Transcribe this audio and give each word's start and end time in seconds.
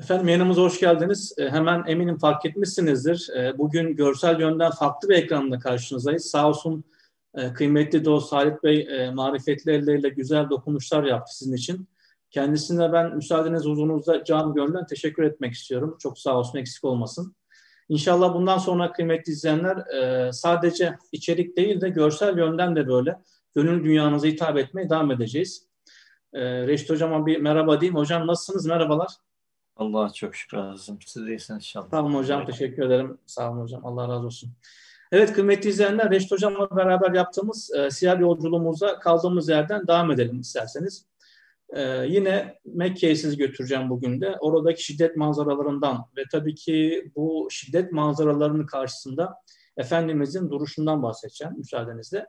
Efendim 0.00 0.28
yanımıza 0.28 0.62
hoş 0.62 0.80
geldiniz. 0.80 1.34
E, 1.38 1.50
hemen 1.50 1.84
eminim 1.86 2.18
fark 2.18 2.46
etmişsinizdir. 2.46 3.28
E, 3.36 3.58
bugün 3.58 3.96
görsel 3.96 4.40
yönden 4.40 4.70
farklı 4.70 5.08
bir 5.08 5.14
ekranla 5.14 5.58
karşınızdayız. 5.58 6.24
Sağ 6.24 6.48
olsun 6.48 6.84
e, 7.34 7.52
kıymetli 7.52 8.04
dost 8.04 8.32
Halit 8.32 8.62
Bey 8.62 8.88
e, 8.90 9.10
marifetli 9.10 9.72
elleriyle 9.72 10.08
güzel 10.08 10.50
dokunuşlar 10.50 11.04
yaptı 11.04 11.36
sizin 11.36 11.56
için. 11.56 11.88
Kendisine 12.30 12.92
ben 12.92 13.16
müsaadeniz 13.16 13.64
huzurunuzda 13.64 14.24
can 14.24 14.54
gönülden 14.54 14.86
teşekkür 14.86 15.22
etmek 15.22 15.52
istiyorum. 15.52 15.96
Çok 15.98 16.18
sağ 16.18 16.38
olsun 16.38 16.58
eksik 16.58 16.84
olmasın. 16.84 17.34
İnşallah 17.88 18.34
bundan 18.34 18.58
sonra 18.58 18.92
kıymetli 18.92 19.32
izleyenler 19.32 19.76
e, 19.76 20.32
sadece 20.32 20.98
içerik 21.12 21.56
değil 21.56 21.80
de 21.80 21.88
görsel 21.88 22.38
yönden 22.38 22.76
de 22.76 22.88
böyle 22.88 23.18
gönül 23.54 23.84
dünyanıza 23.84 24.26
hitap 24.26 24.58
etmeye 24.58 24.90
devam 24.90 25.10
edeceğiz. 25.10 25.66
E, 26.32 26.66
Reşit 26.66 26.90
Hocam'a 26.90 27.26
bir 27.26 27.40
merhaba 27.40 27.80
diyeyim. 27.80 27.98
Hocam 27.98 28.26
nasılsınız? 28.26 28.66
Merhabalar. 28.66 29.08
Allah'a 29.76 30.12
çok 30.12 30.36
şükür 30.36 30.56
azizim. 30.58 30.98
Siz 31.06 31.28
iyisiniz 31.28 31.58
inşallah. 31.62 31.90
Sağ 31.90 32.02
olun 32.02 32.14
hocam. 32.14 32.46
Teşekkür 32.46 32.82
ederim. 32.82 33.18
Sağ 33.26 33.50
olun 33.52 33.60
hocam. 33.60 33.86
Allah 33.86 34.08
razı 34.08 34.26
olsun. 34.26 34.50
Evet 35.12 35.32
kıymetli 35.32 35.70
izleyenler 35.70 36.10
Reşit 36.10 36.32
Hocam'la 36.32 36.76
beraber 36.76 37.12
yaptığımız 37.12 37.70
e, 37.74 37.90
siyah 37.90 38.20
yolculuğumuza 38.20 38.98
kaldığımız 38.98 39.48
yerden 39.48 39.86
devam 39.86 40.10
edelim 40.10 40.40
isterseniz. 40.40 41.06
E, 41.76 41.82
yine 42.08 42.58
Mekke'ye 42.64 43.16
sizi 43.16 43.36
götüreceğim 43.36 43.90
bugün 43.90 44.20
de. 44.20 44.36
Oradaki 44.40 44.84
şiddet 44.84 45.16
manzaralarından 45.16 46.04
ve 46.16 46.22
tabii 46.32 46.54
ki 46.54 47.10
bu 47.16 47.48
şiddet 47.50 47.92
manzaralarının 47.92 48.66
karşısında 48.66 49.34
Efendimizin 49.76 50.50
duruşundan 50.50 51.02
bahsedeceğim 51.02 51.54
müsaadenizle. 51.58 52.26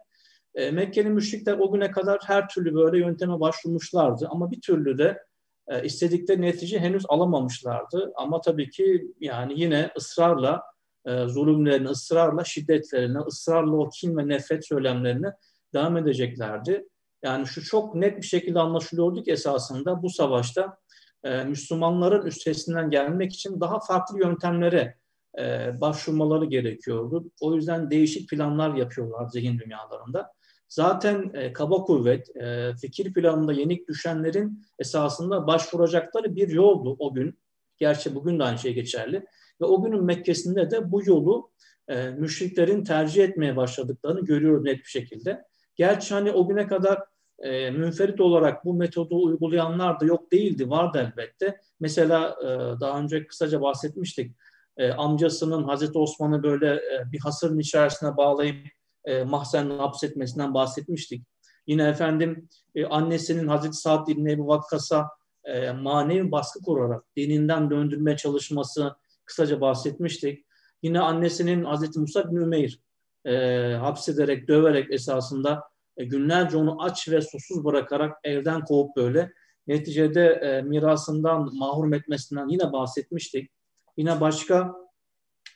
E, 0.56 0.72
Mekke'nin 0.72 1.12
müşrikler 1.12 1.58
o 1.60 1.72
güne 1.72 1.92
kadar 1.92 2.20
her 2.26 2.50
türlü 2.50 2.76
böyle 2.76 2.98
yönteme 2.98 3.40
başvurmuşlardı 3.40 4.28
ama 4.32 4.52
bir 4.52 4.62
türlü 4.62 4.98
de 4.98 5.24
e, 5.68 5.84
istedikleri 5.84 6.42
netice 6.42 6.80
henüz 6.80 7.04
alamamışlardı. 7.08 8.12
Ama 8.16 8.42
tabii 8.42 8.70
ki 8.70 9.14
yani 9.20 9.54
yine 9.56 9.92
ısrarla 9.98 10.62
e, 11.06 11.28
zulümlerini, 11.28 11.88
ısrarla 11.88 12.44
şiddetlerini, 12.44 13.20
ısrarla 13.20 13.76
o 13.76 13.90
kin 13.90 14.18
ve 14.18 14.28
nefret 14.28 14.68
söylemlerini 14.68 15.28
devam 15.74 15.98
edeceklerdi. 15.98 16.88
Yani 17.24 17.48
şu 17.48 17.64
çok 17.64 17.96
net 17.96 18.18
bir 18.18 18.28
şekilde 18.28 18.60
anlaşılıyordu 18.60 19.24
ki 19.24 19.32
esasında 19.32 20.04
bu 20.04 20.10
savaşta 20.10 20.78
e, 21.24 21.44
Müslümanların 21.44 22.26
üstesinden 22.26 22.90
gelmek 22.90 23.34
için 23.34 23.62
daha 23.62 23.80
farklı 23.80 24.20
yöntemlere 24.20 24.98
e, 25.40 25.72
başvurmaları 25.82 26.46
gerekiyordu. 26.46 27.32
O 27.42 27.56
yüzden 27.56 27.92
değişik 27.92 28.30
planlar 28.30 28.76
yapıyorlar 28.76 29.28
zihin 29.28 29.60
dünyalarında. 29.60 30.34
Zaten 30.74 31.32
e, 31.34 31.54
kaba 31.54 31.84
kuvvet, 31.84 32.36
e, 32.36 32.74
fikir 32.82 33.14
planında 33.14 33.54
yenik 33.54 33.88
düşenlerin 33.88 34.66
esasında 34.80 35.48
başvuracakları 35.48 36.36
bir 36.36 36.50
yoldu 36.50 36.96
o 37.00 37.14
gün. 37.14 37.40
Gerçi 37.78 38.16
bugün 38.16 38.40
de 38.40 38.44
aynı 38.44 38.58
şey 38.58 38.74
geçerli. 38.74 39.26
Ve 39.62 39.66
o 39.66 39.84
günün 39.84 40.04
Mekke'sinde 40.04 40.72
de 40.72 40.92
bu 40.92 41.06
yolu 41.06 41.52
e, 41.88 42.10
müşriklerin 42.10 42.84
tercih 42.84 43.24
etmeye 43.24 43.56
başladıklarını 43.56 44.26
görüyoruz 44.26 44.64
net 44.64 44.78
bir 44.78 44.90
şekilde. 44.90 45.44
Gerçi 45.76 46.14
hani 46.14 46.32
o 46.32 46.48
güne 46.48 46.68
kadar 46.68 47.04
e, 47.40 47.72
münferit 47.72 48.22
olarak 48.22 48.66
bu 48.66 48.74
metodu 48.74 49.24
uygulayanlar 49.24 50.00
da 50.00 50.06
yok 50.06 50.32
değildi, 50.32 50.70
vardı 50.70 51.12
elbette. 51.12 51.60
Mesela 51.80 52.36
e, 52.42 52.48
daha 52.82 53.00
önce 53.00 53.28
kısaca 53.28 53.62
bahsetmiştik. 53.62 54.36
E, 54.78 54.92
amcasının 54.92 55.64
Hazreti 55.64 55.98
Osman'ı 55.98 56.44
böyle 56.44 56.74
e, 56.74 57.12
bir 57.12 57.20
hasırın 57.20 57.60
içerisine 57.60 58.18
bağlayıp 58.18 58.68
e, 59.06 59.24
mahzenle 59.24 59.74
hapsetmesinden 59.74 60.54
bahsetmiştik. 60.54 61.26
Yine 61.68 61.88
efendim 61.88 62.50
e, 62.76 62.86
annesinin 62.86 63.48
Hazreti 63.48 63.78
Sa'd 63.78 64.08
İbni 64.08 64.32
Ebu 64.32 64.48
Vakkas'a 64.48 65.10
e, 65.46 65.72
manevi 65.72 66.32
baskı 66.32 66.62
kurarak 66.62 67.04
dininden 67.18 67.70
döndürmeye 67.70 68.18
çalışması 68.18 68.96
kısaca 69.26 69.62
bahsetmiştik. 69.62 70.46
Yine 70.84 71.00
annesinin 71.00 71.64
Hazreti 71.64 72.00
Musa 72.00 72.32
bin 72.32 72.36
Ümeyr 72.36 72.80
e, 73.26 73.34
hapsederek, 73.74 74.48
döverek 74.48 74.94
esasında 74.94 75.64
e, 75.98 76.06
günlerce 76.06 76.58
onu 76.58 76.84
aç 76.84 77.10
ve 77.10 77.22
susuz 77.22 77.66
bırakarak 77.66 78.18
evden 78.24 78.66
kovup 78.66 78.96
böyle 78.96 79.32
neticede 79.68 80.26
e, 80.28 80.62
mirasından 80.62 81.50
mahrum 81.58 81.94
etmesinden 81.94 82.48
yine 82.48 82.74
bahsetmiştik. 82.74 83.52
Yine 83.98 84.22
başka 84.22 84.74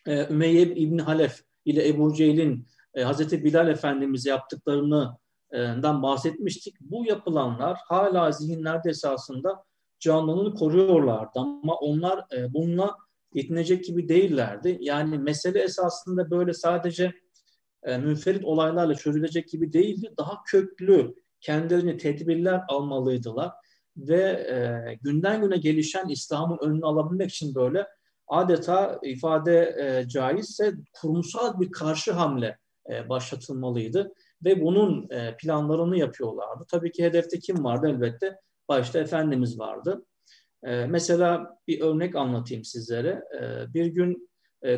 e, 0.06 0.28
Ümeyye 0.28 0.62
İbni 0.62 1.02
Halef 1.02 1.42
ile 1.66 1.88
Ebu 1.88 2.14
Cehil'in 2.14 2.68
e, 2.98 3.04
Hazreti 3.04 3.44
Bilal 3.44 3.68
Efendimiz 3.68 4.26
yaptıklarından 4.26 6.04
bahsetmiştik. 6.04 6.76
Bu 6.82 7.06
yapılanlar 7.06 7.78
hala 7.88 8.32
zihinlerde 8.32 8.90
esasında 8.90 9.64
canlılığını 10.00 10.54
koruyorlardı 10.54 11.40
ama 11.40 11.76
onlar 11.76 12.26
e, 12.38 12.54
bununla 12.54 12.96
yetinecek 13.34 13.86
gibi 13.86 14.10
değillerdi. 14.10 14.78
Yani 14.82 15.18
mesele 15.18 15.60
esasında 15.60 16.32
böyle 16.32 16.54
sadece 16.54 17.14
e, 17.84 17.98
münferit 17.98 18.46
olaylarla 18.46 18.96
çözülecek 18.96 19.50
gibi 19.50 19.74
değildi. 19.74 20.14
Daha 20.18 20.44
köklü 20.48 21.16
kendilerini 21.42 21.98
tedbirler 21.98 22.62
almalıydılar 22.68 23.52
ve 23.98 24.22
e, 24.22 25.00
günden 25.02 25.42
güne 25.42 25.58
gelişen 25.58 26.08
İslam'ın 26.08 26.58
önünü 26.62 26.86
alabilmek 26.86 27.30
için 27.30 27.56
böyle 27.56 27.88
adeta 28.28 29.00
ifade 29.04 29.76
e, 29.80 30.10
caizse 30.10 30.74
kurumsal 31.02 31.60
bir 31.60 31.72
karşı 31.72 32.12
hamle 32.12 32.58
e, 32.92 33.10
başlatılmalıydı 33.10 34.14
ve 34.46 34.62
bunun 34.62 35.10
e, 35.10 35.38
planlarını 35.38 35.98
yapıyorlardı. 35.98 36.66
Tabii 36.68 36.92
ki 36.92 37.04
hedefte 37.04 37.40
kim 37.40 37.64
vardı 37.64 37.88
elbette? 37.90 38.40
Başta 38.70 39.00
Efendimiz 39.00 39.60
vardı. 39.60 40.06
E, 40.64 40.86
mesela 40.86 41.58
bir 41.68 41.82
örnek 41.82 42.16
anlatayım 42.16 42.64
sizlere. 42.64 43.24
Bir 43.74 43.86
gün 43.86 44.30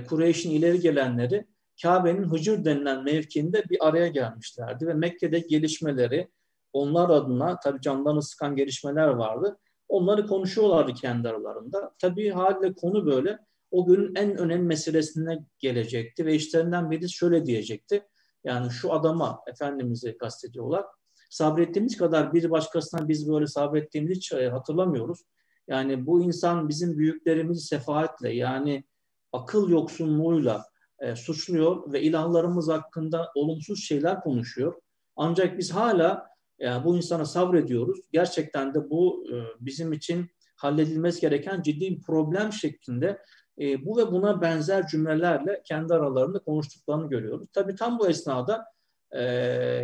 Kureyş'in 0.07 0.51
ileri 0.51 0.79
gelenleri 0.79 1.45
Kabe'nin 1.81 2.23
Hıcır 2.23 2.65
denilen 2.65 3.03
mevkiinde 3.03 3.63
bir 3.69 3.87
araya 3.87 4.07
gelmişlerdi 4.07 4.87
ve 4.87 4.93
Mekke'de 4.93 5.39
gelişmeleri 5.39 6.29
onlar 6.73 7.09
adına 7.09 7.59
tabii 7.59 7.81
canlarını 7.81 8.21
sıkan 8.21 8.55
gelişmeler 8.55 9.07
vardı. 9.07 9.57
Onları 9.89 10.27
konuşuyorlardı 10.27 10.93
kendi 10.93 11.29
aralarında. 11.29 11.91
Tabii 11.99 12.29
haliyle 12.29 12.73
konu 12.73 13.05
böyle 13.05 13.39
o 13.71 13.85
günün 13.85 14.15
en 14.15 14.37
önemli 14.37 14.63
meselesine 14.63 15.39
gelecekti 15.59 16.25
ve 16.25 16.35
işlerinden 16.35 16.91
biri 16.91 17.09
şöyle 17.09 17.45
diyecekti. 17.45 18.07
Yani 18.43 18.71
şu 18.71 18.93
adama 18.93 19.39
Efendimiz'i 19.47 20.17
kastediyorlar. 20.17 20.85
Sabrettiğimiz 21.29 21.97
kadar 21.97 22.33
bir 22.33 22.49
başkasına 22.49 23.07
biz 23.07 23.29
böyle 23.29 23.47
sabrettiğimizi 23.47 24.15
hiç 24.15 24.31
e, 24.31 24.49
hatırlamıyoruz. 24.49 25.19
Yani 25.67 26.05
bu 26.05 26.21
insan 26.21 26.69
bizim 26.69 26.97
büyüklerimizi 26.97 27.61
sefaatle 27.61 28.33
yani 28.33 28.83
akıl 29.33 29.69
yoksunluğuyla 29.69 30.65
e, 30.99 31.15
suçluyor 31.15 31.93
ve 31.93 32.01
ilahlarımız 32.01 32.69
hakkında 32.69 33.31
olumsuz 33.35 33.83
şeyler 33.83 34.21
konuşuyor. 34.21 34.73
Ancak 35.15 35.57
biz 35.57 35.71
hala 35.71 36.29
yani 36.59 36.85
bu 36.85 36.97
insana 36.97 37.25
sabrediyoruz. 37.25 37.99
Gerçekten 38.11 38.73
de 38.73 38.89
bu 38.89 39.25
e, 39.31 39.35
bizim 39.59 39.93
için 39.93 40.29
halledilmesi 40.55 41.21
gereken 41.21 41.61
ciddi 41.61 41.91
bir 41.91 42.01
problem 42.01 42.53
şeklinde 42.53 43.21
e, 43.59 43.85
bu 43.85 43.97
ve 43.97 44.11
buna 44.11 44.41
benzer 44.41 44.87
cümlelerle 44.87 45.61
kendi 45.65 45.93
aralarında 45.93 46.39
konuştuklarını 46.39 47.09
görüyoruz. 47.09 47.47
Tabii 47.53 47.75
tam 47.75 47.99
bu 47.99 48.09
esnada 48.09 48.65
e, 49.11 49.23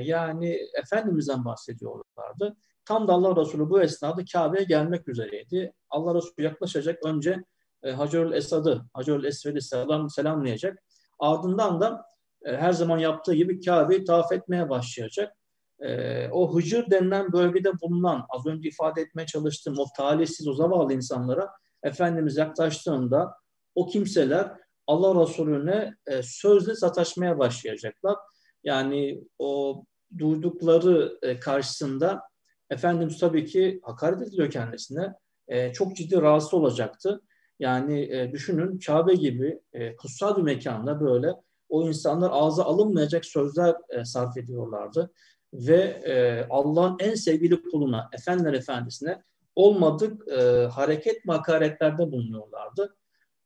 yani 0.03 0.59
Efendimiz'den 0.83 1.45
bahsediyorlardı. 1.45 2.55
Tam 2.85 3.07
da 3.07 3.13
Allah 3.13 3.41
Resulü 3.41 3.69
bu 3.69 3.81
esnada 3.81 4.21
Kabe'ye 4.33 4.63
gelmek 4.63 5.07
üzereydi. 5.07 5.73
Allah 5.89 6.15
Resulü 6.15 6.45
yaklaşacak 6.45 7.05
önce 7.05 7.43
e, 7.83 7.91
Hacerül 7.91 8.33
Esad'ı, 8.33 8.81
Hacerül 8.93 9.23
Esved'i 9.23 9.61
selam, 9.61 10.09
selamlayacak. 10.09 10.83
Ardından 11.19 11.81
da 11.81 12.05
e, 12.45 12.57
her 12.57 12.71
zaman 12.71 12.97
yaptığı 12.97 13.33
gibi 13.33 13.61
Kabe'yi 13.61 14.03
tavaf 14.03 14.31
etmeye 14.31 14.69
başlayacak. 14.69 15.35
E, 15.79 16.27
o 16.29 16.55
Hıcır 16.55 16.91
denilen 16.91 17.33
bölgede 17.33 17.71
bulunan, 17.81 18.25
az 18.29 18.45
önce 18.45 18.69
ifade 18.69 19.01
etmeye 19.01 19.25
çalıştığım 19.25 19.79
o 19.79 19.85
talihsiz, 19.97 20.47
o 20.47 20.53
zavallı 20.53 20.93
insanlara 20.93 21.49
Efendimiz 21.83 22.37
yaklaştığında 22.37 23.35
o 23.75 23.87
kimseler 23.87 24.51
Allah 24.87 25.21
Resulüne 25.21 25.95
e, 26.07 26.23
sözle 26.23 26.75
sataşmaya 26.75 27.39
başlayacaklar. 27.39 28.15
Yani 28.63 29.23
o 29.39 29.83
duydukları 30.17 31.19
e, 31.21 31.39
karşısında 31.39 32.21
Efendimiz 32.69 33.19
tabii 33.19 33.45
ki 33.45 33.79
hakaret 33.83 34.21
ediliyor 34.21 34.51
kendisine. 34.51 35.13
E, 35.47 35.73
çok 35.73 35.95
ciddi 35.95 36.21
rahatsız 36.21 36.53
olacaktı. 36.53 37.21
Yani 37.59 38.01
e, 38.01 38.31
düşünün 38.31 38.79
Kabe 38.79 39.15
gibi 39.15 39.59
e, 39.73 39.95
kutsal 39.95 40.37
bir 40.37 40.41
mekanda 40.41 41.01
böyle 41.01 41.33
o 41.69 41.87
insanlar 41.87 42.29
ağza 42.33 42.63
alınmayacak 42.63 43.25
sözler 43.25 43.75
e, 43.89 44.05
sarf 44.05 44.37
ediyorlardı. 44.37 45.11
Ve 45.53 45.81
e, 45.81 46.45
Allah'ın 46.49 46.95
en 46.99 47.15
sevgili 47.15 47.61
kuluna, 47.61 48.09
Efendiler 48.13 48.53
Efendisi'ne 48.53 49.23
olmadık 49.55 50.27
e, 50.27 50.41
hareket 50.65 51.25
makaretlerde 51.25 52.11
bulunuyorlardı. 52.11 52.95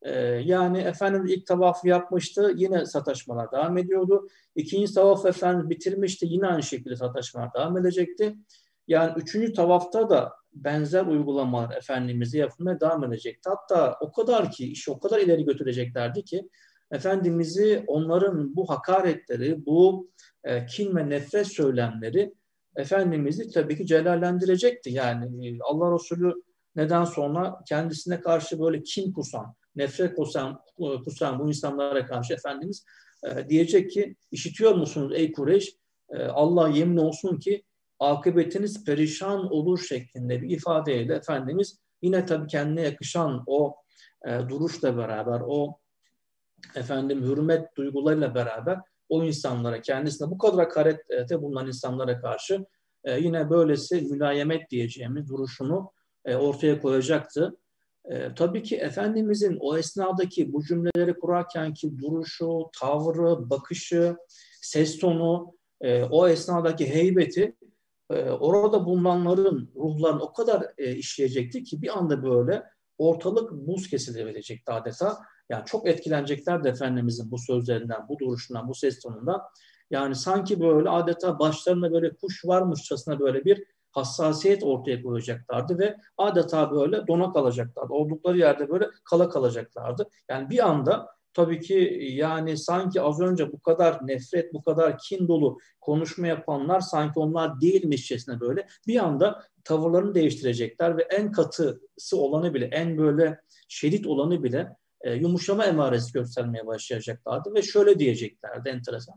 Ee, 0.01 0.19
yani 0.21 0.77
Efendimiz 0.77 1.31
ilk 1.31 1.45
tavafı 1.45 1.87
yapmıştı. 1.87 2.53
Yine 2.55 2.85
sataşmalar 2.85 3.51
devam 3.51 3.77
ediyordu. 3.77 4.27
İkinci 4.55 4.93
tavaf 4.93 5.25
Efendimiz 5.25 5.69
bitirmişti. 5.69 6.25
Yine 6.29 6.47
aynı 6.47 6.63
şekilde 6.63 6.95
sataşmalar 6.95 7.53
devam 7.53 7.77
edecekti. 7.77 8.35
Yani 8.87 9.13
üçüncü 9.17 9.53
tavafta 9.53 10.09
da 10.09 10.33
benzer 10.53 11.05
uygulamalar 11.05 11.77
Efendimiz'e 11.77 12.37
yapılmaya 12.37 12.79
devam 12.79 13.03
edecekti. 13.03 13.49
Hatta 13.49 13.97
o 14.01 14.11
kadar 14.11 14.51
ki, 14.51 14.71
işi 14.71 14.91
o 14.91 14.99
kadar 14.99 15.19
ileri 15.19 15.45
götüreceklerdi 15.45 16.23
ki 16.23 16.49
Efendimiz'i 16.91 17.83
onların 17.87 18.55
bu 18.55 18.69
hakaretleri, 18.69 19.65
bu 19.65 20.09
e, 20.43 20.65
kin 20.65 20.95
ve 20.95 21.09
nefret 21.09 21.47
söylemleri 21.47 22.33
Efendimiz'i 22.75 23.51
tabii 23.51 23.77
ki 23.77 23.85
celallendirecekti. 23.85 24.89
Yani 24.89 25.47
e, 25.47 25.59
Allah 25.61 25.95
Resulü 25.95 26.33
neden 26.75 27.03
sonra 27.03 27.59
kendisine 27.67 28.21
karşı 28.21 28.59
böyle 28.59 28.83
kin 28.83 29.13
kusan, 29.13 29.55
nefret 29.75 30.15
kusan, 30.15 30.59
e, 30.79 31.03
kusan 31.03 31.39
bu 31.39 31.47
insanlara 31.47 32.05
karşı 32.05 32.33
Efendimiz 32.33 32.85
e, 33.23 33.49
diyecek 33.49 33.91
ki 33.91 34.15
işitiyor 34.31 34.75
musunuz 34.75 35.11
ey 35.15 35.31
Kureyş? 35.31 35.75
E, 36.09 36.23
Allah 36.23 36.69
yemin 36.69 36.97
olsun 36.97 37.39
ki 37.39 37.63
akıbetiniz 37.99 38.85
perişan 38.85 39.51
olur 39.53 39.79
şeklinde 39.79 40.41
bir 40.41 40.49
ifadeyle 40.49 41.15
Efendimiz 41.15 41.79
yine 42.01 42.25
tabii 42.25 42.47
kendine 42.47 42.81
yakışan 42.81 43.43
o 43.47 43.75
e, 44.27 44.49
duruşla 44.49 44.97
beraber, 44.97 45.41
o 45.47 45.79
efendim 46.75 47.23
hürmet 47.23 47.75
duygularıyla 47.77 48.35
beraber 48.35 48.79
o 49.09 49.23
insanlara, 49.23 49.81
kendisine 49.81 50.29
bu 50.29 50.37
kadar 50.37 50.65
hakarette 50.65 51.41
bulunan 51.41 51.67
insanlara 51.67 52.21
karşı 52.21 52.65
e, 53.03 53.19
yine 53.19 53.49
böylesi 53.49 54.01
mülayemet 54.01 54.69
diyeceğimiz 54.69 55.29
duruşunu 55.29 55.91
e, 56.25 56.35
ortaya 56.35 56.81
koyacaktı. 56.81 57.57
E, 58.09 58.35
tabii 58.35 58.63
ki 58.63 58.77
Efendimizin 58.77 59.57
o 59.59 59.77
esnadaki 59.77 60.53
bu 60.53 60.63
cümleleri 60.63 61.19
kurarken 61.19 61.73
ki 61.73 61.97
duruşu, 61.99 62.69
tavrı, 62.79 63.49
bakışı, 63.49 64.17
ses 64.61 64.99
tonu, 64.99 65.53
e, 65.81 66.03
o 66.03 66.27
esnadaki 66.27 66.93
heybeti 66.93 67.55
e, 68.09 68.29
orada 68.29 68.85
bulunanların 68.85 69.71
ruhlarını 69.75 70.23
o 70.23 70.33
kadar 70.33 70.65
e, 70.77 70.95
işleyecekti 70.95 71.63
ki 71.63 71.81
bir 71.81 71.97
anda 71.97 72.23
böyle 72.23 72.63
ortalık 72.97 73.51
buz 73.51 73.89
kesilebilecekti 73.89 74.71
adeta. 74.71 75.17
Yani 75.49 75.65
çok 75.65 75.87
etkilenecekler 75.87 76.63
de 76.63 76.69
Efendimizin 76.69 77.31
bu 77.31 77.37
sözlerinden, 77.37 78.07
bu 78.09 78.19
duruşundan, 78.19 78.67
bu 78.67 78.75
ses 78.75 78.99
tonundan. 78.99 79.41
Yani 79.91 80.15
sanki 80.15 80.59
böyle 80.59 80.89
adeta 80.89 81.39
başlarında 81.39 81.91
böyle 81.91 82.15
kuş 82.15 82.45
varmışçasına 82.45 83.19
böyle 83.19 83.45
bir 83.45 83.63
hassasiyet 83.91 84.63
ortaya 84.63 85.03
koyacaklardı 85.03 85.79
ve 85.79 85.97
adeta 86.17 86.71
böyle 86.71 87.07
dona 87.07 87.33
kalacaklardı. 87.33 87.93
Oldukları 87.93 88.37
yerde 88.37 88.69
böyle 88.69 88.87
kala 89.03 89.29
kalacaklardı. 89.29 90.09
Yani 90.29 90.49
bir 90.49 90.67
anda 90.69 91.07
tabii 91.33 91.59
ki 91.59 91.99
yani 92.01 92.57
sanki 92.57 93.01
az 93.01 93.21
önce 93.21 93.51
bu 93.51 93.59
kadar 93.59 94.07
nefret, 94.07 94.53
bu 94.53 94.63
kadar 94.63 94.97
kin 94.97 95.27
dolu 95.27 95.57
konuşma 95.81 96.27
yapanlar 96.27 96.79
sanki 96.79 97.19
onlar 97.19 97.61
değilmişçesine 97.61 98.39
böyle 98.39 98.67
bir 98.87 98.99
anda 98.99 99.43
tavırlarını 99.63 100.15
değiştirecekler 100.15 100.97
ve 100.97 101.01
en 101.01 101.31
katısı 101.31 102.17
olanı 102.17 102.53
bile, 102.53 102.65
en 102.65 102.97
böyle 102.97 103.39
şerit 103.67 104.07
olanı 104.07 104.43
bile 104.43 104.69
e, 105.01 105.13
yumuşama 105.13 105.65
emaresi 105.65 106.13
göstermeye 106.13 106.67
başlayacaklardı 106.67 107.53
ve 107.53 107.61
şöyle 107.61 107.99
diyeceklerdi 107.99 108.69
enteresan. 108.69 109.15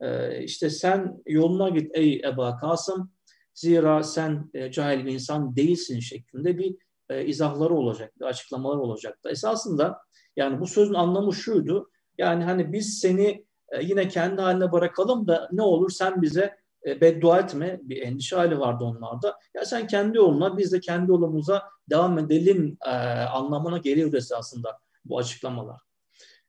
E, 0.00 0.38
işte 0.42 0.70
sen 0.70 1.22
yoluna 1.26 1.68
git 1.68 1.90
ey 1.94 2.22
Eba 2.24 2.56
Kasım 2.56 3.10
zira 3.60 4.02
sen 4.02 4.50
e, 4.54 4.70
cahil 4.72 5.06
bir 5.06 5.12
insan 5.12 5.56
değilsin 5.56 6.00
şeklinde 6.00 6.58
bir 6.58 6.76
e, 7.08 7.24
izahları 7.24 7.74
olacaktı, 7.74 8.26
açıklamalar 8.26 8.76
olacaktı. 8.76 9.28
Esasında 9.28 9.98
yani 10.36 10.60
bu 10.60 10.66
sözün 10.66 10.94
anlamı 10.94 11.34
şuydu. 11.34 11.90
Yani 12.18 12.44
hani 12.44 12.72
biz 12.72 12.98
seni 12.98 13.46
e, 13.68 13.82
yine 13.82 14.08
kendi 14.08 14.42
haline 14.42 14.72
bırakalım 14.72 15.28
da 15.28 15.48
ne 15.52 15.62
olur 15.62 15.90
sen 15.90 16.22
bize 16.22 16.56
e, 16.86 17.00
beddua 17.00 17.38
etme. 17.38 17.80
Bir 17.82 18.02
endişe 18.02 18.36
hali 18.36 18.58
vardı 18.58 18.84
onlarda. 18.84 19.38
Ya 19.54 19.64
sen 19.64 19.86
kendi 19.86 20.16
yoluna 20.16 20.58
biz 20.58 20.72
de 20.72 20.80
kendi 20.80 21.10
yolumuza 21.10 21.62
devam 21.90 22.18
edelim 22.18 22.78
e, 22.86 22.90
anlamına 23.24 23.78
geliyor 23.78 24.12
esasında 24.12 24.78
bu 25.04 25.18
açıklamalar. 25.18 25.80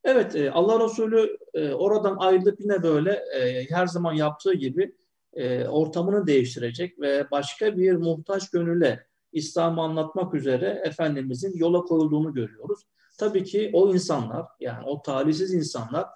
Evet 0.04 0.36
e, 0.36 0.52
Allah 0.52 0.84
Resulü 0.86 1.38
e, 1.54 1.74
oradan 1.74 2.18
ayrılıp 2.20 2.60
yine 2.62 2.84
böyle 2.84 3.12
e, 3.12 3.70
her 3.70 3.88
zaman 3.88 4.14
yaptığı 4.14 4.54
gibi 4.54 4.96
e, 5.40 5.68
ortamını 5.68 6.28
değiştirecek 6.28 7.00
ve 7.00 7.32
başka 7.32 7.78
bir 7.78 7.94
muhtaç 7.94 8.50
gönüle 8.50 9.06
İslam'ı 9.32 9.82
anlatmak 9.82 10.34
üzere 10.34 10.82
Efendimizin 10.86 11.58
yola 11.58 11.82
koyulduğunu 11.82 12.34
görüyoruz. 12.34 12.80
Tabii 13.18 13.44
ki 13.44 13.70
o 13.74 13.94
insanlar 13.94 14.46
yani 14.60 14.86
o 14.86 15.02
talihsiz 15.02 15.54
insanlar 15.54 16.08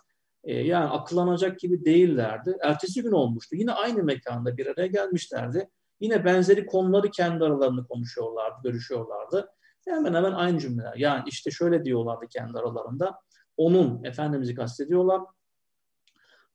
e, 0.44 0.54
yani 0.54 0.86
akıllanacak 0.86 1.60
gibi 1.60 1.86
değillerdi. 1.86 2.58
Ertesi 2.62 3.04
gün 3.04 3.12
olmuştu. 3.12 3.56
Yine 3.56 3.72
aynı 3.72 4.04
mekanda 4.04 4.58
bir 4.58 4.68
araya 4.68 4.88
gelmişlerdi. 4.88 5.70
Yine 6.00 6.26
benzeri 6.26 6.66
konuları 6.66 7.12
kendi 7.12 7.44
aralarında 7.44 7.84
konuşuyorlardı, 7.84 8.56
görüşüyorlardı. 8.64 9.50
Hemen 9.86 10.14
hemen 10.14 10.32
aynı 10.32 10.60
cümleler. 10.60 10.94
Yani 10.98 11.24
işte 11.28 11.52
şöyle 11.52 11.86
diyorlardı 11.86 12.28
kendi 12.28 12.58
aralarında. 12.58 13.20
Onun, 13.58 14.04
Efendimiz'i 14.04 14.56
kastediyorlar. 14.56 15.22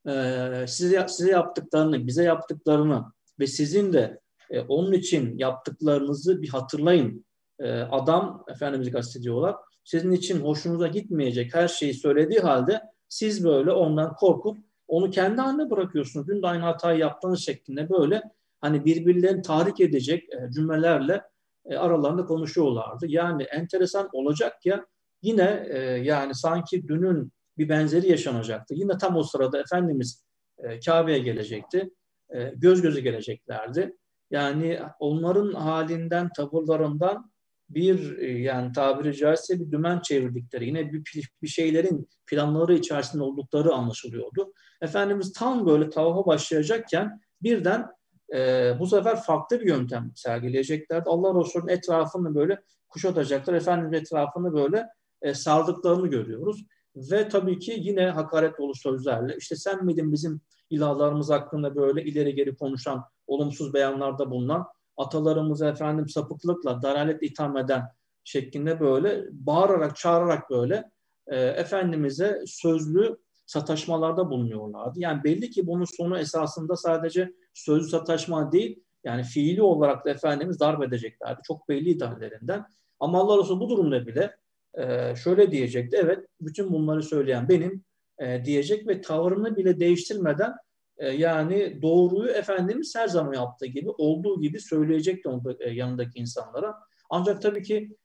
Ee, 0.06 0.64
size, 0.68 1.06
size 1.08 1.30
yaptıklarını, 1.30 2.06
bize 2.06 2.22
yaptıklarını 2.22 3.04
ve 3.40 3.46
sizin 3.46 3.92
de 3.92 4.20
e, 4.50 4.60
onun 4.60 4.92
için 4.92 5.38
yaptıklarınızı 5.38 6.42
bir 6.42 6.48
hatırlayın. 6.48 7.24
E, 7.58 7.70
adam, 7.70 8.44
Efendimiz'i 8.48 8.92
kastediyorlar 8.92 9.56
sizin 9.88 10.12
için 10.12 10.40
hoşunuza 10.40 10.86
gitmeyecek 10.86 11.54
her 11.54 11.68
şeyi 11.68 11.94
söylediği 11.94 12.40
halde 12.40 12.82
siz 13.08 13.44
böyle 13.44 13.72
ondan 13.72 14.14
korkup 14.14 14.58
onu 14.88 15.10
kendi 15.10 15.40
haline 15.40 15.70
bırakıyorsunuz. 15.70 16.28
Dün 16.28 16.42
de 16.42 16.46
aynı 16.46 16.62
hatayı 16.62 16.98
yaptığınız 16.98 17.40
şeklinde 17.40 17.90
böyle 17.90 18.22
hani 18.60 18.84
birbirlerini 18.84 19.42
tahrik 19.42 19.80
edecek 19.80 20.24
e, 20.34 20.52
cümlelerle 20.52 21.22
e, 21.64 21.76
aralarında 21.76 22.24
konuşuyorlardı. 22.24 23.06
Yani 23.08 23.42
enteresan 23.42 24.08
olacak 24.12 24.66
ya 24.66 24.86
yine 25.22 25.66
e, 25.70 25.78
yani 25.80 26.34
sanki 26.34 26.88
dünün 26.88 27.32
bir 27.58 27.68
benzeri 27.68 28.10
yaşanacaktı. 28.10 28.74
Yine 28.74 28.98
tam 28.98 29.16
o 29.16 29.22
sırada 29.22 29.60
Efendimiz 29.60 30.24
e, 30.58 30.80
Kabe'ye 30.80 31.18
gelecekti. 31.18 31.90
E, 32.34 32.52
göz 32.56 32.82
göze 32.82 33.00
geleceklerdi. 33.00 33.96
Yani 34.30 34.78
onların 34.98 35.52
halinden, 35.52 36.30
tavırlarından 36.36 37.30
bir 37.70 38.18
e, 38.18 38.38
yani 38.38 38.72
tabiri 38.72 39.16
caizse 39.16 39.60
bir 39.60 39.70
dümen 39.70 40.00
çevirdikleri, 40.00 40.66
yine 40.66 40.92
bir, 40.92 41.30
bir 41.42 41.48
şeylerin 41.48 42.08
planları 42.26 42.74
içerisinde 42.74 43.22
oldukları 43.22 43.72
anlaşılıyordu. 43.72 44.52
Efendimiz 44.82 45.32
tam 45.32 45.66
böyle 45.66 45.90
tavafa 45.90 46.26
başlayacakken 46.26 47.20
birden 47.42 47.86
e, 48.34 48.72
bu 48.78 48.86
sefer 48.86 49.22
farklı 49.22 49.60
bir 49.60 49.66
yöntem 49.66 50.12
sergileyeceklerdi. 50.14 51.10
Allah 51.10 51.40
Resulü'nün 51.40 51.72
etrafını 51.72 52.34
böyle 52.34 52.62
kuşatacaklar. 52.88 53.54
Efendimiz 53.54 54.00
etrafını 54.00 54.52
böyle 54.52 54.86
e, 55.22 55.34
sardıklarını 55.34 56.06
görüyoruz. 56.06 56.64
Ve 57.10 57.28
tabii 57.28 57.58
ki 57.58 57.76
yine 57.78 58.10
hakaret 58.10 58.58
dolu 58.58 58.74
sözlerle 58.74 59.36
işte 59.38 59.56
sen 59.56 59.84
miydin 59.84 60.12
bizim 60.12 60.40
ilahlarımız 60.70 61.30
hakkında 61.30 61.76
böyle 61.76 62.04
ileri 62.04 62.34
geri 62.34 62.56
konuşan, 62.56 63.04
olumsuz 63.26 63.74
beyanlarda 63.74 64.30
bulunan 64.30 64.66
atalarımızı 64.96 65.66
efendim 65.66 66.08
sapıklıkla, 66.08 66.82
dalalet 66.82 67.22
itham 67.22 67.56
eden 67.56 67.82
şeklinde 68.24 68.80
böyle 68.80 69.24
bağırarak, 69.30 69.96
çağırarak 69.96 70.50
böyle 70.50 70.90
e, 71.26 71.36
Efendimiz'e 71.36 72.42
sözlü 72.46 73.18
sataşmalarda 73.46 74.30
bulunuyorlardı. 74.30 75.00
Yani 75.00 75.24
belli 75.24 75.50
ki 75.50 75.66
bunun 75.66 75.84
sonu 75.84 76.18
esasında 76.18 76.76
sadece 76.76 77.32
sözlü 77.54 77.88
sataşma 77.88 78.52
değil, 78.52 78.82
yani 79.04 79.22
fiili 79.22 79.62
olarak 79.62 80.04
da 80.04 80.10
Efendimiz 80.10 80.60
darp 80.60 80.82
edeceklerdi. 80.82 81.40
Çok 81.44 81.68
belli 81.68 82.04
hallerinden. 82.04 82.64
Ama 83.00 83.20
Allah 83.20 83.42
Resulü 83.42 83.60
bu 83.60 83.68
durumda 83.68 84.06
bile 84.06 84.36
e, 84.78 85.16
şöyle 85.16 85.50
diyecekti. 85.50 85.96
Evet, 86.02 86.26
bütün 86.40 86.72
bunları 86.72 87.02
söyleyen 87.02 87.48
benim 87.48 87.84
e, 88.18 88.44
diyecek 88.44 88.88
ve 88.88 89.00
tavrını 89.00 89.56
bile 89.56 89.80
değiştirmeden 89.80 90.52
e, 90.98 91.08
yani 91.08 91.82
doğruyu 91.82 92.30
Efendimiz 92.30 92.94
her 92.96 93.08
zaman 93.08 93.32
yaptığı 93.32 93.66
gibi 93.66 93.90
olduğu 93.90 94.40
gibi 94.40 94.60
söyleyecekti 94.60 95.28
onu, 95.28 95.56
e, 95.60 95.70
yanındaki 95.70 96.18
insanlara. 96.18 96.74
Ancak 97.10 97.42
tabii 97.42 97.62
ki 97.62 97.96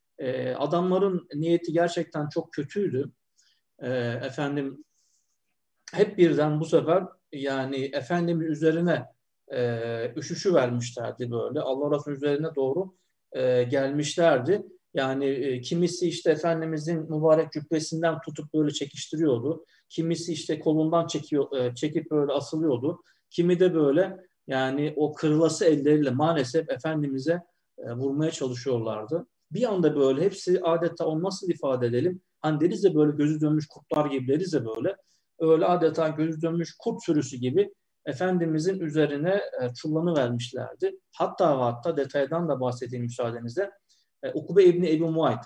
adamların 0.57 1.27
niyeti 1.35 1.73
gerçekten 1.73 2.29
çok 2.29 2.53
kötüydü. 2.53 3.11
efendim 4.21 4.83
hep 5.93 6.17
birden 6.17 6.59
bu 6.59 6.65
sefer 6.65 7.03
yani 7.31 7.85
Efendimiz 7.85 8.49
üzerine 8.49 9.05
üşüşü 10.15 10.53
vermişlerdi 10.53 11.31
böyle. 11.31 11.59
Allah 11.59 11.95
Resulü 11.95 12.15
üzerine 12.15 12.55
doğru 12.55 12.95
gelmişlerdi. 13.69 14.63
Yani 14.93 15.61
kimisi 15.61 16.07
işte 16.07 16.31
Efendimizin 16.31 17.11
mübarek 17.11 17.51
cübbesinden 17.51 18.21
tutup 18.21 18.53
böyle 18.53 18.71
çekiştiriyordu. 18.71 19.65
Kimisi 19.89 20.33
işte 20.33 20.59
kolundan 20.59 21.07
çekiyor, 21.07 21.57
e, 21.57 21.75
çekip 21.75 22.11
böyle 22.11 22.31
asılıyordu. 22.31 23.03
Kimi 23.29 23.59
de 23.59 23.73
böyle 23.73 24.17
yani 24.47 24.93
o 24.95 25.13
kırılası 25.13 25.65
elleriyle 25.65 26.09
maalesef 26.09 26.69
Efendimiz'e 26.69 27.41
e, 27.77 27.91
vurmaya 27.91 28.31
çalışıyorlardı. 28.31 29.27
Bir 29.51 29.63
anda 29.73 29.95
böyle 29.95 30.21
hepsi 30.21 30.61
adeta 30.63 31.05
o 31.05 31.23
nasıl 31.23 31.49
ifade 31.49 31.87
edelim? 31.87 32.21
Hani 32.41 32.59
deriz 32.59 32.83
de 32.83 32.95
böyle 32.95 33.11
gözü 33.17 33.41
dönmüş 33.41 33.67
kurtlar 33.67 34.05
gibi 34.05 34.27
deriz 34.27 34.53
de 34.53 34.65
böyle. 34.65 34.95
Öyle 35.39 35.65
adeta 35.65 36.07
gözü 36.07 36.41
dönmüş 36.41 36.75
kurt 36.79 37.03
sürüsü 37.03 37.37
gibi 37.37 37.73
Efendimizin 38.05 38.79
üzerine 38.79 39.41
e, 39.61 39.73
çullanı 39.73 40.17
vermişlerdi. 40.17 40.99
Hatta 41.11 41.59
hatta 41.59 41.97
detaydan 41.97 42.49
da 42.49 42.59
bahsedeyim 42.59 43.03
müsaadenizle. 43.03 43.71
E, 44.23 44.31
Ukbe 44.31 44.63
İbni 44.63 44.91
Ebu 44.91 45.11
Muayt 45.11 45.39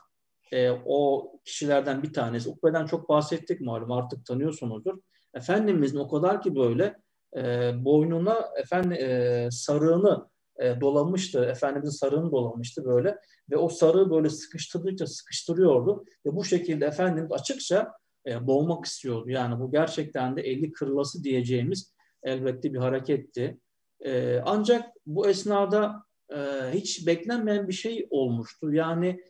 e, 0.51 0.71
o 0.85 1.31
kişilerden 1.45 2.03
bir 2.03 2.13
tanesi. 2.13 2.49
Ukbe'den 2.49 2.85
çok 2.85 3.09
bahsettik 3.09 3.61
malum 3.61 3.91
artık 3.91 4.25
tanıyorsunuzdur. 4.25 4.99
Efendimizin 5.33 5.99
o 5.99 6.09
kadar 6.09 6.41
ki 6.41 6.55
böyle 6.55 6.95
e, 7.37 7.71
boynuna 7.85 8.49
efendi 8.57 8.93
e, 8.93 9.47
sarığını 9.51 10.29
e, 10.59 10.81
dolamıştı. 10.81 11.45
Efendimizin 11.45 11.97
sarığını 11.97 12.31
dolamıştı 12.31 12.85
böyle 12.85 13.17
ve 13.51 13.57
o 13.57 13.69
sarığı 13.69 14.09
böyle 14.09 14.29
sıkıştırdıkça 14.29 15.07
sıkıştırıyordu 15.07 16.05
ve 16.25 16.35
bu 16.35 16.43
şekilde 16.43 16.85
Efendimiz 16.85 17.31
açıkça 17.31 17.91
e, 18.27 18.47
boğmak 18.47 18.85
istiyordu. 18.85 19.29
Yani 19.29 19.59
bu 19.59 19.71
gerçekten 19.71 20.37
de 20.37 20.41
eli 20.41 20.71
kırılası 20.71 21.23
diyeceğimiz 21.23 21.93
elbette 22.23 22.73
bir 22.73 22.79
hareketti. 22.79 23.59
E, 24.05 24.41
ancak 24.45 24.89
bu 25.05 25.27
esnada 25.27 26.06
e, 26.35 26.37
hiç 26.73 27.07
beklenmeyen 27.07 27.67
bir 27.67 27.73
şey 27.73 28.07
olmuştu. 28.09 28.73
Yani 28.73 29.21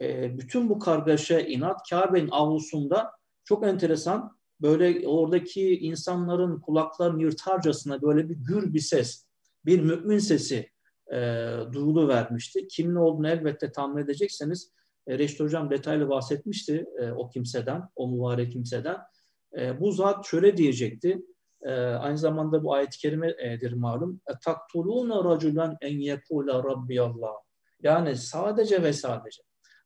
e, 0.00 0.38
bütün 0.38 0.68
bu 0.68 0.78
kargaşa, 0.78 1.40
inat 1.40 1.80
Kabe'nin 1.90 2.28
avlusunda 2.30 3.10
çok 3.44 3.66
enteresan 3.66 4.36
böyle 4.62 5.08
oradaki 5.08 5.78
insanların 5.78 6.60
kulaklarını 6.60 7.22
yırtarcasına 7.22 8.02
böyle 8.02 8.28
bir 8.28 8.36
gür 8.36 8.74
bir 8.74 8.80
ses, 8.80 9.26
bir 9.66 9.80
mümin 9.80 10.18
sesi 10.18 10.70
e, 11.12 11.48
duyulu 11.72 12.08
vermişti. 12.08 12.68
Kimin 12.68 12.94
olduğunu 12.94 13.28
elbette 13.28 13.72
tahmin 13.72 14.02
edecekseniz 14.02 14.72
e, 15.06 15.18
Reşit 15.18 15.40
Hocam 15.40 15.70
detaylı 15.70 16.08
bahsetmişti 16.08 16.86
e, 16.98 17.10
o 17.12 17.28
kimseden, 17.28 17.82
o 17.96 18.08
mübarek 18.08 18.52
kimseden. 18.52 18.96
E, 19.58 19.80
bu 19.80 19.92
zat 19.92 20.26
şöyle 20.26 20.56
diyecekti. 20.56 21.22
E, 21.62 21.72
aynı 21.74 22.18
zamanda 22.18 22.64
bu 22.64 22.74
ayet-i 22.74 22.98
kerimedir 22.98 23.72
malum. 23.72 24.20
Taktuluna 24.44 25.24
raculen 25.24 25.76
en 25.80 25.98
yekula 25.98 26.64
rabbi 26.64 27.00
Allah. 27.00 27.32
Yani 27.82 28.16
sadece 28.16 28.82
ve 28.82 28.92
sadece 28.92 29.42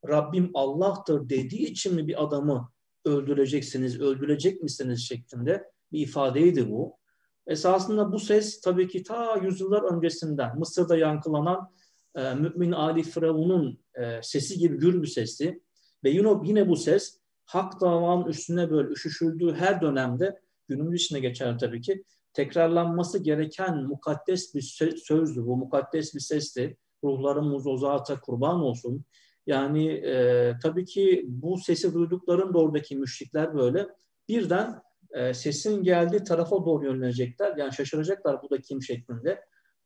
Rabbim 0.09 0.51
Allah'tır 0.55 1.29
dediği 1.29 1.67
için 1.67 1.95
mi 1.95 2.09
bir 2.09 2.25
adamı 2.25 2.71
öldüreceksiniz, 3.05 4.01
öldürecek 4.01 4.63
misiniz 4.63 5.09
şeklinde 5.09 5.65
bir 5.93 6.01
ifadeydi 6.01 6.71
bu. 6.71 6.97
Esasında 7.47 8.13
bu 8.13 8.19
ses 8.19 8.61
tabii 8.61 8.89
ki 8.89 9.03
ta 9.03 9.37
yüzyıllar 9.37 9.83
öncesinden 9.83 10.59
Mısır'da 10.59 10.97
yankılanan 10.97 11.71
e, 12.17 12.35
Mümin 12.35 12.73
Ali 12.73 13.03
Firavun'un 13.03 13.79
e, 13.95 14.21
sesi 14.23 14.59
gibi 14.59 14.77
gür 14.77 15.03
bir 15.03 15.07
sesti. 15.07 15.61
Ve 16.05 16.11
yine, 16.11 16.33
yine 16.45 16.69
bu 16.69 16.77
ses 16.77 17.19
hak 17.45 17.81
davanın 17.81 18.27
üstüne 18.27 18.71
böyle 18.71 18.89
üşüşüldüğü 18.89 19.55
her 19.55 19.81
dönemde 19.81 20.41
günümüz 20.69 21.03
içinde 21.03 21.21
geçer 21.21 21.59
tabii 21.59 21.81
ki 21.81 22.05
tekrarlanması 22.33 23.19
gereken 23.19 23.85
mukaddes 23.85 24.55
bir 24.55 24.63
sözdü. 24.97 25.47
Bu 25.47 25.57
mukaddes 25.57 26.15
bir 26.15 26.21
sesti. 26.21 26.77
Ruhlarımız 27.05 27.67
o 27.67 27.77
zata 27.77 28.21
kurban 28.21 28.61
olsun. 28.61 29.05
Yani 29.47 29.89
e, 29.89 30.53
tabii 30.63 30.85
ki 30.85 31.25
bu 31.29 31.59
sesi 31.59 31.95
duyduklarında 31.95 32.59
oradaki 32.59 32.97
müşrikler 32.97 33.55
böyle 33.55 33.89
birden 34.29 34.81
e, 35.11 35.35
sesin 35.35 35.83
geldiği 35.83 36.25
tarafa 36.25 36.57
doğru 36.57 36.85
yönelecekler. 36.85 37.57
Yani 37.57 37.73
şaşıracaklar 37.73 38.43
bu 38.43 38.51
da 38.51 38.61
kim 38.61 38.83
şeklinde. 38.83 39.45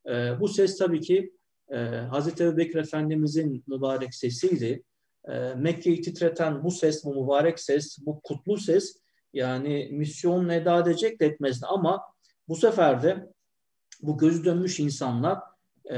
E, 0.09 0.39
bu 0.39 0.47
ses 0.47 0.77
tabii 0.77 1.01
ki 1.01 1.33
e, 1.69 1.77
Hazreti 1.85 2.43
Ebu 2.43 2.57
Bekir 2.57 2.79
Efendimizin 2.79 3.63
mübarek 3.67 4.15
sesiydi. 4.15 4.83
E, 5.27 5.53
Mekke'yi 5.53 6.01
titreten 6.01 6.63
bu 6.63 6.71
ses, 6.71 7.05
bu 7.05 7.23
mübarek 7.23 7.59
ses, 7.59 7.97
bu 8.05 8.21
kutlu 8.21 8.57
ses 8.57 8.97
yani 9.33 9.89
misyon 9.91 10.49
eda 10.49 10.79
edecek 10.79 11.19
de 11.19 11.25
etmezdi 11.25 11.65
ama 11.65 12.01
bu 12.47 12.55
sefer 12.55 13.03
de 13.03 13.29
bu 14.01 14.17
göz 14.17 14.45
dönmüş 14.45 14.79
insanlar 14.79 15.39
e, 15.85 15.97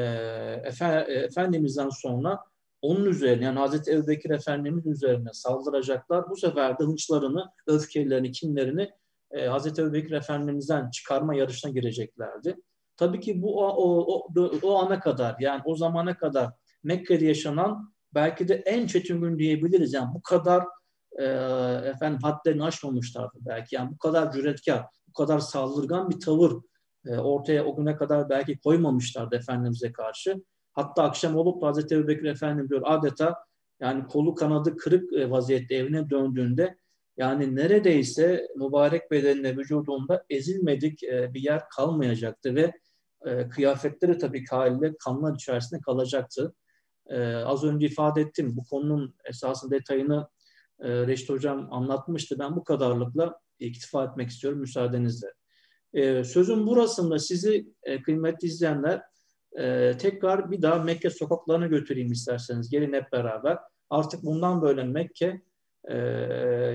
Efendimiz'den 1.07 1.89
sonra 1.89 2.39
onun 2.81 3.05
üzerine 3.05 3.45
yani 3.45 3.59
Hazreti 3.59 3.91
Ebu 3.91 4.07
Bekir 4.07 4.29
Efendimiz 4.29 4.87
üzerine 4.87 5.29
saldıracaklar. 5.33 6.29
Bu 6.29 6.37
sefer 6.37 6.79
de 6.79 6.83
hınçlarını, 6.83 7.51
öfkelerini, 7.67 8.31
kinlerini 8.31 8.89
e, 9.31 9.47
Hazreti 9.47 9.81
Ebu 9.81 9.93
Bekir 9.93 10.11
Efendimiz'den 10.11 10.89
çıkarma 10.89 11.35
yarışına 11.35 11.71
gireceklerdi. 11.71 12.55
Tabii 12.97 13.19
ki 13.19 13.41
bu 13.41 13.61
o, 13.61 13.67
o, 13.67 14.27
o, 14.37 14.51
o 14.63 14.75
ana 14.75 14.99
kadar 14.99 15.35
yani 15.39 15.61
o 15.65 15.75
zamana 15.75 16.17
kadar 16.17 16.49
Mekke'de 16.83 17.25
yaşanan 17.25 17.93
belki 18.13 18.47
de 18.47 18.55
en 18.55 18.87
çetin 18.87 19.21
gün 19.21 19.39
diyebiliriz. 19.39 19.93
Yani 19.93 20.13
bu 20.13 20.21
kadar 20.21 20.63
e, 21.19 21.25
efendim 21.89 22.19
hadlerini 22.23 22.63
aşmamışlardı 22.63 23.37
belki. 23.39 23.75
Yani 23.75 23.91
bu 23.91 23.97
kadar 23.97 24.31
cüretkar, 24.31 24.85
bu 25.07 25.13
kadar 25.13 25.39
saldırgan 25.39 26.09
bir 26.09 26.19
tavır 26.19 26.51
e, 27.05 27.17
ortaya 27.17 27.65
o 27.65 27.75
güne 27.75 27.95
kadar 27.95 28.29
belki 28.29 28.59
koymamışlardı 28.59 29.35
Efendimiz'e 29.35 29.91
karşı. 29.91 30.43
Hatta 30.73 31.03
akşam 31.03 31.35
olup 31.35 31.63
Hazreti 31.63 31.95
Ebu 31.95 32.07
Bekir 32.07 32.25
Efendim 32.25 32.69
diyor 32.69 32.81
adeta 32.85 33.35
yani 33.79 34.07
kolu 34.07 34.35
kanadı 34.35 34.77
kırık 34.77 35.13
e, 35.13 35.29
vaziyette 35.29 35.75
evine 35.75 36.09
döndüğünde 36.09 36.77
yani 37.17 37.55
neredeyse 37.55 38.47
mübarek 38.55 39.11
bedenine 39.11 39.57
vücudunda 39.57 40.25
ezilmedik 40.29 41.03
e, 41.03 41.33
bir 41.33 41.41
yer 41.41 41.69
kalmayacaktı 41.69 42.55
ve 42.55 42.71
e, 43.25 43.49
kıyafetleri 43.49 44.17
tabii 44.17 44.45
haliyle 44.45 44.93
kanlar 44.97 45.35
içerisinde 45.35 45.81
kalacaktı. 45.81 46.53
Az 47.45 47.63
önce 47.63 47.85
ifade 47.85 48.21
ettim 48.21 48.55
bu 48.55 48.63
konunun 48.63 49.15
esasın 49.25 49.71
detayını 49.71 50.27
Reşit 50.81 51.29
Hocam 51.29 51.67
anlatmıştı. 51.71 52.39
Ben 52.39 52.55
bu 52.55 52.63
kadarlıkla 52.63 53.39
iktifa 53.59 54.03
etmek 54.03 54.29
istiyorum 54.29 54.59
müsaadenizle. 54.59 55.27
Sözün 56.23 56.67
burasında 56.67 57.19
sizi 57.19 57.67
kıymetli 58.05 58.47
izleyenler 58.47 59.01
e, 59.57 59.97
tekrar 59.97 60.51
bir 60.51 60.61
daha 60.61 60.83
Mekke 60.83 61.09
sokaklarına 61.09 61.67
götüreyim 61.67 62.11
isterseniz. 62.11 62.69
Gelin 62.69 62.93
hep 62.93 63.11
beraber. 63.11 63.57
Artık 63.89 64.23
bundan 64.23 64.61
böyle 64.61 64.83
Mekke 64.83 65.41
e, 65.83 65.97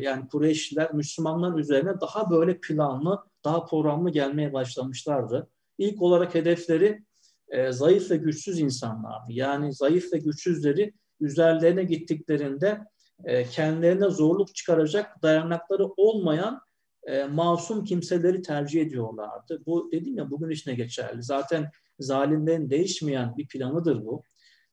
yani 0.02 0.28
Kureyşliler 0.28 0.94
Müslümanların 0.94 1.58
üzerine 1.58 2.00
daha 2.00 2.30
böyle 2.30 2.60
planlı, 2.60 3.24
daha 3.44 3.64
programlı 3.64 4.10
gelmeye 4.10 4.52
başlamışlardı. 4.52 5.50
İlk 5.78 6.02
olarak 6.02 6.34
hedefleri 6.34 7.04
e, 7.48 7.72
zayıf 7.72 8.10
ve 8.10 8.16
güçsüz 8.16 8.60
insanlardı. 8.60 9.32
Yani 9.32 9.74
zayıf 9.74 10.12
ve 10.12 10.18
güçsüzleri 10.18 10.92
üzerlerine 11.20 11.84
gittiklerinde 11.84 12.80
e, 13.24 13.44
kendilerine 13.44 14.10
zorluk 14.10 14.54
çıkaracak 14.54 15.22
dayanakları 15.22 15.86
olmayan 15.86 16.60
e, 17.06 17.24
masum 17.24 17.84
kimseleri 17.84 18.42
tercih 18.42 18.82
ediyorlardı. 18.82 19.62
Bu 19.66 19.92
dedim 19.92 20.18
ya 20.18 20.30
bugün 20.30 20.50
içine 20.50 20.74
geçerli. 20.74 21.22
Zaten 21.22 21.70
zalimlerin 21.98 22.70
değişmeyen 22.70 23.36
bir 23.36 23.48
planıdır 23.48 24.06
bu. 24.06 24.22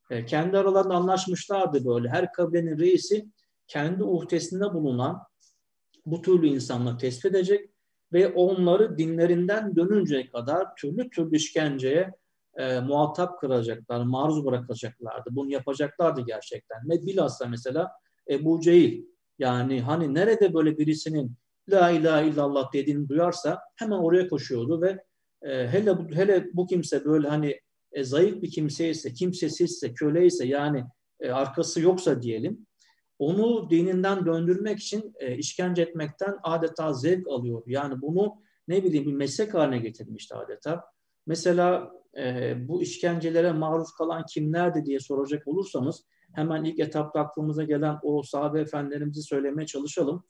E, 0.10 0.26
kendi 0.26 0.58
aralarında 0.58 0.96
anlaşmışlardı 0.96 1.86
böyle. 1.86 2.10
Her 2.10 2.32
kabilenin 2.32 2.80
reisi 2.80 3.26
kendi 3.68 4.04
uhdesinde 4.04 4.74
bulunan 4.74 5.24
bu 6.06 6.22
türlü 6.22 6.48
insanları 6.48 6.98
tespit 6.98 7.26
edecek 7.26 7.70
ve 8.14 8.28
onları 8.28 8.98
dinlerinden 8.98 9.76
dönünceye 9.76 10.30
kadar 10.30 10.76
türlü 10.76 11.10
türlü 11.10 11.36
işkenceye 11.36 12.12
e, 12.58 12.80
muhatap 12.80 13.40
kıracaklar, 13.40 14.04
maruz 14.04 14.46
bırakacaklardı. 14.46 15.30
Bunu 15.32 15.52
yapacaklardı 15.52 16.22
gerçekten. 16.28 16.90
Ve 16.90 17.06
bilhassa 17.06 17.46
mesela 17.46 17.92
Ebu 18.30 18.62
Cehil 18.62 19.06
yani 19.40 19.82
hani 19.82 20.14
nerede 20.14 20.54
böyle 20.54 20.78
birisinin 20.78 21.32
La 21.70 21.90
ilahe 21.90 22.28
illallah 22.28 22.74
dediğini 22.74 23.10
duyarsa 23.10 23.60
hemen 23.76 23.98
oraya 23.98 24.28
koşuyordu 24.28 24.82
ve 24.82 25.04
e, 25.42 25.68
hele 25.68 25.96
hele 26.14 26.48
bu 26.54 26.68
kimse 26.68 27.06
böyle 27.06 27.28
hani 27.28 27.60
e, 27.92 28.04
zayıf 28.04 28.42
bir 28.42 28.52
kimseyse, 28.52 29.14
kimsesizse, 29.14 29.94
köleyse 29.94 30.48
yani 30.48 30.84
e, 31.20 31.32
arkası 31.32 31.82
yoksa 31.82 32.22
diyelim 32.22 32.66
onu 33.20 33.70
dininden 33.70 34.26
döndürmek 34.26 34.80
için 34.80 35.14
e, 35.20 35.38
işkence 35.38 35.82
etmekten 35.82 36.36
adeta 36.44 36.94
zevk 36.94 37.28
alıyor. 37.28 37.64
Yani 37.66 38.02
bunu 38.02 38.36
ne 38.68 38.84
bileyim 38.84 39.06
bir 39.06 39.14
meslek 39.14 39.54
haline 39.54 39.80
getirmişti 39.80 40.36
adeta. 40.36 40.84
Mesela 41.28 41.92
e, 42.18 42.56
bu 42.68 42.82
işkencelere 42.82 43.52
maruz 43.52 43.92
kalan 43.92 44.26
kimlerdi 44.26 44.86
diye 44.86 45.00
soracak 45.00 45.48
olursanız 45.48 46.06
hemen 46.36 46.64
ilk 46.64 46.80
etapta 46.80 47.20
aklımıza 47.20 47.64
gelen 47.64 48.00
o 48.04 48.24
sahabe 48.24 48.62
efendilerimizi 48.62 49.24
söylemeye 49.24 49.66
çalışalım. 49.66 50.24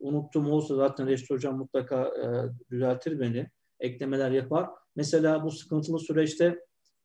Unuttum 0.00 0.50
olsa 0.50 0.76
zaten 0.76 1.06
Reşit 1.06 1.30
Hocam 1.30 1.58
mutlaka 1.58 2.04
e, 2.06 2.26
düzeltir 2.70 3.20
beni 3.20 3.46
eklemeler 3.80 4.30
yapar. 4.30 4.70
Mesela 4.96 5.44
bu 5.44 5.50
sıkıntılı 5.50 5.98
süreçte 5.98 6.58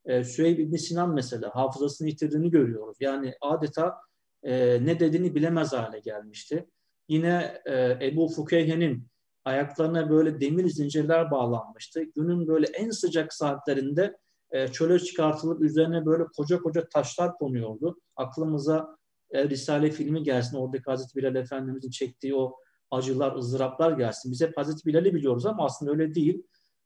e, 0.06 0.24
Süheyb 0.24 0.60
İbn 0.60 0.76
Sinan 0.76 1.14
mesela 1.14 1.56
hafızasını 1.56 2.08
yitirdiğini 2.08 2.52
görüyoruz. 2.52 2.98
Yani 3.00 3.34
adeta 3.42 3.98
e, 4.44 4.86
ne 4.86 5.00
dediğini 5.00 5.36
bilemez 5.36 5.74
hale 5.74 6.00
gelmişti. 6.00 6.70
Yine 7.08 7.62
e, 7.66 8.08
Ebu 8.08 8.28
Fukeyhe'nin 8.28 9.08
ayaklarına 9.46 10.10
böyle 10.10 10.42
demir 10.42 10.70
zincirler 10.70 11.32
bağlanmıştı. 11.32 12.04
Günün 12.04 12.48
böyle 12.48 12.68
en 12.68 12.90
sıcak 12.90 13.34
saatlerinde 13.34 14.18
e, 14.52 14.68
çöle 14.68 15.00
çıkartılıp 15.00 15.62
üzerine 15.62 16.06
böyle 16.06 16.24
koca 16.38 16.60
koca 16.62 16.90
taşlar 16.90 17.38
konuyordu. 17.38 18.00
Aklımıza 18.16 18.96
e, 19.32 19.50
Risale 19.50 19.92
filmi 19.92 20.24
gelsin. 20.24 20.58
Oradaki 20.58 20.84
Hazreti 20.84 21.16
Bilal 21.16 21.36
Efendimiz'in 21.36 21.90
çektiği 21.90 22.36
o 22.36 22.56
acılar, 22.92 23.36
ızdıraplar 23.36 23.92
gelsin. 23.92 24.32
Biz 24.32 24.42
hep 24.42 24.58
Hazreti 24.58 24.86
Bilal'i 24.86 25.14
biliyoruz 25.14 25.46
ama 25.46 25.66
aslında 25.66 25.92
öyle 25.92 26.16
değil 26.16 26.44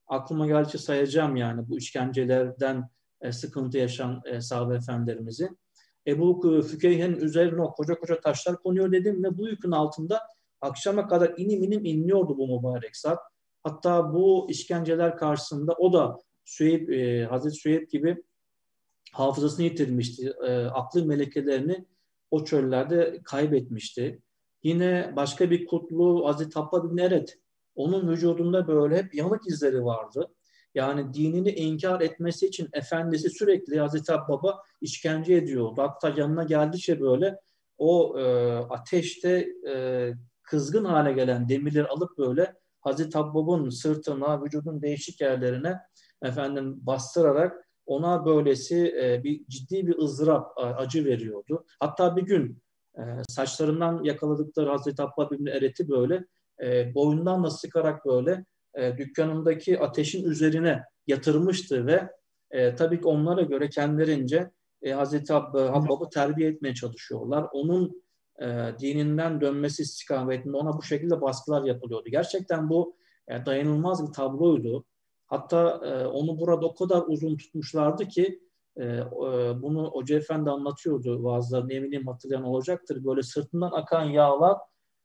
aklıma 0.07 0.47
geldikçe 0.47 0.77
sayacağım 0.77 1.35
yani 1.35 1.69
bu 1.69 1.77
işkencelerden 1.77 2.89
e, 3.21 3.31
sıkıntı 3.31 3.77
yaşayan 3.77 4.21
e, 4.25 4.41
sahabe 4.41 4.75
efendilerimizi. 4.75 5.49
Ebu 6.07 6.61
Fükeyhe'nin 6.61 7.19
üzerine 7.19 7.61
o 7.61 7.73
koca 7.73 7.99
koca 7.99 8.21
taşlar 8.21 8.57
konuyor 8.57 8.91
dedim 8.91 9.23
ve 9.23 9.37
bu 9.37 9.47
yükün 9.47 9.71
altında 9.71 10.21
akşama 10.61 11.07
kadar 11.07 11.33
inim 11.37 11.63
inim 11.63 11.85
inliyordu 11.85 12.37
bu 12.37 12.57
mübarek 12.57 12.97
zat. 12.97 13.19
Hatta 13.63 14.13
bu 14.13 14.47
işkenceler 14.49 15.17
karşısında 15.17 15.73
o 15.73 15.93
da 15.93 16.17
Süheyb, 16.45 16.89
e, 16.89 17.25
Hazreti 17.25 17.55
Süheyb 17.55 17.89
gibi 17.89 18.23
hafızasını 19.11 19.65
yitirmişti. 19.65 20.33
E, 20.47 20.65
aklı 20.65 21.05
melekelerini 21.05 21.85
o 22.31 22.43
çöllerde 22.43 23.21
kaybetmişti. 23.23 24.21
Yine 24.63 25.13
başka 25.15 25.51
bir 25.51 25.65
kutlu 25.65 26.27
Hazreti 26.27 26.59
Habba 26.59 26.91
bin 26.91 26.97
Eret. 26.97 27.39
Onun 27.75 28.09
vücudunda 28.09 28.67
böyle 28.67 28.97
hep 28.97 29.15
yanık 29.15 29.47
izleri 29.47 29.85
vardı. 29.85 30.33
Yani 30.75 31.13
dinini 31.13 31.51
inkar 31.51 32.01
etmesi 32.01 32.47
için 32.47 32.69
efendisi 32.73 33.29
sürekli 33.29 33.79
Hazreti 33.79 34.13
Baba 34.29 34.61
işkence 34.81 35.33
ediyordu. 35.33 35.81
Hatta 35.81 36.13
yanına 36.17 36.43
geldikçe 36.43 37.01
böyle 37.01 37.39
o 37.77 38.19
e, 38.19 38.23
ateşte 38.55 39.47
e, 39.69 40.13
kızgın 40.43 40.85
hale 40.85 41.13
gelen 41.13 41.49
demirleri 41.49 41.87
alıp 41.87 42.17
böyle 42.17 42.55
Hazreti 42.79 43.17
Abbab'ın 43.17 43.69
sırtına, 43.69 44.43
vücudun 44.43 44.81
değişik 44.81 45.21
yerlerine 45.21 45.79
efendim 46.25 46.75
bastırarak 46.81 47.65
ona 47.85 48.25
böylesi 48.25 48.95
e, 49.01 49.23
bir 49.23 49.45
ciddi 49.47 49.87
bir 49.87 49.97
ızdırap, 49.97 50.51
acı 50.57 51.05
veriyordu. 51.05 51.65
Hatta 51.79 52.15
bir 52.15 52.21
gün 52.21 52.61
e, 52.97 53.01
saçlarından 53.29 54.03
yakaladıkları 54.03 54.69
Hazreti 54.69 55.01
Abbab 55.01 55.31
İbni 55.31 55.49
Eret'i 55.49 55.89
böyle 55.89 56.25
e, 56.63 56.95
boyundan 56.95 57.43
da 57.43 57.49
sıkarak 57.49 58.05
böyle 58.05 58.45
e, 58.73 58.97
dükkanındaki 58.97 59.79
ateşin 59.79 60.29
üzerine 60.29 60.83
yatırmıştı 61.07 61.87
ve 61.87 62.09
e, 62.51 62.75
tabii 62.75 63.01
ki 63.01 63.07
onlara 63.07 63.41
göre 63.41 63.69
kendilerince 63.69 64.51
e, 64.81 64.91
Hazreti 64.91 65.33
Habbab'ı 65.33 66.09
terbiye 66.09 66.49
etmeye 66.49 66.73
çalışıyorlar. 66.73 67.47
Onun 67.53 68.03
e, 68.41 68.45
dininden 68.79 69.41
dönmesi 69.41 69.81
istikametinde 69.81 70.57
ona 70.57 70.77
bu 70.77 70.83
şekilde 70.83 71.21
baskılar 71.21 71.63
yapılıyordu. 71.63 72.09
Gerçekten 72.09 72.69
bu 72.69 72.95
e, 73.27 73.45
dayanılmaz 73.45 74.07
bir 74.07 74.13
tabloydu. 74.13 74.85
Hatta 75.27 75.81
e, 75.85 76.05
onu 76.05 76.39
burada 76.39 76.65
o 76.65 76.75
kadar 76.75 77.03
uzun 77.07 77.37
tutmuşlardı 77.37 78.07
ki 78.07 78.39
e, 78.77 78.83
e, 78.85 79.01
bunu 79.61 79.89
Hoca 79.89 80.17
Efendi 80.17 80.49
anlatıyordu 80.49 81.23
vaazlarını 81.23 81.73
eminim 81.73 82.07
hatırlayan 82.07 82.43
olacaktır. 82.43 83.05
Böyle 83.05 83.23
sırtından 83.23 83.71
akan 83.71 84.03
yağlar 84.03 84.57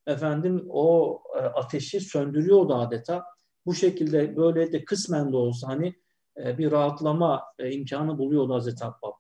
efendim 0.07 0.67
o 0.69 1.19
e, 1.37 1.39
ateşi 1.39 2.01
söndürüyordu 2.01 2.75
adeta. 2.75 3.25
Bu 3.67 3.75
şekilde 3.75 4.37
böyle 4.37 4.73
de 4.73 4.85
kısmen 4.85 5.33
de 5.33 5.37
olsa 5.37 5.69
hani 5.69 5.95
e, 6.45 6.59
bir 6.59 6.71
rahatlama 6.71 7.43
e, 7.59 7.73
imkanı 7.73 8.19
buluyordu 8.19 8.55
Hazreti 8.55 8.85
Abbab. 8.85 9.13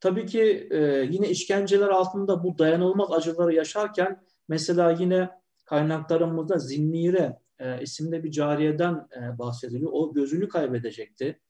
Tabii 0.00 0.26
ki 0.26 0.68
e, 0.70 1.08
yine 1.10 1.28
işkenceler 1.28 1.88
altında 1.88 2.44
bu 2.44 2.58
dayanılmaz 2.58 3.12
acıları 3.12 3.54
yaşarken 3.54 4.24
mesela 4.48 4.90
yine 4.90 5.30
kaynaklarımızda 5.64 6.58
Zinnire 6.58 7.38
e, 7.58 7.82
isimde 7.82 8.24
bir 8.24 8.30
cariyeden 8.30 9.08
e, 9.16 9.38
bahsediliyor. 9.38 9.90
O 9.94 10.12
gözünü 10.12 10.48
kaybedecekti. 10.48 11.40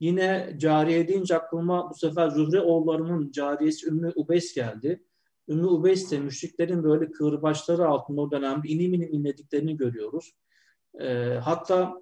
Yine 0.00 0.54
cariye 0.58 1.08
deyince 1.08 1.36
aklıma 1.36 1.90
bu 1.90 1.94
sefer 1.94 2.28
Zühre 2.28 2.60
oğullarının 2.60 3.30
cariyesi 3.30 3.86
Ümmü 3.86 4.12
Ubeys 4.16 4.54
geldi. 4.54 5.02
Ümmü 5.48 5.66
Ubeys 5.66 6.10
de 6.10 6.18
müşriklerin 6.18 6.84
böyle 6.84 7.10
kıvırbaçları 7.10 7.88
altında 7.88 8.20
o 8.20 8.30
dönemde 8.30 8.68
inim 8.68 8.94
inim 8.94 9.12
inlediklerini 9.12 9.76
görüyoruz. 9.76 10.34
E, 11.00 11.38
hatta 11.44 11.94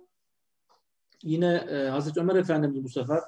yine 1.22 1.54
e, 1.54 1.88
Hazreti 1.88 2.20
Ömer 2.20 2.34
Efendimiz 2.34 2.84
bu 2.84 2.88
sefer 2.88 3.20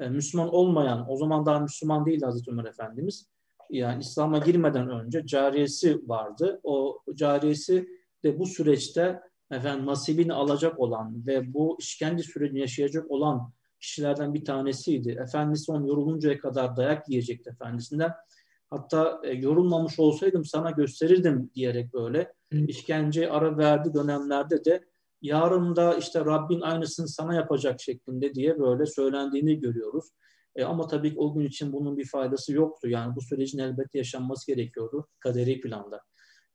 e, 0.00 0.08
Müslüman 0.08 0.54
olmayan, 0.54 1.10
o 1.10 1.16
zaman 1.16 1.46
daha 1.46 1.58
Müslüman 1.60 2.06
değil 2.06 2.22
Hazreti 2.22 2.50
Ömer 2.50 2.64
Efendimiz. 2.64 3.28
Yani 3.70 4.00
İslam'a 4.00 4.38
girmeden 4.38 4.90
önce 4.90 5.26
cariyesi 5.26 6.08
vardı. 6.08 6.60
O 6.62 7.02
cariyesi 7.14 7.88
de 8.24 8.38
bu 8.38 8.46
süreçte 8.46 9.20
efendim 9.50 9.86
nasibini 9.86 10.32
alacak 10.32 10.80
olan 10.80 11.26
ve 11.26 11.54
bu 11.54 11.76
işkence 11.80 12.22
sürecini 12.22 12.60
yaşayacak 12.60 13.10
olan 13.10 13.52
kişilerden 13.80 14.34
bir 14.34 14.44
tanesiydi. 14.44 15.10
Efendisi 15.10 15.72
onu 15.72 15.88
yoruluncaya 15.88 16.38
kadar 16.38 16.76
dayak 16.76 17.08
yiyecekti 17.08 17.50
efendisinden. 17.50 18.12
Hatta 18.70 19.20
e, 19.24 19.32
yorulmamış 19.32 19.98
olsaydım 19.98 20.44
sana 20.44 20.70
gösterirdim 20.70 21.50
diyerek 21.54 21.94
böyle 21.94 22.32
işkence 22.52 23.30
ara 23.30 23.58
verdi 23.58 23.94
dönemlerde 23.94 24.64
de 24.64 24.84
yarın 25.22 25.76
da 25.76 25.94
işte 25.94 26.20
Rabbin 26.20 26.60
aynısını 26.60 27.08
sana 27.08 27.34
yapacak 27.34 27.80
şeklinde 27.80 28.34
diye 28.34 28.58
böyle 28.58 28.86
söylendiğini 28.86 29.60
görüyoruz. 29.60 30.04
E, 30.56 30.64
ama 30.64 30.86
tabii 30.86 31.10
ki 31.10 31.18
o 31.18 31.34
gün 31.34 31.46
için 31.46 31.72
bunun 31.72 31.96
bir 31.96 32.08
faydası 32.08 32.52
yoktu. 32.52 32.88
Yani 32.88 33.16
bu 33.16 33.20
sürecin 33.20 33.58
elbette 33.58 33.98
yaşanması 33.98 34.46
gerekiyordu 34.46 35.08
kaderi 35.20 35.60
planda. 35.60 36.00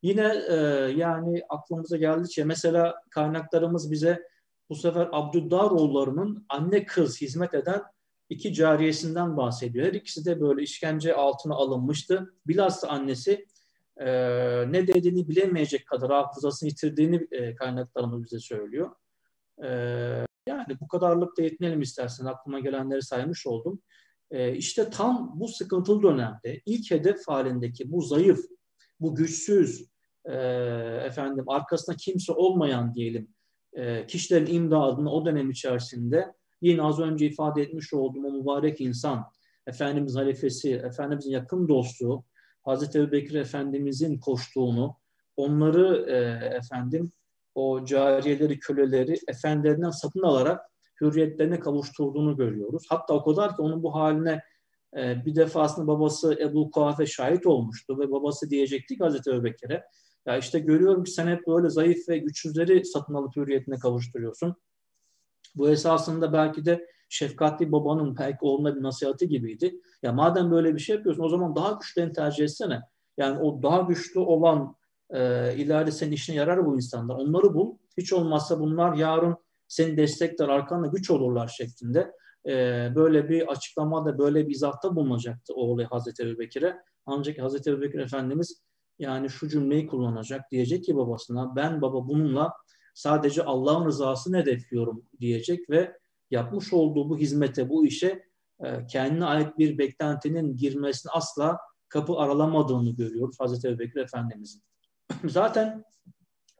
Yine 0.01 0.43
e, 0.49 0.55
yani 0.95 1.41
aklımıza 1.49 1.97
geldikçe 1.97 2.43
mesela 2.43 2.95
kaynaklarımız 3.09 3.91
bize 3.91 4.23
bu 4.69 4.75
sefer 4.75 5.09
Abdüddaroğullarının 5.11 6.45
anne 6.49 6.85
kız 6.85 7.21
hizmet 7.21 7.53
eden 7.53 7.81
iki 8.29 8.53
cariyesinden 8.53 9.37
bahsediyor. 9.37 9.87
Her 9.87 9.93
ikisi 9.93 10.25
de 10.25 10.41
böyle 10.41 10.63
işkence 10.63 11.15
altına 11.15 11.55
alınmıştı. 11.55 12.33
Bilhassa 12.47 12.87
annesi 12.87 13.45
e, 13.97 14.07
ne 14.71 14.87
dediğini 14.87 15.29
bilemeyecek 15.29 15.87
kadar 15.87 16.11
hafızasını 16.11 16.69
yitirdiğini 16.69 17.27
e, 17.31 17.55
kaynaklarımız 17.55 18.23
bize 18.23 18.39
söylüyor. 18.39 18.91
E, 19.63 19.67
yani 20.47 20.79
bu 20.81 20.87
kadarlık 20.87 21.37
da 21.37 21.41
yetinelim 21.41 21.81
istersen. 21.81 22.25
Aklıma 22.25 22.59
gelenleri 22.59 23.01
saymış 23.01 23.47
oldum. 23.47 23.81
E, 24.31 24.55
işte 24.55 24.89
tam 24.89 25.31
bu 25.35 25.47
sıkıntılı 25.47 26.03
dönemde 26.03 26.61
ilk 26.65 26.91
hedef 26.91 27.27
halindeki 27.27 27.91
bu 27.91 28.01
zayıf, 28.01 28.45
bu 29.01 29.15
güçsüz, 29.15 29.91
e, 30.25 30.33
efendim 31.05 31.49
arkasında 31.49 31.95
kimse 31.95 32.33
olmayan 32.33 32.95
diyelim 32.95 33.27
e, 33.73 34.07
kişilerin 34.07 34.53
imdadını 34.53 35.11
o 35.11 35.25
dönem 35.25 35.51
içerisinde 35.51 36.33
yine 36.61 36.81
az 36.81 36.99
önce 36.99 37.25
ifade 37.25 37.61
etmiş 37.61 37.93
olduğum 37.93 38.27
o 38.27 38.31
mübarek 38.31 38.81
insan, 38.81 39.25
Efendimiz 39.67 40.15
halifesi, 40.15 40.73
Efendimizin 40.73 41.31
yakın 41.31 41.67
dostu, 41.67 42.23
Hazreti 42.63 42.99
Ebubekir 42.99 43.35
Efendimizin 43.35 44.19
koştuğunu, 44.19 44.95
onları 45.37 46.05
e, 46.09 46.15
efendim 46.55 47.11
o 47.55 47.85
cariyeleri, 47.85 48.59
köleleri 48.59 49.15
efendilerinden 49.27 49.89
satın 49.89 50.21
alarak 50.21 50.61
hürriyetlerine 51.01 51.59
kavuşturduğunu 51.59 52.37
görüyoruz. 52.37 52.85
Hatta 52.89 53.13
o 53.13 53.23
kadar 53.23 53.55
ki 53.55 53.61
onun 53.61 53.83
bu 53.83 53.95
haline 53.95 54.41
e, 54.97 55.25
bir 55.25 55.35
defasında 55.35 55.87
babası 55.87 56.37
Ebu 56.41 56.71
Kuhafe 56.71 57.05
şahit 57.05 57.45
olmuştu 57.45 57.99
ve 57.99 58.11
babası 58.11 58.49
diyecekti 58.49 58.97
ki 58.97 59.03
Hazreti 59.03 59.29
Ebubekir'e 59.29 59.83
ya 60.25 60.37
işte 60.37 60.59
görüyorum 60.59 61.03
ki 61.03 61.11
sen 61.11 61.27
hep 61.27 61.47
böyle 61.47 61.69
zayıf 61.69 62.09
ve 62.09 62.17
güçsüzleri 62.17 62.85
satın 62.85 63.13
alıp 63.13 63.35
hürriyetine 63.35 63.79
kavuşturuyorsun. 63.79 64.55
Bu 65.55 65.69
esasında 65.69 66.33
belki 66.33 66.65
de 66.65 66.87
şefkatli 67.09 67.71
babanın 67.71 68.17
belki 68.17 68.37
oğluna 68.41 68.75
bir 68.75 68.83
nasihati 68.83 69.27
gibiydi. 69.27 69.81
Ya 70.03 70.13
madem 70.13 70.51
böyle 70.51 70.75
bir 70.75 70.79
şey 70.79 70.95
yapıyorsun 70.95 71.23
o 71.23 71.29
zaman 71.29 71.55
daha 71.55 71.71
güçlerini 71.71 72.13
tercih 72.13 72.43
etsene. 72.43 72.81
Yani 73.17 73.39
o 73.39 73.63
daha 73.63 73.81
güçlü 73.81 74.19
olan 74.19 74.75
e, 75.09 75.19
ileride 75.55 75.91
senin 75.91 76.11
işine 76.11 76.35
yarar 76.35 76.65
bu 76.65 76.75
insanlar. 76.75 77.15
Onları 77.15 77.53
bul. 77.53 77.77
Hiç 77.97 78.13
olmazsa 78.13 78.59
bunlar 78.59 78.93
yarın 78.93 79.35
seni 79.67 79.97
destekler, 79.97 80.49
arkanda 80.49 80.87
güç 80.87 81.11
olurlar 81.11 81.47
şeklinde. 81.47 82.11
E, 82.47 82.51
böyle 82.95 83.29
bir 83.29 83.51
açıklamada, 83.51 84.17
böyle 84.17 84.47
bir 84.47 84.53
izahta 84.55 84.95
bulunacaktı 84.95 85.53
oğlu 85.53 85.83
Hazreti 85.83 86.23
Ebu 86.23 86.39
Bekir'e. 86.39 86.77
Ancak 87.05 87.39
Hazreti 87.39 87.69
Ebu 87.69 87.81
Bekir 87.81 87.99
Efendimiz 87.99 88.61
yani 88.99 89.29
şu 89.29 89.49
cümleyi 89.49 89.87
kullanacak. 89.87 90.51
Diyecek 90.51 90.83
ki 90.83 90.95
babasına 90.95 91.55
ben 91.55 91.81
baba 91.81 92.07
bununla 92.07 92.53
sadece 92.93 93.43
Allah'ın 93.43 93.85
rızasını 93.85 94.37
hedefliyorum 94.37 95.03
diyecek 95.19 95.69
ve 95.69 95.97
yapmış 96.31 96.73
olduğu 96.73 97.09
bu 97.09 97.17
hizmete, 97.17 97.69
bu 97.69 97.85
işe 97.85 98.23
e, 98.63 98.85
kendine 98.87 99.25
ait 99.25 99.57
bir 99.57 99.77
beklentinin 99.77 100.57
girmesini 100.57 101.11
asla 101.11 101.59
kapı 101.89 102.13
aralamadığını 102.13 102.89
görüyoruz 102.89 103.39
Hazreti 103.39 103.67
Ebubekir 103.67 103.99
Efendimizin. 103.99 104.61
Zaten 105.25 105.83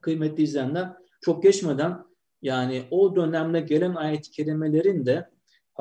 kıymetli 0.01 0.43
izleyenler 0.43 0.93
çok 1.21 1.43
geçmeden 1.43 2.05
yani 2.41 2.87
o 2.91 3.15
dönemde 3.15 3.59
gelen 3.59 3.95
ayet-i 3.95 4.31
kerimelerin 4.31 5.05
de 5.05 5.29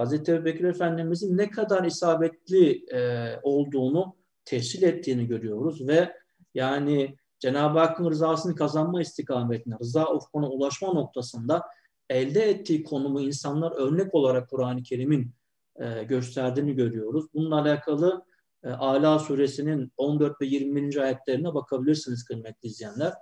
Hazreti 0.00 0.32
Ebubekir 0.32 0.64
Efendimizin 0.64 1.36
ne 1.38 1.50
kadar 1.50 1.84
isabetli 1.84 2.84
e, 2.94 3.30
olduğunu 3.42 4.16
tescil 4.44 4.82
ettiğini 4.82 5.26
görüyoruz 5.26 5.88
ve 5.88 6.12
yani 6.54 7.16
Cenab-ı 7.38 7.78
Hakk'ın 7.78 8.10
rızasını 8.10 8.54
kazanma 8.54 9.00
istikametine, 9.00 9.74
rıza 9.80 10.14
ufkuna 10.14 10.48
ulaşma 10.48 10.92
noktasında 10.92 11.62
elde 12.08 12.50
ettiği 12.50 12.84
konumu 12.84 13.20
insanlar 13.20 13.72
örnek 13.72 14.14
olarak 14.14 14.50
Kur'an-ı 14.50 14.82
Kerim'in 14.82 15.34
e, 15.76 16.02
gösterdiğini 16.02 16.74
görüyoruz. 16.74 17.24
Bununla 17.34 17.60
alakalı 17.60 18.24
e, 18.64 18.68
Ala 18.68 19.18
suresinin 19.18 19.92
14 19.96 20.40
ve 20.40 20.46
20. 20.46 21.00
ayetlerine 21.02 21.54
bakabilirsiniz 21.54 22.24
kıymetli 22.24 22.68
izleyenler. 22.68 23.12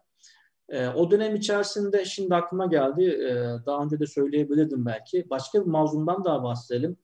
E, 0.68 0.88
o 0.88 1.10
dönem 1.10 1.36
içerisinde 1.36 2.04
şimdi 2.04 2.34
aklıma 2.34 2.66
geldi, 2.66 3.04
e, 3.04 3.32
daha 3.66 3.84
önce 3.84 4.00
de 4.00 4.06
söyleyebilirdim 4.06 4.86
belki. 4.86 5.30
Başka 5.30 5.60
bir 5.60 5.70
mazlumdan 5.70 6.24
daha 6.24 6.42
bahsedelim. 6.42 6.96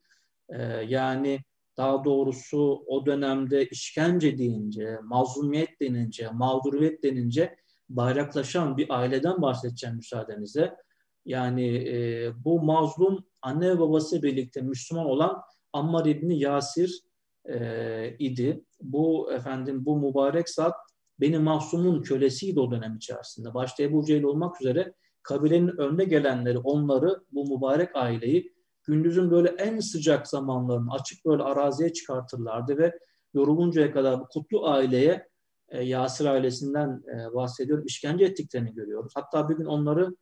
E, 0.49 0.61
yani 0.87 1.39
daha 1.77 2.03
doğrusu 2.03 2.83
o 2.87 3.05
dönemde 3.05 3.65
işkence 3.65 4.37
deyince, 4.37 4.99
mazlumiyet 5.03 5.81
denince, 5.81 6.29
mağduriyet 6.29 7.03
denince 7.03 7.55
bayraklaşan 7.89 8.77
bir 8.77 8.85
aileden 8.89 9.41
bahsedeceğim 9.41 9.95
müsaadenizle. 9.95 10.75
Yani 11.25 11.75
e, 11.75 12.31
bu 12.45 12.61
mazlum 12.61 13.25
anne 13.41 13.69
ve 13.69 13.79
babası 13.79 14.23
birlikte 14.23 14.61
Müslüman 14.61 15.05
olan 15.05 15.41
Ammar 15.73 16.05
İbni 16.05 16.39
Yasir 16.39 17.01
e, 17.45 18.15
idi. 18.19 18.63
Bu 18.81 19.31
efendim 19.31 19.85
bu 19.85 19.97
mübarek 19.97 20.49
zat 20.49 20.75
benim 21.19 21.43
mahsumun 21.43 22.01
kölesiydi 22.01 22.59
o 22.59 22.71
dönem 22.71 22.95
içerisinde. 22.95 23.53
Başta 23.53 23.83
Ebu 23.83 24.05
Cehil 24.05 24.23
olmak 24.23 24.61
üzere 24.61 24.93
kabilenin 25.23 25.77
önde 25.77 26.03
gelenleri 26.03 26.57
onları 26.57 27.23
bu 27.31 27.57
mübarek 27.57 27.95
aileyi 27.95 28.55
gündüzün 28.83 29.31
böyle 29.31 29.49
en 29.49 29.79
sıcak 29.79 30.27
zamanlarını 30.27 30.93
açık 30.93 31.25
böyle 31.25 31.43
araziye 31.43 31.93
çıkartırlardı 31.93 32.77
ve 32.77 32.99
yoruluncaya 33.33 33.91
kadar 33.91 34.19
bu 34.19 34.27
kutlu 34.27 34.67
aileye 34.67 35.27
e, 35.69 35.83
Yasir 35.83 36.25
ailesinden 36.25 37.03
e, 37.13 37.33
bahsediyorum 37.33 37.85
işkence 37.85 38.25
ettiklerini 38.25 38.73
görüyoruz. 38.73 39.11
Hatta 39.15 39.49
bir 39.49 39.55
gün 39.55 39.65
onları 39.65 40.15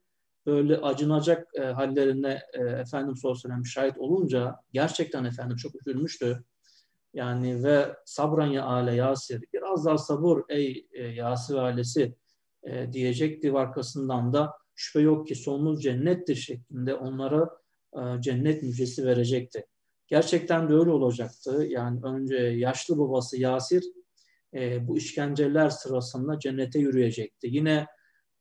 böyle 0.46 0.78
acınacak 0.78 1.48
e, 1.56 1.62
hallerine 1.62 2.42
e, 2.54 2.60
Efendimiz 2.60 3.20
sallallahu 3.22 3.40
aleyhi 3.46 3.70
şahit 3.70 3.98
olunca 3.98 4.56
gerçekten 4.74 5.26
Efendim 5.26 5.58
çok 5.58 5.72
üzülmüştü. 5.76 6.44
Yani 7.14 7.64
ve 7.64 7.96
sabran 8.06 8.48
ya 8.48 8.66
ale 8.66 8.96
Yasir 8.96 9.44
biraz 9.54 9.86
daha 9.86 9.98
sabır 9.98 10.42
ey 10.50 10.88
e, 10.92 11.04
Yasir 11.04 11.56
ailesi 11.56 12.16
e, 12.64 12.94
diyecekti 12.94 13.52
arkasından 13.52 14.34
da 14.34 14.54
şüphe 14.76 15.00
yok 15.00 15.28
ki 15.28 15.36
sonunuz 15.36 15.84
cennettir 15.84 16.36
şeklinde 16.36 16.96
onlara 16.96 17.50
e, 17.94 18.22
cennet 18.22 18.64
müjdesi 18.64 19.06
verecekti. 19.06 19.66
Gerçekten 20.08 20.70
de 20.70 20.74
öyle 20.74 20.90
olacaktı. 20.90 21.66
Yani 21.70 22.00
önce 22.04 22.36
yaşlı 22.36 23.00
babası 23.00 23.42
Yasir 23.42 23.84
e, 24.54 24.88
bu 24.88 24.98
işkenceler 24.98 25.70
sırasında 25.70 26.40
cennete 26.40 26.80
yürüyecekti. 26.80 27.48
Yine 27.52 27.88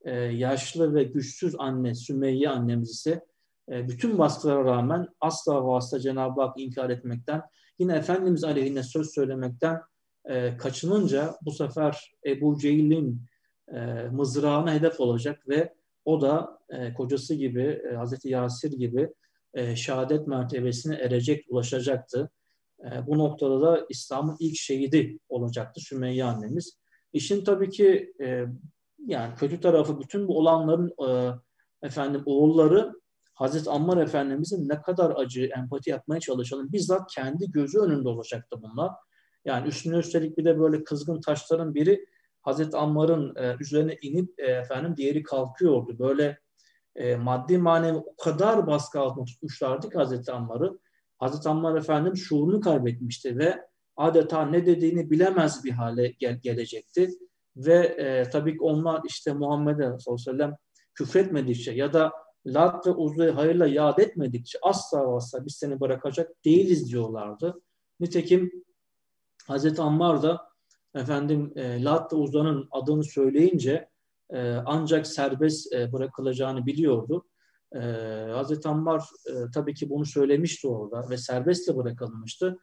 e, 0.04 0.14
yaşlı 0.14 0.94
ve 0.94 1.04
güçsüz 1.04 1.54
anne 1.58 1.94
Sümeyye 1.94 2.48
annemiz 2.48 2.90
ise 2.90 3.26
e, 3.70 3.88
bütün 3.88 4.18
baskılara 4.18 4.64
rağmen 4.64 5.08
asla 5.20 5.66
vasıta 5.66 6.00
Cenab-ı 6.00 6.40
Hak 6.40 6.60
inkar 6.60 6.90
etmekten 6.90 7.42
yine 7.82 7.96
Efendimiz 7.96 8.44
aleyhine 8.44 8.82
söz 8.82 9.14
söylemekten 9.14 9.80
e, 10.24 10.56
kaçınınca 10.56 11.36
bu 11.42 11.50
sefer 11.50 12.12
Ebu 12.26 12.58
Cehil'in 12.58 13.26
e, 13.74 14.08
mızrağına 14.12 14.74
hedef 14.74 15.00
olacak 15.00 15.48
ve 15.48 15.74
o 16.04 16.20
da 16.20 16.58
e, 16.68 16.94
kocası 16.94 17.34
gibi, 17.34 17.82
e, 17.90 17.94
Hazreti 17.94 18.28
Yasir 18.28 18.72
gibi 18.72 19.12
e, 19.54 19.76
şehadet 19.76 20.26
mertebesine 20.26 20.94
erecek, 20.94 21.46
ulaşacaktı. 21.48 22.30
E, 22.84 23.06
bu 23.06 23.18
noktada 23.18 23.60
da 23.60 23.86
İslam'ın 23.88 24.36
ilk 24.40 24.56
şehidi 24.56 25.18
olacaktı 25.28 25.80
Sümeyye 25.80 26.24
annemiz. 26.24 26.78
İşin 27.12 27.44
tabii 27.44 27.70
ki 27.70 28.12
e, 28.20 28.44
yani 29.06 29.34
kötü 29.34 29.60
tarafı 29.60 30.00
bütün 30.00 30.28
bu 30.28 30.38
olanların 30.38 30.92
e, 31.08 31.32
efendim 31.86 32.22
oğulları 32.26 33.01
Hazreti 33.34 33.70
Ammar 33.70 33.96
Efendimiz'in 33.96 34.68
ne 34.68 34.82
kadar 34.82 35.12
acı, 35.16 35.50
empati 35.58 35.90
yapmaya 35.90 36.20
çalışalım. 36.20 36.72
Bizzat 36.72 37.14
kendi 37.14 37.50
gözü 37.50 37.78
önünde 37.78 38.08
olacaktı 38.08 38.56
bunlar. 38.62 38.90
Yani 39.44 39.68
üstüne 39.68 39.96
üstelik 39.96 40.38
bir 40.38 40.44
de 40.44 40.58
böyle 40.58 40.84
kızgın 40.84 41.20
taşların 41.20 41.74
biri 41.74 42.06
Hazreti 42.42 42.76
Ammar'ın 42.76 43.36
e, 43.36 43.56
üzerine 43.60 43.96
inip 44.02 44.40
e, 44.40 44.46
efendim 44.46 44.94
diğeri 44.96 45.22
kalkıyordu. 45.22 45.98
Böyle 45.98 46.38
e, 46.96 47.16
maddi 47.16 47.58
manevi 47.58 47.96
o 47.96 48.16
kadar 48.16 48.66
baskı 48.66 49.00
altında 49.00 49.24
tutmuşlardı 49.24 49.90
ki 49.90 49.98
Hazreti 49.98 50.32
Ammar'ı. 50.32 50.78
Hazreti 51.18 51.48
Ammar 51.48 51.76
Efendim 51.76 52.16
şuurunu 52.16 52.60
kaybetmişti 52.60 53.38
ve 53.38 53.66
adeta 53.96 54.46
ne 54.46 54.66
dediğini 54.66 55.10
bilemez 55.10 55.64
bir 55.64 55.70
hale 55.70 56.08
gel- 56.08 56.40
gelecekti. 56.42 57.10
Ve 57.56 57.74
e, 57.74 58.30
tabii 58.30 58.52
ki 58.52 58.58
onlar 58.60 59.00
işte 59.08 59.32
Muhammed'e 59.32 59.82
sallallahu 59.82 59.98
aleyhi 60.08 60.14
ve 60.14 60.32
sellem 60.32 60.56
küfretmedikçe 60.94 61.72
ya 61.72 61.92
da 61.92 62.12
Lat 62.46 62.86
ve 62.86 62.90
Uzay'ı 62.90 63.32
hayırla 63.32 63.66
yad 63.66 63.98
etmedikçe 63.98 64.58
asla 64.62 65.16
asla 65.16 65.46
biz 65.46 65.54
seni 65.54 65.80
bırakacak 65.80 66.44
değiliz 66.44 66.92
diyorlardı. 66.92 67.60
Nitekim 68.00 68.64
Hazreti 69.46 69.82
Ammar 69.82 70.22
da 70.22 70.48
efendim 70.94 71.52
e, 71.56 71.84
Lat 71.84 72.12
ve 72.12 72.16
Uzay'ın 72.16 72.68
adını 72.70 73.04
söyleyince 73.04 73.88
e, 74.30 74.52
ancak 74.66 75.06
serbest 75.06 75.72
e, 75.72 75.92
bırakılacağını 75.92 76.66
biliyordu. 76.66 77.26
E, 77.74 77.78
Hazreti 78.32 78.68
Ammar 78.68 79.00
e, 79.26 79.32
tabii 79.54 79.74
ki 79.74 79.90
bunu 79.90 80.06
söylemişti 80.06 80.68
orada 80.68 81.10
ve 81.10 81.16
serbestle 81.16 81.76
bırakılmıştı. 81.76 82.58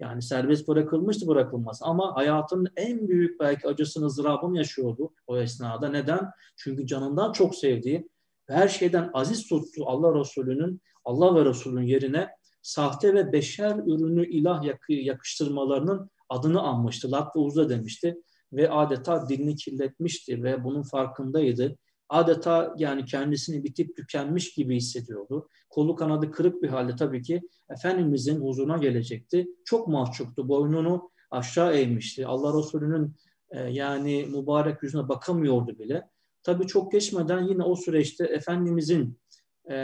Yani 0.00 0.22
serbest 0.22 0.68
bırakılmıştı 0.68 1.26
bırakılmaz 1.26 1.80
ama 1.82 2.16
hayatın 2.16 2.66
en 2.76 3.08
büyük 3.08 3.40
belki 3.40 3.68
acısını, 3.68 4.06
ızdırabını 4.06 4.56
yaşıyordu 4.58 5.14
o 5.26 5.38
esnada. 5.38 5.88
Neden? 5.88 6.30
Çünkü 6.56 6.86
canından 6.86 7.32
çok 7.32 7.54
sevdiği 7.54 8.08
ve 8.48 8.54
her 8.54 8.68
şeyden 8.68 9.10
aziz 9.14 9.48
tuttuğu 9.48 9.86
Allah 9.86 10.20
Resulü'nün, 10.20 10.80
Allah 11.04 11.34
ve 11.34 11.44
Resulü'nün 11.44 11.86
yerine 11.86 12.28
sahte 12.62 13.14
ve 13.14 13.32
beşer 13.32 13.76
ürünü 13.76 14.28
ilah 14.28 14.62
yakıştırmalarının 14.88 16.10
adını 16.28 16.62
anmıştı. 16.62 17.12
Lat 17.12 17.36
ve 17.36 17.40
Uzza 17.40 17.68
demişti 17.68 18.16
ve 18.52 18.70
adeta 18.70 19.28
dilini 19.28 19.56
kirletmişti 19.56 20.42
ve 20.42 20.64
bunun 20.64 20.82
farkındaydı. 20.82 21.76
Adeta 22.08 22.74
yani 22.76 23.04
kendisini 23.04 23.64
bitip 23.64 23.96
tükenmiş 23.96 24.54
gibi 24.54 24.76
hissediyordu. 24.76 25.48
Kolu 25.70 25.96
kanadı 25.96 26.30
kırık 26.30 26.62
bir 26.62 26.68
halde 26.68 26.96
tabii 26.96 27.22
ki 27.22 27.40
Efendimizin 27.70 28.40
huzuruna 28.40 28.76
gelecekti. 28.76 29.48
Çok 29.64 29.88
mahcuptu. 29.88 30.48
Boynunu 30.48 31.10
aşağı 31.30 31.74
eğmişti. 31.74 32.26
Allah 32.26 32.58
Resulü'nün 32.58 33.14
e, 33.50 33.60
yani 33.60 34.26
mübarek 34.30 34.82
yüzüne 34.82 35.08
bakamıyordu 35.08 35.78
bile. 35.78 36.08
Tabii 36.44 36.66
çok 36.66 36.92
geçmeden 36.92 37.42
yine 37.42 37.62
o 37.62 37.76
süreçte 37.76 38.24
Efendimizin 38.24 39.18
e, 39.70 39.74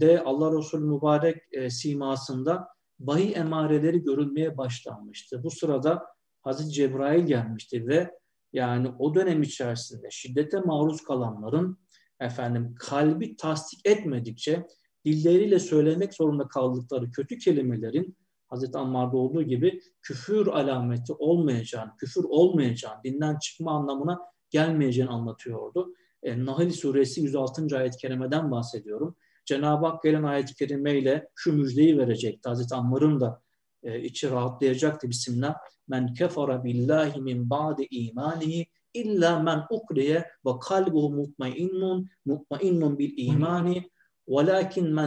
de 0.00 0.22
Allah 0.24 0.58
Resulü 0.58 0.84
mübarek 0.84 1.42
e, 1.52 1.70
simasında 1.70 2.68
vahiy 3.00 3.34
emareleri 3.34 4.02
görülmeye 4.02 4.56
başlanmıştı. 4.58 5.42
Bu 5.42 5.50
sırada 5.50 6.06
Hazreti 6.42 6.70
Cebrail 6.70 7.26
gelmişti 7.26 7.86
ve 7.86 8.10
yani 8.52 8.88
o 8.98 9.14
dönem 9.14 9.42
içerisinde 9.42 10.08
şiddete 10.10 10.60
maruz 10.60 11.04
kalanların 11.04 11.78
efendim 12.20 12.74
kalbi 12.78 13.36
tasdik 13.36 13.80
etmedikçe 13.84 14.66
dilleriyle 15.04 15.58
söylemek 15.58 16.14
zorunda 16.14 16.48
kaldıkları 16.48 17.10
kötü 17.10 17.38
kelimelerin 17.38 18.16
Hazreti 18.48 18.78
Ammar'da 18.78 19.16
olduğu 19.16 19.42
gibi 19.42 19.80
küfür 20.02 20.46
alameti 20.46 21.12
olmayacağını, 21.12 21.90
küfür 21.98 22.24
olmayacağını, 22.24 23.00
dinden 23.04 23.38
çıkma 23.38 23.72
anlamına 23.72 24.18
gelmeyeceğini 24.50 25.10
anlatıyordu. 25.10 25.94
E, 26.22 26.44
Nahl 26.44 26.70
suresi 26.70 27.20
106. 27.20 27.76
ayet-i 27.76 27.98
kerimeden 27.98 28.50
bahsediyorum. 28.50 29.16
Cenab-ı 29.44 29.86
Hak 29.86 30.02
gelen 30.02 30.22
ayet-i 30.22 30.54
kerimeyle 30.54 31.28
şu 31.34 31.52
müjdeyi 31.52 31.98
verecekti. 31.98 32.48
Hazreti 32.48 32.74
Ammar'ın 32.74 33.20
da 33.20 33.42
e, 33.82 34.00
içi 34.02 34.30
rahatlayacaktı 34.30 35.08
Bismillah. 35.08 35.54
Men 35.88 36.14
kefara 36.14 36.64
billahi 36.64 37.20
min 37.20 37.50
ba'di 37.50 37.86
imanihi 37.90 38.66
illa 38.94 39.38
men 39.38 39.62
ukriye 39.70 40.24
ve 40.46 40.50
kalbuhu 40.60 41.10
mutmainnun 41.10 42.08
mutmainnun 42.24 42.98
bil 42.98 43.12
imani 43.16 43.90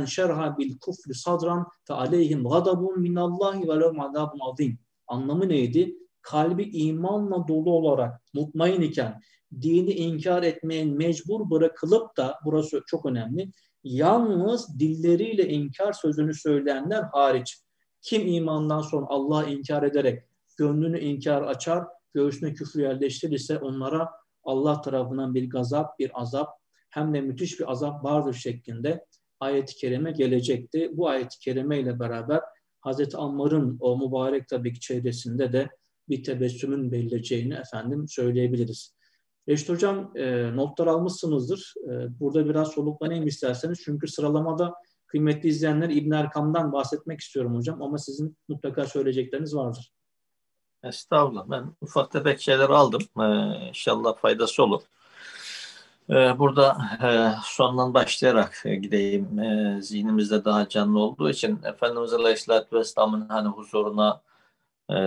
şerha 0.06 0.58
bil 0.58 0.78
kufri 0.80 1.14
sadran 1.14 1.68
fe 1.88 1.94
aleyhim 1.94 2.44
gadabun 2.44 3.02
minallahi 3.02 3.68
ve 3.68 3.80
lehum 3.80 4.00
azabun 4.00 4.40
azim. 4.52 4.80
Anlamı 5.08 5.50
neydi? 5.50 5.96
Kalbi 6.22 6.64
imanla 6.64 7.48
dolu 7.48 7.72
olarak 7.72 8.22
mutmain 8.34 8.82
iken 8.82 9.22
dini 9.62 9.92
inkar 9.94 10.44
etmeye 10.44 10.86
mecbur 10.86 11.50
bırakılıp 11.50 12.18
da 12.18 12.40
burası 12.46 12.84
çok 12.88 13.06
önemli. 13.06 13.52
Yalnız 13.84 14.80
dilleriyle 14.80 15.50
inkar 15.50 15.94
sözünü 15.94 16.34
söyleyenler 16.34 17.04
hariç 17.04 17.58
kim 18.02 18.28
imandan 18.28 18.82
sonra 18.82 19.06
Allah'ı 19.10 19.50
inkar 19.50 19.84
ederek 19.84 20.24
gönlünü 20.58 21.00
inkar 21.00 21.42
açar, 21.42 21.84
göğsüne 22.14 22.54
küfür 22.54 22.82
yerleştirirse 22.82 23.58
onlara 23.58 24.10
Allah 24.44 24.82
tarafından 24.82 25.36
bir 25.36 25.50
gazap, 25.50 26.00
bir 26.00 26.22
azap 26.22 26.50
hem 26.90 27.14
de 27.14 27.22
müthiş 27.22 27.60
bir 27.60 27.72
azap 27.72 28.04
vardır 28.04 28.34
şeklinde 28.34 29.06
ayet-i 29.40 29.76
kerime 29.76 30.12
gelecekti. 30.12 30.90
Bu 30.94 31.10
ayet-i 31.10 31.40
kerime 31.40 31.80
ile 31.80 32.00
beraber 32.00 32.42
Hazreti 32.80 33.18
Ammar'ın 33.18 33.78
o 33.80 33.98
mübarek 33.98 34.48
tabii 34.48 34.74
ki 34.74 34.80
çevresinde 34.80 35.54
de 35.54 35.70
bir 36.10 36.24
tebessümün 36.24 36.92
belireceğini 36.92 37.54
efendim 37.54 38.08
söyleyebiliriz. 38.08 38.96
Reşit 39.50 39.70
Hocam 39.70 40.12
e, 40.16 40.56
notlar 40.56 40.88
almışsınızdır. 40.88 41.74
E, 41.84 42.20
burada 42.20 42.50
biraz 42.50 42.72
soluklanayım 42.72 43.28
isterseniz. 43.28 43.82
Çünkü 43.86 44.08
sıralamada 44.08 44.74
kıymetli 45.08 45.50
izleyenler 45.50 45.90
İbn 45.90 46.12
Erkam'dan 46.12 46.74
bahsetmek 46.74 47.20
istiyorum 47.20 47.56
hocam 47.56 47.82
ama 47.82 47.98
sizin 47.98 48.38
mutlaka 48.48 48.86
söyleyecekleriniz 48.86 49.56
vardır. 49.56 49.92
Estağfurullah. 50.84 51.50
Ben 51.50 51.76
ufak 51.82 52.12
tefek 52.12 52.42
şeyler 52.42 52.70
aldım. 52.70 53.02
Ee, 53.20 53.68
inşallah 53.68 54.18
faydası 54.18 54.64
olur. 54.64 54.82
Ee, 56.10 56.40
burada 56.40 56.78
e, 57.04 57.10
sondan 57.44 57.94
başlayarak 57.94 58.64
gideyim. 58.66 59.40
E, 59.40 59.82
zihnimizde 59.82 60.46
daha 60.46 60.70
canlı 60.70 61.00
olduğu 61.00 61.30
için 61.30 61.60
Efendimiz 61.64 62.14
Aleyhisselatü 62.14 62.76
Vesselam'ın 62.76 63.30
hani 63.30 63.48
huzuruna 63.48 64.22
e, 64.90 64.98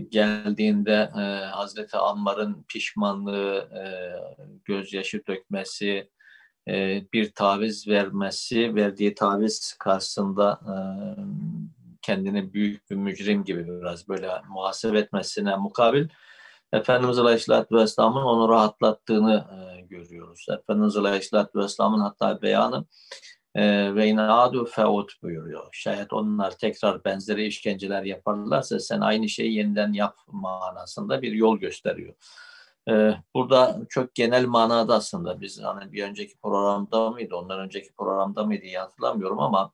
geldiğinde 0.00 1.04
Hazreti 1.52 1.96
Ammar'ın 1.96 2.64
pişmanlığı, 2.68 3.68
gözyaşı 4.64 5.26
dökmesi, 5.26 6.10
bir 7.12 7.30
taviz 7.30 7.88
vermesi, 7.88 8.74
verdiği 8.74 9.14
taviz 9.14 9.76
karşısında 9.78 10.60
kendini 12.02 12.52
büyük 12.52 12.90
bir 12.90 12.96
mücrim 12.96 13.44
gibi 13.44 13.66
biraz 13.66 14.08
böyle 14.08 14.30
muhasebe 14.48 14.98
etmesine 14.98 15.56
mukabil 15.56 16.08
Efendimiz 16.72 17.18
Aleyhisselatü 17.18 17.76
Vesselam'ın 17.76 18.22
onu 18.22 18.48
rahatlattığını 18.48 19.44
e, 19.52 19.80
görüyoruz. 19.80 20.46
Efendimiz 20.50 20.96
Aleyhisselatü 20.96 21.58
Vesselam'ın 21.58 22.00
hatta 22.00 22.42
beyanı 22.42 22.76
e, 22.76 23.37
ve 23.56 24.06
inadu 24.06 24.64
feut 24.64 25.22
buyuruyor. 25.22 25.68
Şayet 25.72 26.12
onlar 26.12 26.50
tekrar 26.50 27.04
benzeri 27.04 27.46
işkenceler 27.46 28.02
yaparlarsa 28.02 28.80
sen 28.80 29.00
aynı 29.00 29.28
şeyi 29.28 29.54
yeniden 29.54 29.92
yap 29.92 30.16
manasında 30.26 31.22
bir 31.22 31.32
yol 31.32 31.58
gösteriyor. 31.58 32.14
E, 32.90 33.14
burada 33.34 33.80
çok 33.88 34.14
genel 34.14 34.46
manada 34.46 34.94
aslında 34.94 35.40
biz 35.40 35.62
hani 35.62 35.92
bir 35.92 36.04
önceki 36.04 36.38
programda 36.38 37.10
mıydı, 37.10 37.36
ondan 37.36 37.60
önceki 37.60 37.92
programda 37.92 38.44
mıydı 38.44 38.78
hatırlamıyorum 38.78 39.40
ama 39.40 39.72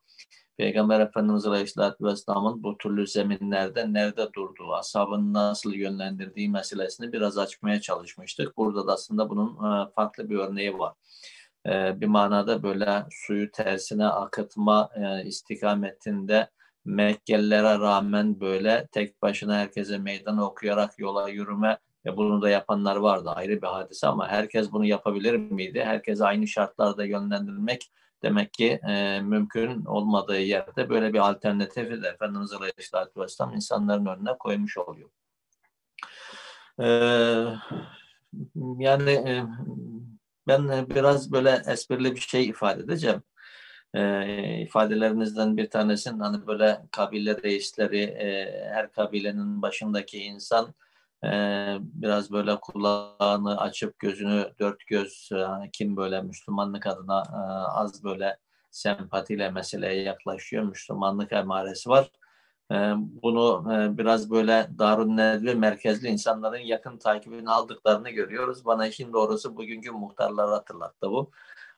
Peygamber 0.56 1.00
Efendimiz 1.00 1.46
Aleyhisselatü 1.46 2.04
Vesselam'ın 2.04 2.62
bu 2.62 2.78
türlü 2.78 3.06
zeminlerde 3.06 3.92
nerede 3.92 4.32
durduğu, 4.32 4.74
ashabını 4.74 5.32
nasıl 5.32 5.72
yönlendirdiği 5.72 6.48
meselesini 6.48 7.12
biraz 7.12 7.38
açmaya 7.38 7.80
çalışmıştık. 7.80 8.56
Burada 8.56 8.87
da 8.87 8.92
aslında 8.92 9.30
bunun 9.30 9.50
e, 9.50 9.90
farklı 9.94 10.30
bir 10.30 10.37
örneği 10.37 10.78
var. 10.78 10.94
E, 11.66 12.00
bir 12.00 12.07
manada 12.07 12.62
böyle 12.62 13.07
suyu 13.11 13.50
tersine 13.50 14.07
akıtma 14.07 14.90
e, 14.96 15.24
istikametinde 15.24 16.48
Mekkelilere 16.85 17.79
rağmen 17.79 18.40
böyle 18.40 18.87
tek 18.92 19.22
başına 19.22 19.57
herkese 19.57 19.98
meydan 19.98 20.38
okuyarak 20.38 20.98
yola 20.98 21.29
yürüme 21.29 21.79
ve 22.07 22.16
bunu 22.16 22.42
da 22.42 22.50
yapanlar 22.50 22.96
vardı 22.96 23.31
ayrı 23.31 23.62
bir 23.62 23.66
hadise 23.66 24.07
ama 24.07 24.29
herkes 24.29 24.72
bunu 24.72 24.85
yapabilir 24.85 25.37
miydi? 25.37 25.85
Herkes 25.85 26.20
aynı 26.20 26.46
şartlarda 26.46 27.05
yönlendirmek 27.05 27.90
demek 28.22 28.53
ki 28.53 28.81
e, 28.88 29.20
mümkün 29.20 29.85
olmadığı 29.85 30.40
yerde 30.40 30.88
böyle 30.88 31.12
bir 31.12 31.18
alternatifi 31.18 32.03
de 32.03 32.09
Efendimiz 32.09 32.53
Aleyhisselatü 32.53 33.20
Vesselam 33.20 33.55
insanların 33.55 34.07
önüne 34.07 34.38
koymuş 34.38 34.79
oluyor. 34.79 35.11
E, 36.81 36.87
yani 38.79 39.11
e, 39.11 39.44
ben 40.48 40.88
biraz 40.90 41.33
böyle 41.33 41.62
esprili 41.66 42.14
bir 42.14 42.20
şey 42.20 42.46
ifade 42.46 42.83
edeceğim. 42.83 43.22
E, 43.94 44.61
ifadelerinizden 44.62 45.57
bir 45.57 45.70
tanesinin 45.70 46.20
hani 46.20 46.46
böyle 46.46 46.80
kabile 46.90 47.42
reisleri, 47.42 48.02
e, 48.02 48.64
her 48.74 48.92
kabilenin 48.92 49.62
başındaki 49.62 50.18
insan 50.18 50.74
ee, 51.24 51.78
biraz 51.80 52.33
böyle 52.33 52.57
kulağını 52.61 53.61
açıp 53.61 53.98
gözünü 53.98 54.52
dört 54.59 54.87
göz 54.87 55.30
e, 55.33 55.70
kim 55.72 55.96
böyle 55.96 56.22
Müslümanlık 56.22 56.87
adına 56.87 57.22
e, 57.33 57.38
az 57.80 58.04
böyle 58.04 58.37
sempatiyle 58.70 59.50
meseleye 59.50 60.02
yaklaşıyor. 60.02 60.62
Müslümanlık 60.62 61.33
emaresi 61.33 61.90
var. 61.90 62.11
E, 62.72 62.77
bunu 62.96 63.64
biraz 63.98 64.31
böyle 64.31 64.68
Darun 64.79 65.16
Nedvi 65.16 65.55
merkezli 65.55 66.09
insanların 66.09 66.59
yakın 66.59 66.98
takibini 66.98 67.50
aldıklarını 67.50 68.11
görüyoruz. 68.11 68.64
Bana 68.64 68.87
işin 68.87 69.12
doğrusu 69.12 69.57
bugünkü 69.57 69.90
muhtarları 69.90 70.50
hatırlattı 70.50 71.11
bu 71.11 71.31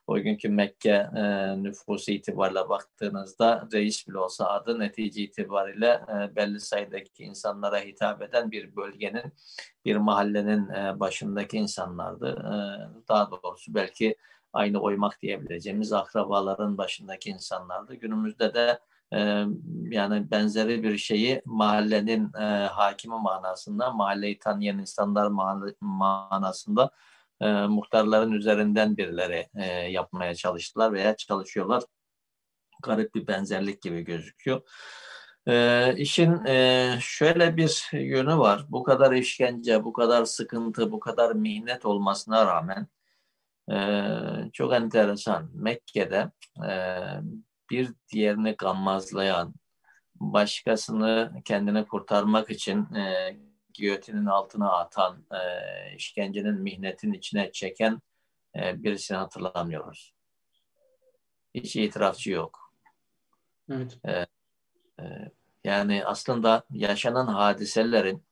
o 0.07 0.20
günkü 0.20 0.49
Mekke 0.49 1.11
e, 1.16 1.22
nüfusu 1.62 2.12
itibariyle 2.12 2.68
baktığınızda 2.68 3.68
reis 3.72 4.09
bile 4.09 4.18
olsa 4.18 4.49
adı 4.49 4.79
netice 4.79 5.22
itibariyle 5.22 6.05
e, 6.09 6.37
belli 6.37 6.61
sayıdaki 6.61 7.25
insanlara 7.25 7.79
hitap 7.79 8.22
eden 8.22 8.51
bir 8.51 8.77
bölgenin, 8.77 9.33
bir 9.85 9.96
mahallenin 9.96 10.68
e, 10.68 11.01
başındaki 11.01 11.57
insanlardı. 11.57 12.31
E, 12.31 12.55
daha 13.09 13.31
doğrusu 13.31 13.75
belki 13.75 14.16
aynı 14.53 14.81
oymak 14.81 15.22
diyebileceğimiz 15.22 15.92
akrabaların 15.92 16.79
başındaki 16.79 17.31
insanlardı. 17.31 17.94
Günümüzde 17.94 18.55
de 18.55 18.79
yani 19.90 20.31
benzeri 20.31 20.83
bir 20.83 20.99
şeyi 20.99 21.42
mahallenin 21.45 22.33
e, 22.35 22.45
hakimi 22.66 23.19
manasında, 23.19 23.90
mahalleyi 23.90 24.38
tanıyan 24.38 24.79
insanlar 24.79 25.27
manasında 25.81 26.90
e, 27.40 27.47
muhtarların 27.53 28.33
üzerinden 28.33 28.97
birileri 28.97 29.49
e, 29.55 29.64
yapmaya 29.66 30.35
çalıştılar 30.35 30.92
veya 30.92 31.16
çalışıyorlar. 31.16 31.83
Garip 32.83 33.14
bir 33.14 33.27
benzerlik 33.27 33.83
gibi 33.83 34.03
gözüküyor. 34.03 34.62
E, 35.47 35.95
işin 35.97 36.45
e, 36.45 36.99
şöyle 37.01 37.57
bir 37.57 37.88
yönü 37.92 38.38
var. 38.38 38.66
Bu 38.69 38.83
kadar 38.83 39.12
işkence, 39.12 39.85
bu 39.85 39.92
kadar 39.92 40.25
sıkıntı, 40.25 40.92
bu 40.92 41.01
kadar 41.01 41.33
mihnet 41.33 41.87
olmasına 41.87 42.47
rağmen 42.47 42.88
e, 43.73 43.77
çok 44.53 44.75
enteresan. 44.75 45.51
Mekke'de 45.55 46.31
e, 46.69 46.71
bir 47.70 47.92
diğerini 48.12 48.52
gammazlayan, 48.52 49.55
başkasını 50.14 51.33
kendini 51.44 51.87
kurtarmak 51.87 52.50
için 52.50 52.94
e, 52.94 53.37
giyotinin 53.74 54.26
altına 54.26 54.72
atan, 54.72 55.24
e, 55.33 55.40
işkencenin 55.96 56.61
mihnetin 56.61 57.12
içine 57.12 57.52
çeken 57.52 58.02
e, 58.57 58.83
birisini 58.83 59.18
hatırlamıyoruz. 59.18 60.14
Hiç 61.55 61.76
itirafçı 61.76 62.31
yok. 62.31 62.72
Evet. 63.70 63.98
E, 64.05 64.26
e, 65.00 65.31
yani 65.64 66.05
aslında 66.05 66.62
yaşanan 66.70 67.26
hadiselerin 67.26 68.26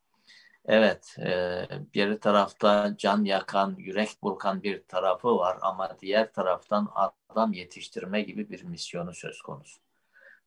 evet 0.66 1.16
e, 1.18 1.66
bir 1.94 2.18
tarafta 2.18 2.94
can 2.98 3.24
yakan, 3.24 3.76
yürek 3.78 4.08
burkan 4.22 4.62
bir 4.62 4.82
tarafı 4.88 5.36
var 5.36 5.58
ama 5.62 5.96
diğer 6.00 6.32
taraftan 6.32 6.88
adam 7.28 7.52
yetiştirme 7.52 8.22
gibi 8.22 8.50
bir 8.50 8.64
misyonu 8.64 9.14
söz 9.14 9.42
konusu. 9.42 9.80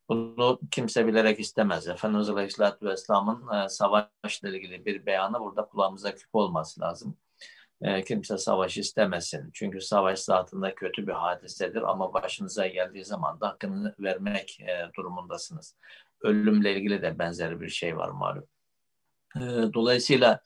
Bunu 0.09 0.59
kimse 0.71 1.07
bilerek 1.07 1.39
istemez. 1.39 1.87
Efendimiz 1.87 2.29
Aleyhisselatü 2.29 2.85
Vesselam'ın 2.85 3.63
e, 3.65 3.69
savaşla 3.69 4.49
ilgili 4.49 4.85
bir 4.85 5.05
beyanı 5.05 5.39
burada 5.39 5.65
kulağımıza 5.65 6.15
küp 6.15 6.35
olması 6.35 6.81
lazım. 6.81 7.17
E, 7.81 8.03
kimse 8.03 8.37
savaş 8.37 8.77
istemesin. 8.77 9.49
Çünkü 9.53 9.81
savaş 9.81 10.19
zatında 10.19 10.75
kötü 10.75 11.07
bir 11.07 11.11
hadisedir 11.11 11.81
ama 11.81 12.13
başınıza 12.13 12.67
geldiği 12.67 13.05
zaman 13.05 13.41
da 13.41 13.47
hakkını 13.47 13.95
vermek 13.99 14.59
e, 14.61 14.91
durumundasınız. 14.97 15.75
Ölümle 16.21 16.75
ilgili 16.75 17.01
de 17.01 17.19
benzer 17.19 17.61
bir 17.61 17.69
şey 17.69 17.97
var 17.97 18.09
malum. 18.09 18.47
E, 19.41 19.73
dolayısıyla 19.73 20.41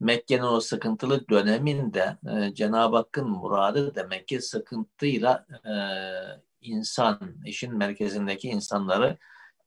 Mekke'nin 0.00 0.42
o 0.42 0.60
sıkıntılı 0.60 1.28
döneminde 1.28 2.18
e, 2.30 2.54
Cenab-ı 2.54 2.96
Hakk'ın 2.96 3.28
muradı 3.28 3.94
demek 3.94 4.28
ki 4.28 4.40
sıkıntıyla 4.40 5.46
e, 5.64 5.74
insan, 6.60 7.36
işin 7.46 7.76
merkezindeki 7.76 8.48
insanları 8.48 9.18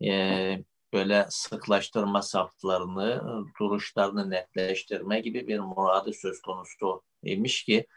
e, 0.06 0.64
böyle 0.94 1.26
sıklaştırma 1.30 2.22
saflarını, 2.22 3.22
duruşlarını 3.60 4.30
netleştirme 4.30 5.20
gibi 5.20 5.48
bir 5.48 5.60
muradı 5.60 6.14
söz 6.14 6.42
konusu 6.42 7.04
imiş 7.24 7.64
ki 7.64 7.88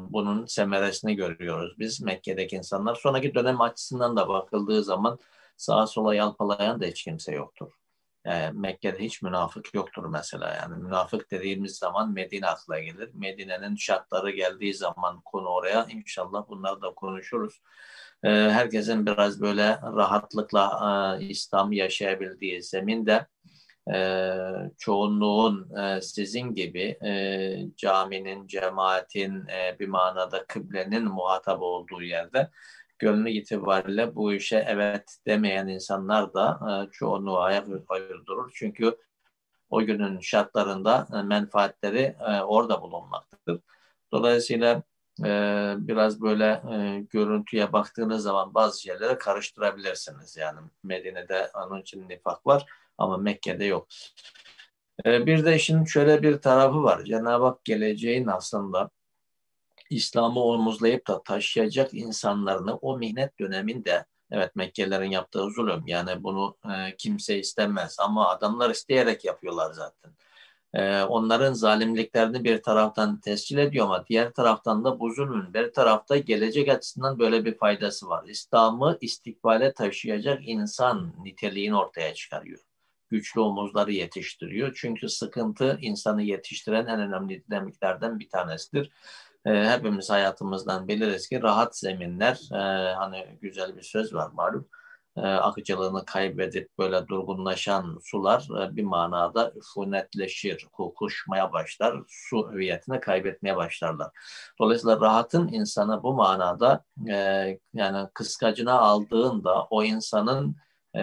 bunun 0.00 0.46
semeresini 0.46 1.16
görüyoruz 1.16 1.78
biz 1.78 2.00
Mekke'deki 2.02 2.56
insanlar. 2.56 2.94
Sonraki 2.94 3.34
dönem 3.34 3.60
açısından 3.60 4.16
da 4.16 4.28
bakıldığı 4.28 4.84
zaman 4.84 5.18
sağa 5.56 5.86
sola 5.86 6.14
yalpalayan 6.14 6.80
da 6.80 6.86
hiç 6.86 7.04
kimse 7.04 7.32
yoktur. 7.32 7.79
Yani 8.24 8.58
Mekke'de 8.58 8.98
hiç 8.98 9.22
münafık 9.22 9.74
yoktur 9.74 10.04
mesela. 10.06 10.54
Yani 10.54 10.82
münafık 10.82 11.30
dediğimiz 11.30 11.76
zaman 11.76 12.12
Medine 12.12 12.46
akla 12.46 12.80
gelir. 12.80 13.10
Medine'nin 13.14 13.76
şartları 13.76 14.30
geldiği 14.30 14.74
zaman 14.74 15.20
konu 15.24 15.48
oraya 15.48 15.86
inşallah 15.90 16.48
bunları 16.48 16.82
da 16.82 16.94
konuşuruz. 16.94 17.60
Ee, 18.24 18.28
herkesin 18.28 19.06
biraz 19.06 19.40
böyle 19.40 19.78
rahatlıkla 19.82 21.18
e, 21.20 21.24
İslam 21.24 21.72
yaşayabildiği 21.72 22.62
zeminde 22.62 23.26
e, 23.94 24.34
çoğunluğun 24.78 25.76
e, 25.76 26.00
sizin 26.00 26.54
gibi 26.54 26.98
caminin, 27.76 28.46
cemaatin 28.46 29.46
bir 29.80 29.88
manada 29.88 30.44
kıblenin 30.46 31.04
muhatap 31.04 31.62
olduğu 31.62 32.02
yerde 32.02 32.50
gönlü 33.00 33.30
itibariyle 33.30 34.14
bu 34.14 34.32
işe 34.32 34.64
evet 34.68 35.16
demeyen 35.26 35.66
insanlar 35.66 36.34
da 36.34 36.88
çoğunluğu 36.92 37.38
ayak 37.38 37.66
durur. 38.26 38.52
Çünkü 38.54 38.96
o 39.70 39.84
günün 39.84 40.20
şartlarında 40.20 41.06
menfaatleri 41.24 42.16
orada 42.46 42.82
bulunmaktadır. 42.82 43.60
Dolayısıyla 44.12 44.82
e, 45.24 45.74
biraz 45.78 46.20
böyle 46.20 46.62
e, 46.72 47.00
görüntüye 47.10 47.72
baktığınız 47.72 48.22
zaman 48.22 48.54
bazı 48.54 48.82
şeyleri 48.82 49.18
karıştırabilirsiniz. 49.18 50.36
Yani 50.36 50.60
Medine'de 50.82 51.50
onun 51.54 51.80
için 51.80 52.08
nifak 52.08 52.46
var 52.46 52.66
ama 52.98 53.16
Mekke'de 53.16 53.64
yok. 53.64 53.88
E, 55.06 55.26
bir 55.26 55.44
de 55.44 55.56
işin 55.56 55.84
şöyle 55.84 56.22
bir 56.22 56.38
tarafı 56.38 56.82
var. 56.82 57.04
Cenab-ı 57.04 57.44
Hak 57.44 57.64
geleceğin 57.64 58.26
aslında 58.26 58.90
İslam'ı 59.90 60.44
omuzlayıp 60.44 61.06
da 61.06 61.22
taşıyacak 61.22 61.94
insanlarını 61.94 62.76
o 62.76 62.98
mihnet 62.98 63.38
döneminde 63.38 64.04
evet 64.30 64.56
Mekkelilerin 64.56 65.10
yaptığı 65.10 65.50
zulüm 65.50 65.82
yani 65.86 66.22
bunu 66.22 66.56
e, 66.64 66.96
kimse 66.96 67.38
istemez 67.38 67.96
ama 68.00 68.28
adamlar 68.28 68.70
isteyerek 68.70 69.24
yapıyorlar 69.24 69.72
zaten. 69.72 70.12
E, 70.74 71.02
onların 71.02 71.52
zalimliklerini 71.52 72.44
bir 72.44 72.62
taraftan 72.62 73.20
tescil 73.20 73.58
ediyor 73.58 73.86
ama 73.86 74.06
diğer 74.06 74.32
taraftan 74.32 74.84
da 74.84 75.00
bu 75.00 75.10
zulmün 75.10 75.54
bir 75.54 75.72
tarafta 75.72 76.16
gelecek 76.16 76.68
açısından 76.68 77.18
böyle 77.18 77.44
bir 77.44 77.58
faydası 77.58 78.08
var. 78.08 78.24
İslam'ı 78.28 78.98
istikbale 79.00 79.74
taşıyacak 79.74 80.48
insan 80.48 81.12
niteliğini 81.24 81.76
ortaya 81.76 82.14
çıkarıyor 82.14 82.60
güçlü 83.10 83.40
omuzları 83.40 83.92
yetiştiriyor. 83.92 84.72
Çünkü 84.74 85.08
sıkıntı 85.08 85.78
insanı 85.80 86.22
yetiştiren 86.22 86.86
en 86.86 87.00
önemli 87.00 87.44
dinamiklerden 87.46 88.18
bir 88.18 88.28
tanesidir. 88.28 88.90
E, 89.46 89.50
hepimiz 89.70 90.10
hayatımızdan 90.10 90.88
biliriz 90.88 91.28
ki 91.28 91.42
rahat 91.42 91.78
zeminler, 91.78 92.40
e, 92.52 92.94
hani 92.94 93.38
güzel 93.42 93.76
bir 93.76 93.82
söz 93.82 94.14
var 94.14 94.30
malum, 94.32 94.68
e, 95.16 95.20
akıcılığını 95.20 96.04
kaybedip 96.04 96.68
böyle 96.78 97.08
durgunlaşan 97.08 97.98
sular 98.04 98.48
e, 98.62 98.76
bir 98.76 98.84
manada 98.84 99.52
üfunetleşir, 99.56 100.66
kokuşmaya 100.72 101.52
başlar, 101.52 102.02
su 102.08 102.52
hüviyetini 102.52 103.00
kaybetmeye 103.00 103.56
başlarlar. 103.56 104.10
Dolayısıyla 104.60 105.00
rahatın 105.00 105.48
insanı 105.48 106.02
bu 106.02 106.14
manada 106.14 106.84
e, 107.10 107.14
yani 107.74 108.08
kıskacına 108.14 108.72
aldığında 108.80 109.64
o 109.70 109.84
insanın 109.84 110.56
e, 110.96 111.02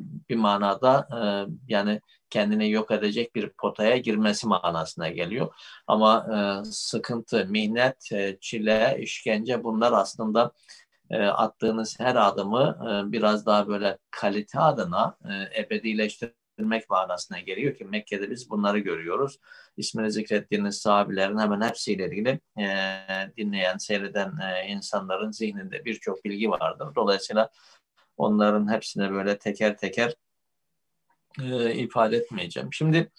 bir 0.00 0.36
manada 0.36 1.08
e, 1.12 1.20
yani 1.68 2.00
kendini 2.30 2.70
yok 2.70 2.90
edecek 2.90 3.34
bir 3.34 3.48
potaya 3.48 3.96
girmesi 3.96 4.46
manasına 4.48 5.08
geliyor. 5.08 5.54
Ama 5.86 6.26
e, 6.34 6.64
sıkıntı, 6.64 7.46
mihnet, 7.46 8.12
e, 8.12 8.38
çile, 8.40 8.96
işkence 9.00 9.64
bunlar 9.64 9.92
aslında 9.92 10.52
e, 11.10 11.22
attığınız 11.22 12.00
her 12.00 12.16
adımı 12.16 12.78
e, 12.82 13.12
biraz 13.12 13.46
daha 13.46 13.68
böyle 13.68 13.98
kalite 14.10 14.58
adına 14.60 15.16
e, 15.24 15.60
ebedileştirmek 15.60 16.90
manasına 16.90 17.38
geliyor 17.40 17.76
ki 17.76 17.84
Mekke'de 17.84 18.30
biz 18.30 18.50
bunları 18.50 18.78
görüyoruz. 18.78 19.38
İsmini 19.76 20.12
zikrettiğiniz 20.12 20.78
sahabilerin 20.78 21.38
hemen 21.38 21.68
hepsiyle 21.68 22.06
ilgili 22.06 22.40
e, 22.58 22.66
dinleyen, 23.36 23.76
seyreden 23.76 24.32
e, 24.38 24.66
insanların 24.68 25.30
zihninde 25.30 25.84
birçok 25.84 26.24
bilgi 26.24 26.50
vardır. 26.50 26.88
Dolayısıyla 26.94 27.50
Onların 28.22 28.72
hepsine 28.72 29.12
böyle 29.12 29.38
teker 29.38 29.76
teker 29.76 30.14
e, 31.42 31.74
ifade 31.74 32.16
etmeyeceğim. 32.16 32.72
Şimdi 32.72 33.10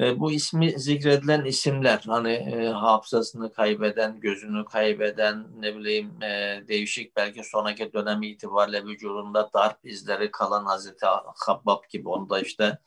e, 0.00 0.20
bu 0.20 0.32
ismi 0.32 0.80
zikredilen 0.80 1.44
isimler 1.44 2.02
hani 2.06 2.32
e, 2.32 2.68
hafızasını 2.68 3.52
kaybeden, 3.52 4.20
gözünü 4.20 4.64
kaybeden, 4.64 5.46
ne 5.58 5.76
bileyim 5.76 6.22
e, 6.22 6.62
değişik 6.68 7.16
belki 7.16 7.44
sonraki 7.44 7.92
dönem 7.92 8.22
itibariyle 8.22 8.84
vücudunda 8.84 9.50
darp 9.54 9.86
izleri 9.86 10.30
kalan 10.30 10.64
Hazreti 10.64 11.06
Habbab 11.46 11.82
gibi 11.90 12.08
onu 12.08 12.30
da 12.30 12.40
işte 12.40 12.78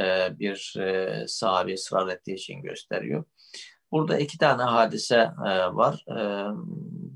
e, 0.00 0.38
bir 0.38 0.74
e, 0.78 1.24
sahabe 1.28 1.74
ısrar 1.74 2.08
ettiği 2.08 2.34
için 2.34 2.62
gösteriyor. 2.62 3.24
Burada 3.92 4.18
iki 4.18 4.38
tane 4.38 4.62
hadise 4.62 5.30
e, 5.46 5.74
var. 5.74 6.04
E, 6.08 6.20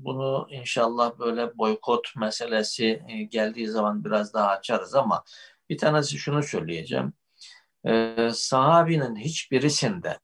bunu 0.05 0.47
inşallah 0.49 1.19
böyle 1.19 1.57
boykot 1.57 2.15
meselesi 2.15 3.03
e, 3.07 3.23
geldiği 3.23 3.67
zaman 3.67 4.05
biraz 4.05 4.33
daha 4.33 4.47
açarız 4.47 4.95
ama 4.95 5.23
bir 5.69 5.77
tanesi 5.77 6.17
şunu 6.17 6.43
söyleyeceğim. 6.43 7.13
E, 7.85 8.29
sahabinin 8.33 9.15
hiçbirisinde 9.15 10.19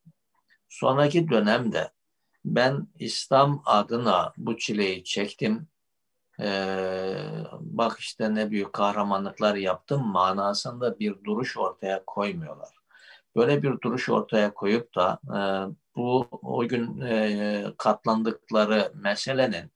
sonraki 0.69 1.29
dönemde 1.29 1.91
ben 2.45 2.87
İslam 2.99 3.61
adına 3.65 4.33
bu 4.37 4.57
çileyi 4.57 5.03
çektim. 5.03 5.67
Ee, 6.39 7.15
bak 7.59 7.99
işte 7.99 8.35
ne 8.35 8.51
büyük 8.51 8.73
kahramanlıklar 8.73 9.55
yaptım 9.55 10.07
manasında 10.07 10.99
bir 10.99 11.23
duruş 11.23 11.57
ortaya 11.57 12.05
koymuyorlar. 12.05 12.69
Böyle 13.35 13.63
bir 13.63 13.81
duruş 13.81 14.09
ortaya 14.09 14.53
koyup 14.53 14.95
da 14.95 15.19
e, 15.27 15.39
bu 15.95 16.27
o 16.31 16.67
gün 16.67 17.01
e, 17.01 17.65
katlandıkları 17.77 18.91
meselenin 18.95 19.71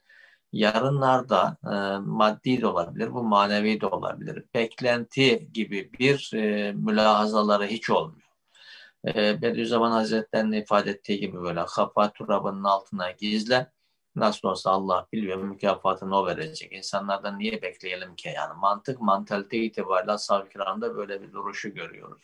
yarınlarda 0.52 1.58
e, 1.64 2.00
maddi 2.00 2.62
de 2.62 2.68
olabilir, 2.68 3.14
bu 3.14 3.24
manevi 3.24 3.82
de 3.82 3.88
olabilir. 3.88 4.44
Beklenti 4.54 5.50
gibi 5.54 5.94
bir 6.00 6.32
e, 6.36 6.72
mülahazaları 6.74 7.66
hiç 7.66 7.90
olmuyor. 7.90 8.30
E, 9.08 9.42
Bediüzzaman 9.42 9.92
Hazretleri'nin 9.92 10.52
ifade 10.62 10.92
ettiği 10.92 11.20
gibi 11.20 11.42
böyle 11.42 11.66
kafa 11.66 12.14
turabının 12.14 12.64
altına 12.64 13.12
gizlen 13.12 13.72
Nasıl 14.16 14.48
olsa 14.48 14.72
Allah 14.72 15.08
biliyor 15.14 15.38
mükafatını 15.38 16.18
o 16.20 16.28
verecek. 16.28 16.74
İnsanlardan 16.74 17.40
niye 17.40 17.62
bekleyelim 17.62 18.16
ki? 18.16 18.34
Yani 18.36 18.54
mantık, 18.60 19.02
mantalite 19.02 19.58
itibariyle 19.58 20.12
ashab 20.12 20.50
kiramda 20.50 20.96
böyle 20.96 21.22
bir 21.22 21.34
duruşu 21.34 21.70
görüyoruz. 21.74 22.22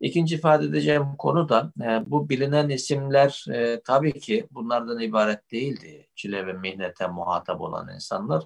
İkinci 0.00 0.34
ifade 0.34 0.64
edeceğim 0.64 1.06
konu 1.18 1.48
da 1.48 1.72
e, 1.82 2.10
bu 2.10 2.28
bilinen 2.28 2.68
isimler 2.68 3.44
e, 3.52 3.80
tabii 3.80 4.20
ki 4.20 4.46
bunlardan 4.50 5.00
ibaret 5.00 5.50
değildi. 5.50 6.08
Çile 6.14 6.46
ve 6.46 6.52
mihnete 6.52 7.06
muhatap 7.06 7.60
olan 7.60 7.94
insanlar. 7.94 8.44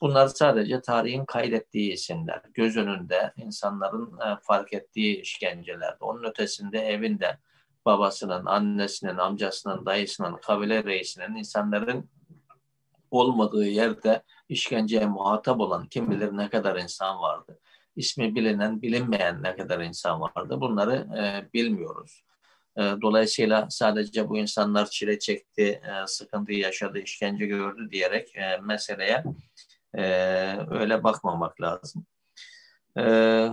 Bunlar 0.00 0.26
sadece 0.26 0.80
tarihin 0.80 1.24
kaydettiği 1.24 1.92
isimler. 1.92 2.42
Göz 2.54 2.76
önünde 2.76 3.32
insanların 3.36 4.18
e, 4.20 4.36
fark 4.42 4.72
ettiği 4.72 5.20
işkencelerde. 5.20 5.96
Onun 6.00 6.24
ötesinde 6.24 6.78
evinde 6.78 7.38
babasının, 7.84 8.46
annesinin, 8.46 9.16
amcasının, 9.16 9.86
dayısının, 9.86 10.36
kabile 10.36 10.84
reisinin 10.84 11.34
insanların 11.34 12.10
olmadığı 13.10 13.66
yerde 13.66 14.22
işkenceye 14.48 15.06
muhatap 15.06 15.60
olan 15.60 15.86
kim 15.86 16.10
bilir 16.10 16.36
ne 16.36 16.50
kadar 16.50 16.76
insan 16.76 17.20
vardı. 17.20 17.58
İsmi 17.96 18.34
bilinen, 18.34 18.82
bilinmeyen 18.82 19.42
ne 19.42 19.56
kadar 19.56 19.80
insan 19.80 20.20
vardı. 20.20 20.60
Bunları 20.60 20.94
e, 21.18 21.52
bilmiyoruz. 21.54 22.22
E, 22.76 22.82
dolayısıyla 23.02 23.66
sadece 23.70 24.28
bu 24.28 24.38
insanlar 24.38 24.90
çile 24.90 25.18
çekti, 25.18 25.62
e, 25.62 26.06
sıkıntı 26.06 26.52
yaşadı, 26.52 26.98
işkence 26.98 27.46
gördü 27.46 27.90
diyerek 27.90 28.36
e, 28.36 28.56
meseleye 28.56 29.24
e, 29.94 30.02
öyle 30.70 31.04
bakmamak 31.04 31.60
lazım. 31.60 32.06
E, 32.98 33.02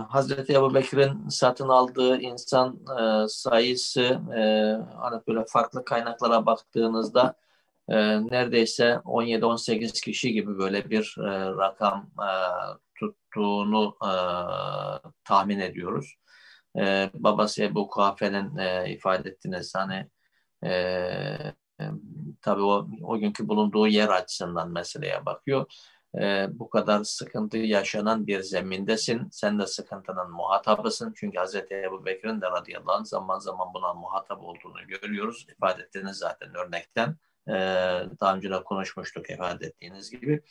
Hazreti 0.08 0.52
Ebu 0.52 0.74
Bekir'in 0.74 1.28
satın 1.28 1.68
aldığı 1.68 2.20
insan 2.20 2.80
e, 3.00 3.28
sayısı 3.28 4.02
e, 4.36 4.42
hani 4.96 5.20
böyle 5.28 5.44
farklı 5.48 5.84
kaynaklara 5.84 6.46
baktığınızda 6.46 7.34
e, 7.88 7.96
neredeyse 8.26 9.00
17-18 9.04 10.00
kişi 10.04 10.32
gibi 10.32 10.58
böyle 10.58 10.90
bir 10.90 11.16
e, 11.18 11.50
rakam 11.50 12.10
e, 12.18 12.30
tuttuğunu 12.98 13.96
e, 14.02 14.12
tahmin 15.24 15.60
ediyoruz. 15.60 16.14
E, 16.78 17.10
babası 17.14 17.62
Ebu 17.62 17.88
Kuhafe'nin 17.88 18.56
e, 18.56 18.90
ifade 18.90 19.28
ettiğiniz 19.28 19.74
hani 19.74 20.10
e, 20.62 20.70
e, 21.80 21.84
tabii 22.42 22.62
o, 22.62 22.88
o 23.02 23.18
günkü 23.18 23.48
bulunduğu 23.48 23.86
yer 23.86 24.08
açısından 24.08 24.72
meseleye 24.72 25.26
bakıyor. 25.26 25.66
E, 26.20 26.46
bu 26.50 26.70
kadar 26.70 27.04
sıkıntı 27.04 27.58
yaşanan 27.58 28.26
bir 28.26 28.40
zemindesin. 28.40 29.28
Sen 29.32 29.58
de 29.58 29.66
sıkıntının 29.66 30.30
muhatabısın. 30.30 31.14
Çünkü 31.16 31.38
Hz. 31.38 31.54
Ebu 31.54 32.04
Bekir'in 32.04 32.40
de 32.40 32.46
radıyallahu 32.50 32.92
anh 32.92 33.04
zaman 33.04 33.38
zaman 33.38 33.74
buna 33.74 33.94
muhatap 33.94 34.42
olduğunu 34.42 34.86
görüyoruz. 34.88 35.46
İfade 35.48 35.82
ettiğiniz 35.82 36.16
zaten 36.16 36.54
örnekten. 36.54 37.16
Ee, 37.48 37.52
daha 38.20 38.36
önce 38.36 38.50
de 38.50 38.62
konuşmuştuk 38.64 39.30
ifade 39.30 39.66
ettiğiniz 39.66 40.10
gibi. 40.10 40.42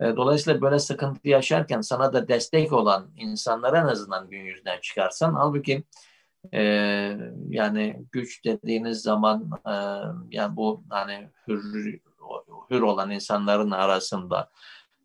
Ee, 0.00 0.16
dolayısıyla 0.16 0.60
böyle 0.60 0.78
sıkıntı 0.78 1.28
yaşarken 1.28 1.80
sana 1.80 2.12
da 2.12 2.28
destek 2.28 2.72
olan 2.72 3.10
insanlara 3.16 3.78
en 3.78 3.86
azından 3.86 4.30
gün 4.30 4.40
yüzünden 4.40 4.80
çıkarsan 4.80 5.34
halbuki 5.34 5.84
e, 6.54 6.60
yani 7.48 8.02
güç 8.12 8.44
dediğiniz 8.44 9.02
zaman 9.02 9.50
e, 9.66 9.74
yani 10.30 10.56
bu 10.56 10.84
hani 10.90 11.30
hür, 11.48 12.00
hür 12.70 12.80
olan 12.80 13.10
insanların 13.10 13.70
arasında 13.70 14.50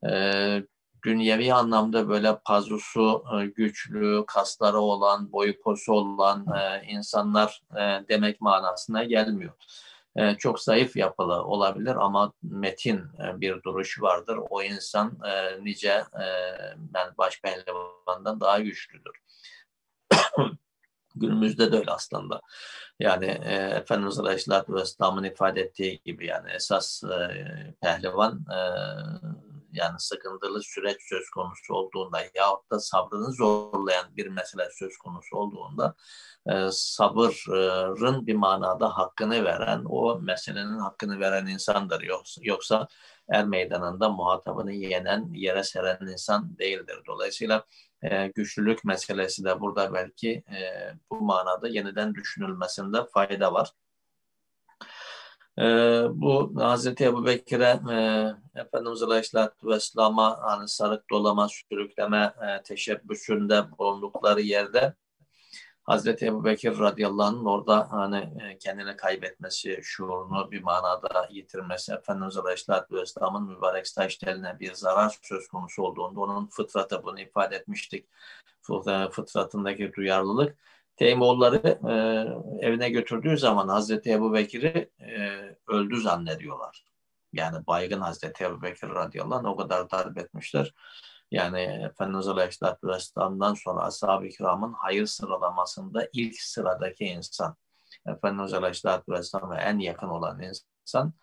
e, 0.09 0.63
dünyevi 1.05 1.53
anlamda 1.53 2.09
böyle 2.09 2.39
pazusu 2.45 3.23
e, 3.41 3.45
güçlü, 3.45 4.23
kasları 4.27 4.79
olan, 4.79 5.31
boyu 5.31 5.61
posu 5.61 5.93
olan 5.93 6.45
e, 6.57 6.84
insanlar 6.88 7.63
e, 7.71 8.07
demek 8.09 8.41
manasına 8.41 9.03
gelmiyor. 9.03 9.53
E, 10.16 10.36
çok 10.36 10.59
zayıf 10.59 10.95
yapılı 10.95 11.43
olabilir 11.43 11.95
ama 11.95 12.34
metin 12.43 12.97
e, 12.97 13.41
bir 13.41 13.64
duruşu 13.64 14.01
vardır. 14.01 14.39
O 14.49 14.64
insan 14.64 15.20
e, 15.26 15.64
nice 15.64 16.03
yani 16.95 17.18
baş 17.18 17.41
pehlivandan 17.41 18.39
daha 18.39 18.59
güçlüdür. 18.59 19.22
Günümüzde 21.16 21.72
de 21.72 21.78
öyle 21.78 21.91
aslında. 21.91 22.41
Yani 22.99 23.26
Efendimiz 23.76 24.20
Aleyhisselatü 24.20 24.74
Vesselam'ın 24.74 25.24
ifade 25.24 25.61
ettiği 25.61 26.01
gibi 26.05 26.26
yani 26.26 26.51
esas 26.51 27.03
e, 27.03 27.74
pehlivan 27.82 28.45
yani 29.74 29.99
sıkıntılı 29.99 30.63
süreç 30.63 30.97
söz 31.01 31.30
konusu 31.30 31.74
olduğunda 31.74 32.17
yahut 32.36 32.71
da 32.71 32.80
sabrını 32.80 33.32
zorlayan 33.32 34.17
bir 34.17 34.28
mesele 34.28 34.69
söz 34.71 34.97
konusu 34.97 35.38
olduğunda 35.38 35.95
e, 36.49 36.67
sabırın 36.71 38.28
bir 38.28 38.36
manada 38.36 38.97
hakkını 38.97 39.43
veren, 39.43 39.84
o 39.86 40.19
meselenin 40.19 40.80
hakkını 40.80 41.19
veren 41.19 41.45
insandır. 41.45 42.01
Yoksa, 42.01 42.41
yoksa 42.43 42.88
er 43.30 43.45
meydanında 43.45 44.09
muhatabını 44.09 44.71
yenen, 44.71 45.34
yere 45.34 45.63
seren 45.63 46.07
insan 46.07 46.57
değildir. 46.57 46.99
Dolayısıyla 47.07 47.65
e, 48.01 48.28
güçlülük 48.28 48.86
meselesi 48.86 49.43
de 49.43 49.59
burada 49.59 49.93
belki 49.93 50.32
e, 50.32 50.59
bu 51.11 51.21
manada 51.21 51.67
yeniden 51.67 52.15
düşünülmesinde 52.15 53.05
fayda 53.13 53.53
var. 53.53 53.69
E, 55.60 55.64
bu 56.10 56.54
Hazreti 56.56 57.06
Ebu 57.06 57.26
Bekir'e 57.26 57.80
e, 57.91 57.99
Efendimiz 58.62 59.04
Aleyhisselatü 59.04 59.68
Vesselam'a 59.68 60.39
hani 60.41 60.68
sarık 60.68 61.10
dolama, 61.10 61.47
sürükleme 61.49 62.34
e, 62.41 62.64
teşebbüsünde 62.64 63.64
bulundukları 63.78 64.41
yerde 64.41 64.93
Hazreti 65.84 66.26
Ebu 66.26 66.45
Bekir 66.45 66.80
radıyallahu 66.80 67.28
anh'ın 67.28 67.45
orada 67.45 67.91
hani 67.91 68.18
e, 68.18 68.58
kendini 68.58 68.95
kaybetmesi, 68.95 69.80
şuurunu 69.84 70.51
bir 70.51 70.64
manada 70.64 71.28
yitirmesi, 71.32 71.93
Efendimiz 71.93 72.38
Aleyhisselatü 72.38 72.95
Vesselam'ın 72.95 73.43
mübarek 73.43 73.88
saç 73.88 74.18
teline 74.18 74.60
bir 74.60 74.74
zarar 74.74 75.18
söz 75.22 75.47
konusu 75.47 75.84
olduğunda 75.84 76.20
onun 76.20 76.47
fıtratı 76.47 77.04
bunu 77.04 77.20
ifade 77.20 77.56
etmiştik. 77.56 78.08
Fıtratındaki 79.12 79.93
duyarlılık. 79.93 80.58
Teymoğulları 80.95 81.79
e, 81.89 81.93
evine 82.67 82.89
götürdüğü 82.89 83.37
zaman 83.37 83.67
Hazreti 83.67 84.11
Ebu 84.11 84.33
Bekir'i 84.33 84.91
e, 84.99 85.39
öldü 85.67 86.01
zannediyorlar. 86.01 86.85
Yani 87.33 87.67
baygın 87.67 88.01
Hazreti 88.01 88.43
Ebu 88.43 88.61
Bekir 88.61 88.89
radıyallahu 88.89 89.35
anh 89.39 89.45
o 89.45 89.55
kadar 89.55 89.91
darp 89.91 90.17
etmişler. 90.17 90.73
Yani 91.31 91.59
Efendimiz 91.59 92.27
Aleyhisselatü 92.27 92.87
Vesselam'dan 92.87 93.53
sonra 93.53 93.81
ashab-ı 93.81 94.29
kiramın 94.29 94.73
hayır 94.73 95.05
sıralamasında 95.05 96.09
ilk 96.13 96.41
sıradaki 96.41 97.05
insan. 97.05 97.55
Efendimiz 98.07 98.53
Aleyhisselatü 98.53 99.11
Vesselam'a 99.11 99.57
en 99.61 99.79
yakın 99.79 100.07
olan 100.07 100.41
insan. 100.41 101.13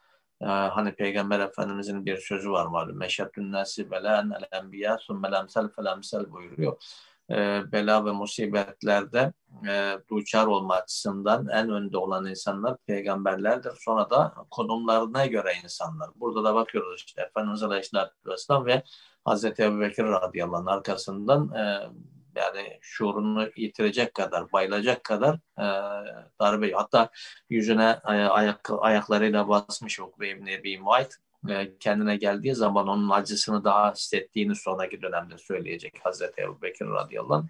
Ee, 0.40 0.46
hani 0.46 0.94
Peygamber 0.94 1.40
Efendimizin 1.40 2.06
bir 2.06 2.16
sözü 2.16 2.50
var 2.50 2.66
malum. 2.66 2.98
Meşeddün 2.98 3.52
nasi 3.52 3.90
belen 3.90 4.30
el 4.30 4.58
enbiya 4.58 4.98
summelemsel 4.98 5.68
felemsel 5.68 6.32
buyuruyor. 6.32 6.82
Ee, 7.30 7.62
bela 7.72 8.04
ve 8.04 8.12
musibetlerde 8.12 9.32
e, 9.68 9.98
duçar 10.10 10.46
olma 10.46 10.74
açısından 10.74 11.48
en 11.48 11.70
önde 11.70 11.98
olan 11.98 12.26
insanlar 12.26 12.76
peygamberlerdir. 12.86 13.72
Sonra 13.80 14.10
da 14.10 14.34
konumlarına 14.50 15.26
göre 15.26 15.52
insanlar. 15.64 16.10
Burada 16.16 16.44
da 16.44 16.54
bakıyoruz 16.54 17.02
işte 17.06 17.22
Efendimiz 17.22 17.62
Aleyhisselatü 17.62 18.14
Vesselam 18.26 18.66
ve 18.66 18.82
Hazreti 19.24 19.62
Ebu 19.62 19.80
Bekir 19.80 20.04
radıyallahu 20.04 20.56
anh 20.56 20.66
arkasından 20.66 21.52
e, 21.54 21.90
yani 22.36 22.78
şuurunu 22.80 23.48
yitirecek 23.56 24.14
kadar, 24.14 24.52
bayılacak 24.52 25.04
kadar 25.04 25.34
e, 25.58 25.66
darbe. 26.40 26.72
Hatta 26.72 27.10
yüzüne 27.50 28.00
e, 28.04 28.10
ayak, 28.10 28.70
ayaklarıyla 28.78 29.48
basmış 29.48 30.00
Ukbe 30.00 30.30
İbni 30.30 30.52
Ebi 30.52 30.78
Muayt. 30.78 31.16
Kendine 31.80 32.16
geldiği 32.16 32.54
zaman 32.54 32.88
onun 32.88 33.10
acısını 33.10 33.64
daha 33.64 33.92
hissettiğini 33.92 34.56
sonraki 34.56 35.02
dönemde 35.02 35.38
söyleyecek 35.38 36.00
Hazreti 36.02 36.42
Ebu 36.42 36.62
Bekir 36.62 36.86
radıyallahu 36.86 37.34
anh. 37.34 37.48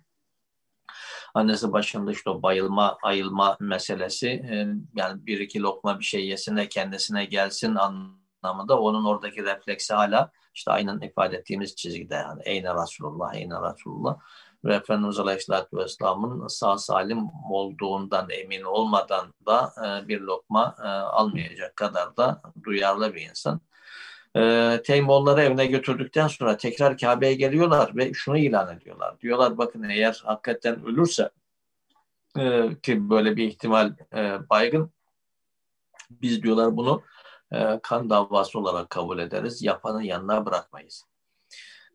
Annesi 1.35 1.73
başında 1.73 2.13
işte 2.13 2.31
o 2.31 2.43
bayılma, 2.43 2.99
ayılma 3.03 3.57
meselesi 3.61 4.29
e, 4.29 4.67
yani 4.95 5.27
bir 5.27 5.41
iki 5.41 5.63
lokma 5.63 5.99
bir 5.99 6.05
şey 6.05 6.27
yesin 6.27 6.57
de 6.57 6.69
kendisine 6.69 7.25
gelsin 7.25 7.75
anlamında 7.75 8.81
onun 8.81 9.05
oradaki 9.05 9.45
refleksi 9.45 9.95
hala 9.95 10.31
işte 10.55 10.71
aynen 10.71 11.01
ifade 11.01 11.37
ettiğimiz 11.37 11.77
çizgide 11.77 12.15
yani 12.15 12.43
eyne 12.45 12.75
Resulullah, 12.75 13.35
eyne 13.35 13.55
Resulullah 13.55 14.19
ve 14.65 14.75
Efendimiz 14.75 15.19
Aleyhisselatü 15.19 15.77
Vesselam'ın 15.77 16.47
sağ 16.47 16.79
salim 16.79 17.29
olduğundan 17.51 18.31
emin 18.31 18.63
olmadan 18.63 19.35
da 19.47 19.73
e, 19.87 20.09
bir 20.09 20.21
lokma 20.21 20.77
e, 20.85 20.87
almayacak 20.89 21.77
kadar 21.77 22.17
da 22.17 22.43
duyarlı 22.65 23.15
bir 23.15 23.29
insan. 23.29 23.61
E, 24.37 24.83
Teymoğulları 24.85 25.43
evine 25.43 25.67
götürdükten 25.67 26.27
sonra 26.27 26.57
tekrar 26.57 26.99
Kabe'ye 26.99 27.35
geliyorlar 27.35 27.97
ve 27.97 28.13
şunu 28.15 28.39
ilan 28.39 28.77
ediyorlar. 28.77 29.21
Diyorlar 29.21 29.59
bakın 29.59 29.83
eğer 29.83 30.23
hakikaten 30.25 30.85
ölürse 30.85 31.31
e, 32.39 32.69
ki 32.83 33.11
böyle 33.11 33.37
bir 33.37 33.45
ihtimal 33.45 33.93
e, 34.15 34.49
baygın 34.51 34.91
biz 36.11 36.43
diyorlar 36.43 36.77
bunu 36.77 37.03
e, 37.53 37.81
kan 37.83 38.11
davası 38.11 38.59
olarak 38.59 38.91
kabul 38.91 39.19
ederiz. 39.19 39.63
Yapanın 39.63 40.03
yanına 40.03 40.47
bırakmayız. 40.47 41.05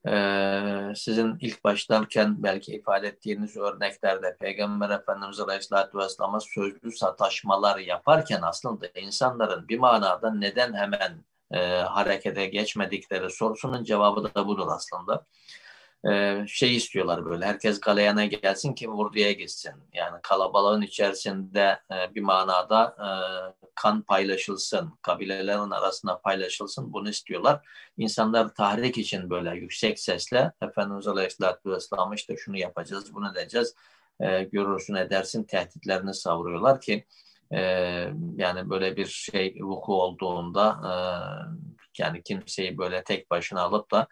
E, 0.07 0.93
sizin 0.95 1.37
ilk 1.39 1.63
başlarken 1.63 2.43
belki 2.43 2.75
ifade 2.75 3.07
ettiğiniz 3.07 3.57
örneklerde 3.57 4.37
Peygamber 4.39 4.89
Efendimiz 4.89 5.39
Aleyhisselatü 5.39 5.97
Vesselam'a 5.97 6.39
sözlü 6.39 6.91
sataşmalar 6.91 7.79
yaparken 7.79 8.39
aslında 8.41 8.87
insanların 8.95 9.67
bir 9.67 9.79
manada 9.79 10.33
neden 10.33 10.73
hemen 10.73 11.23
e, 11.51 11.57
harekete 11.67 12.45
geçmedikleri 12.45 13.29
sorusunun 13.29 13.83
cevabı 13.83 14.33
da 14.35 14.47
budur 14.47 14.67
aslında 14.69 15.25
e, 16.11 16.43
şey 16.47 16.75
istiyorlar 16.75 17.25
böyle 17.25 17.45
herkes 17.45 17.79
galeyana 17.79 18.25
gelsin 18.25 18.73
ki 18.73 18.89
vurduya 18.89 19.31
gitsin. 19.31 19.73
Yani 19.93 20.19
kalabalığın 20.23 20.81
içerisinde 20.81 21.79
e, 21.91 22.15
bir 22.15 22.21
manada 22.21 22.95
e, 22.99 23.09
kan 23.75 24.01
paylaşılsın, 24.01 24.93
kabilelerin 25.01 25.71
arasında 25.71 26.21
paylaşılsın 26.21 26.93
bunu 26.93 27.09
istiyorlar. 27.09 27.67
İnsanlar 27.97 28.53
tahrik 28.53 28.97
için 28.97 29.29
böyle 29.29 29.55
yüksek 29.55 29.99
sesle 29.99 30.51
Efendimiz 30.61 31.07
Aleyhisselatü 31.07 31.71
Vesselam 31.71 32.13
işte 32.13 32.37
şunu 32.37 32.57
yapacağız, 32.57 33.13
bunu 33.13 33.31
edeceğiz, 33.31 33.75
e, 34.19 34.43
görürsün 34.43 34.95
edersin 34.95 35.43
tehditlerini 35.43 36.13
savuruyorlar 36.13 36.81
ki 36.81 37.05
yani 38.35 38.69
böyle 38.69 38.97
bir 38.97 39.05
şey 39.05 39.55
vuku 39.61 40.01
olduğunda 40.01 40.79
yani 41.99 42.23
kimseyi 42.23 42.77
böyle 42.77 43.03
tek 43.03 43.31
başına 43.31 43.61
alıp 43.61 43.91
da 43.91 44.07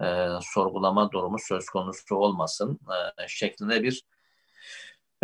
e, 0.00 0.28
sorgulama 0.42 1.12
durumu 1.12 1.38
söz 1.38 1.66
konusu 1.66 2.16
olmasın 2.16 2.80
e, 3.18 3.28
şeklinde 3.28 3.82
bir 3.82 4.04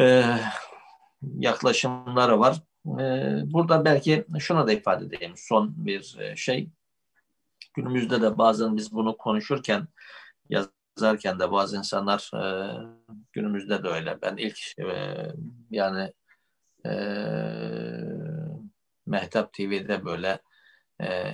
e, 0.00 0.24
yaklaşımları 1.38 2.40
var. 2.40 2.62
E, 2.86 3.02
burada 3.52 3.84
belki 3.84 4.24
şuna 4.38 4.66
da 4.66 4.72
ifade 4.72 5.04
edeyim 5.04 5.32
son 5.36 5.74
bir 5.76 6.16
e, 6.18 6.36
şey. 6.36 6.68
Günümüzde 7.74 8.22
de 8.22 8.38
bazen 8.38 8.76
biz 8.76 8.92
bunu 8.92 9.16
konuşurken 9.16 9.88
yazarken 10.48 11.38
de 11.38 11.52
bazı 11.52 11.76
insanlar 11.76 12.30
e, 12.34 12.74
günümüzde 13.32 13.82
de 13.82 13.88
öyle. 13.88 14.18
Ben 14.22 14.36
ilk 14.36 14.58
e, 14.78 15.16
yani 15.70 16.12
e, 16.86 16.90
Mehtap 19.06 19.52
TV'de 19.52 20.04
böyle 20.04 20.38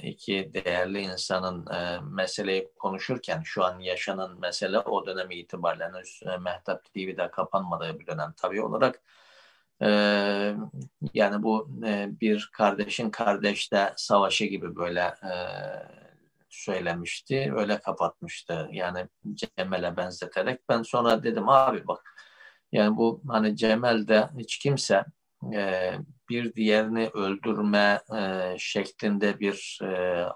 iki 0.02 0.50
değerli 0.54 1.00
insanın 1.00 1.66
meseleyi 2.14 2.72
konuşurken 2.78 3.42
şu 3.44 3.64
an 3.64 3.78
yaşanan 3.78 4.40
mesele 4.40 4.78
o 4.78 5.06
dönem 5.06 5.30
itibariyle 5.30 5.84
e, 6.22 6.36
Mehtap 6.36 6.84
TV'de 6.84 7.30
kapanmadığı 7.30 7.98
bir 7.98 8.06
dönem 8.06 8.34
tabii 8.36 8.62
olarak 8.62 9.02
yani 11.14 11.42
bu 11.42 11.70
e, 11.86 12.08
bir 12.20 12.50
kardeşin 12.52 13.10
kardeşte 13.10 13.92
savaşı 13.96 14.44
gibi 14.44 14.76
böyle 14.76 15.14
söylemişti. 16.48 17.52
Öyle 17.56 17.78
kapatmıştı. 17.78 18.68
Yani 18.72 19.08
Cemal'e 19.34 19.96
benzeterek. 19.96 20.68
Ben 20.68 20.82
sonra 20.82 21.22
dedim 21.22 21.48
abi 21.48 21.86
bak 21.86 22.14
yani 22.72 22.96
bu 22.96 23.22
hani 23.28 23.56
Cemal'de 23.56 24.28
hiç 24.38 24.58
kimse 24.58 25.04
e, 25.54 25.92
bir 26.28 26.54
diğerini 26.54 27.08
öldürme 27.08 28.00
e, 28.18 28.54
şeklinde 28.58 29.40
bir 29.40 29.78
e, 29.82 29.86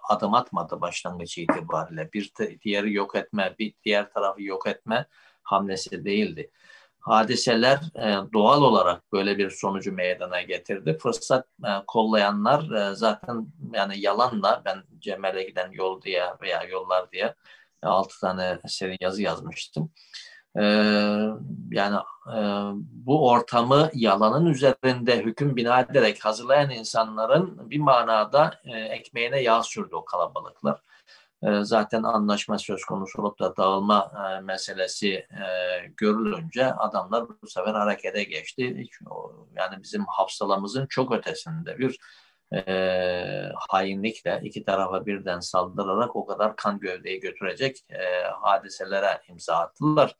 adım 0.08 0.34
atmadı 0.34 0.80
başlangıç 0.80 1.38
itibariyle. 1.38 2.12
Bir 2.12 2.32
diğeri 2.64 2.92
yok 2.92 3.16
etme, 3.16 3.54
bir 3.58 3.74
diğer 3.84 4.12
tarafı 4.12 4.42
yok 4.42 4.66
etme 4.66 5.06
hamlesi 5.42 6.04
değildi. 6.04 6.50
Hadiseler 7.00 7.80
doğal 8.32 8.62
olarak 8.62 9.12
böyle 9.12 9.38
bir 9.38 9.50
sonucu 9.50 9.92
meydana 9.92 10.42
getirdi. 10.42 10.98
Fırsat 10.98 11.46
kollayanlar 11.86 12.92
zaten 12.94 13.46
yani 13.72 14.00
yalanla 14.00 14.62
ben 14.64 14.82
Cemal'e 14.98 15.42
giden 15.42 15.70
yol 15.72 16.02
diye 16.02 16.24
veya 16.42 16.62
yollar 16.62 17.12
diye 17.12 17.34
altı 17.82 18.20
tane 18.20 18.58
seri 18.66 18.96
yazı 19.00 19.22
yazmıştım 19.22 19.92
yani 21.70 21.96
e, 22.26 22.40
bu 23.06 23.28
ortamı 23.28 23.90
yalanın 23.94 24.46
üzerinde 24.46 25.22
hüküm 25.22 25.56
bina 25.56 25.80
ederek 25.80 26.24
hazırlayan 26.24 26.70
insanların 26.70 27.70
bir 27.70 27.78
manada 27.78 28.60
e, 28.64 28.78
ekmeğine 28.78 29.42
yağ 29.42 29.62
sürdü 29.62 29.94
o 29.94 30.04
kalabalıklar. 30.04 30.82
E, 31.42 31.64
zaten 31.64 32.02
anlaşma 32.02 32.58
söz 32.58 32.84
konusu 32.84 33.22
olup 33.22 33.40
da 33.40 33.56
dağılma 33.56 34.12
e, 34.16 34.40
meselesi 34.40 35.08
e, 35.14 35.46
görülünce 35.96 36.72
adamlar 36.72 37.28
bu 37.42 37.46
sefer 37.46 37.74
harekete 37.74 38.24
geçti. 38.24 38.76
Hiç, 38.78 38.92
o, 39.10 39.46
yani 39.56 39.82
bizim 39.82 40.04
hafsalamızın 40.06 40.86
çok 40.86 41.12
ötesinde 41.12 41.78
bir 41.78 41.98
e, 42.54 42.62
hainlikle 43.68 44.40
iki 44.42 44.64
tarafa 44.64 45.06
birden 45.06 45.40
saldırarak 45.40 46.16
o 46.16 46.26
kadar 46.26 46.56
kan 46.56 46.80
gövdeyi 46.80 47.20
götürecek 47.20 47.76
e, 47.90 48.22
hadiselere 48.40 49.20
imza 49.28 49.56
attılar. 49.56 50.16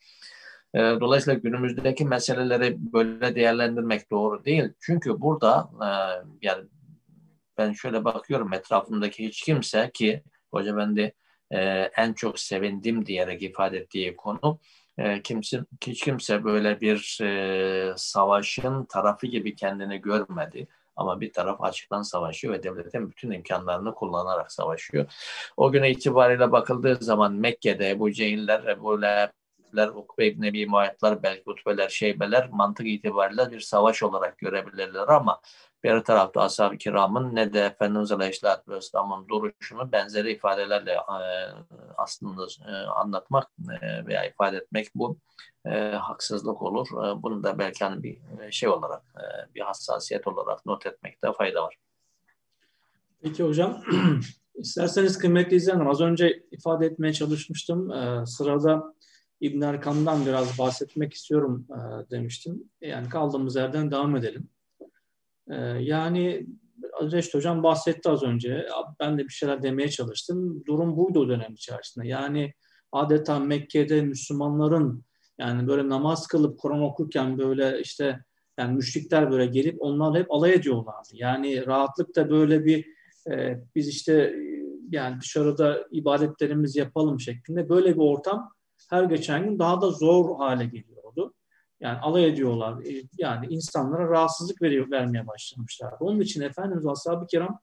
E, 0.75 0.79
dolayısıyla 0.79 1.39
günümüzdeki 1.39 2.05
meseleleri 2.05 2.77
böyle 2.93 3.35
değerlendirmek 3.35 4.11
doğru 4.11 4.45
değil. 4.45 4.73
Çünkü 4.81 5.21
burada 5.21 5.71
e, 5.83 5.89
yani 6.43 6.65
ben 7.59 7.73
şöyle 7.73 8.05
bakıyorum 8.05 8.53
etrafımdaki 8.53 9.29
hiç 9.29 9.43
kimse 9.43 9.91
ki 9.95 10.23
Hoca 10.51 10.77
Bendi 10.77 11.15
e, 11.51 11.59
en 11.97 12.13
çok 12.13 12.39
sevindim 12.39 13.07
diyerek 13.07 13.43
ifade 13.43 13.79
ettiği 13.79 14.17
konu 14.17 14.61
e, 14.99 15.23
kimse, 15.23 15.61
hiç 15.87 16.05
kimse 16.05 16.45
böyle 16.45 16.81
bir 16.81 17.19
e, 17.23 17.93
savaşın 17.97 18.85
tarafı 18.85 19.27
gibi 19.27 19.57
kendini 19.57 20.01
görmedi. 20.01 20.69
Ama 21.01 21.21
bir 21.21 21.33
taraf 21.33 21.63
açıktan 21.63 22.03
savaşıyor 22.03 22.55
ve 22.55 22.63
devletin 22.63 23.11
bütün 23.11 23.31
imkanlarını 23.31 23.95
kullanarak 23.95 24.53
savaşıyor. 24.53 25.13
O 25.57 25.73
güne 25.73 25.91
itibariyle 25.91 26.53
bakıldığı 26.53 26.97
zaman 26.97 27.33
Mekke'de 27.33 27.99
bu 27.99 28.13
Cehiller, 28.13 28.65
Ebu 28.65 29.03
Lehebler, 29.77 29.89
Ukbe 29.89 30.27
İbni 30.27 30.49
Ebi 30.49 30.67
Muayetler, 30.67 31.23
belki 31.23 31.51
Utbeler, 31.51 31.89
Şeybeler 31.89 32.49
mantık 32.51 32.87
itibariyle 32.87 33.51
bir 33.51 33.61
savaş 33.61 34.03
olarak 34.03 34.39
görebilirler 34.39 35.09
ama 35.09 35.41
bir 35.85 36.01
tarafta 36.01 36.43
ashab-ı 36.43 36.77
kiramın 36.77 37.35
ne 37.35 37.53
de 37.53 37.61
Efendimiz 37.61 38.13
Aleyhisselatü 38.13 38.73
Vesselam'ın 38.73 39.29
duruşunu 39.29 39.93
benzeri 39.93 40.33
ifadelerle 40.33 40.93
e, 40.93 41.01
aslında 41.97 42.47
e, 42.69 42.73
anlatmak 42.87 43.51
e, 43.83 44.07
veya 44.07 44.25
ifade 44.25 44.57
etmek 44.57 44.89
bu 44.95 45.17
haksızlık 45.95 46.63
olur. 46.63 46.89
Bunu 47.23 47.43
da 47.45 47.59
belki 47.59 47.85
hani 47.85 48.03
bir 48.03 48.19
şey 48.51 48.69
olarak, 48.69 49.03
bir 49.55 49.61
hassasiyet 49.61 50.27
olarak 50.27 50.67
not 50.67 50.87
etmekte 50.87 51.33
fayda 51.33 51.63
var. 51.63 51.77
Peki 53.23 53.45
hocam, 53.45 53.83
isterseniz 54.55 55.19
kıymetli 55.19 55.57
izleyenler 55.57 55.87
az 55.87 56.01
önce 56.01 56.43
ifade 56.51 56.87
etmeye 56.87 57.13
çalışmıştım. 57.13 57.93
Sırada 58.27 58.95
İbn 59.41 59.61
Erkam'dan 59.61 60.27
biraz 60.27 60.59
bahsetmek 60.59 61.13
istiyorum 61.13 61.67
demiştim. 62.11 62.65
Yani 62.81 63.09
kaldığımız 63.09 63.57
yerden 63.57 63.91
devam 63.91 64.17
edelim. 64.17 64.49
Ee, 65.51 65.57
yani 65.81 66.47
Reşit 67.03 67.35
Hocam 67.35 67.63
bahsetti 67.63 68.09
az 68.09 68.23
önce. 68.23 68.67
Ben 69.01 69.19
de 69.19 69.25
bir 69.25 69.33
şeyler 69.33 69.63
demeye 69.63 69.89
çalıştım. 69.89 70.65
Durum 70.67 70.97
buydu 70.97 71.21
o 71.21 71.29
dönem 71.29 71.53
içerisinde. 71.53 72.09
Yani 72.09 72.55
adeta 72.93 73.39
Mekke'de 73.39 74.03
Müslümanların 74.03 75.05
yani 75.39 75.69
böyle 75.69 75.89
namaz 75.89 76.27
kılıp 76.27 76.59
Kur'an 76.59 76.83
okurken 76.83 77.39
böyle 77.39 77.81
işte 77.81 78.25
yani 78.59 78.75
müşrikler 78.75 79.31
böyle 79.31 79.47
gelip 79.47 79.77
onlar 79.83 80.19
hep 80.19 80.33
alay 80.33 80.53
ediyorlardı. 80.55 81.09
Yani 81.13 81.67
rahatlıkla 81.67 82.31
böyle 82.31 82.65
bir 82.65 82.87
e, 83.31 83.61
biz 83.75 83.89
işte 83.89 84.35
yani 84.91 85.21
dışarıda 85.21 85.87
ibadetlerimizi 85.91 86.79
yapalım 86.79 87.21
şeklinde 87.21 87.69
böyle 87.69 87.95
bir 87.95 88.01
ortam 88.01 88.53
her 88.91 89.05
geçen 89.05 89.45
gün 89.45 89.59
daha 89.59 89.81
da 89.81 89.91
zor 89.91 90.37
hale 90.37 90.65
geliyordu. 90.65 91.35
Yani 91.81 91.99
alay 91.99 92.29
ediyorlar. 92.29 92.83
E, 92.85 93.03
yani 93.19 93.47
insanlara 93.51 94.11
rahatsızlık 94.11 94.63
veriyor, 94.63 94.91
vermeye 94.91 95.27
başlamışlar. 95.27 95.95
Onun 96.01 96.21
için 96.21 96.41
Efendimiz 96.41 96.87
Ashab-ı 96.87 97.27
Kiram 97.27 97.61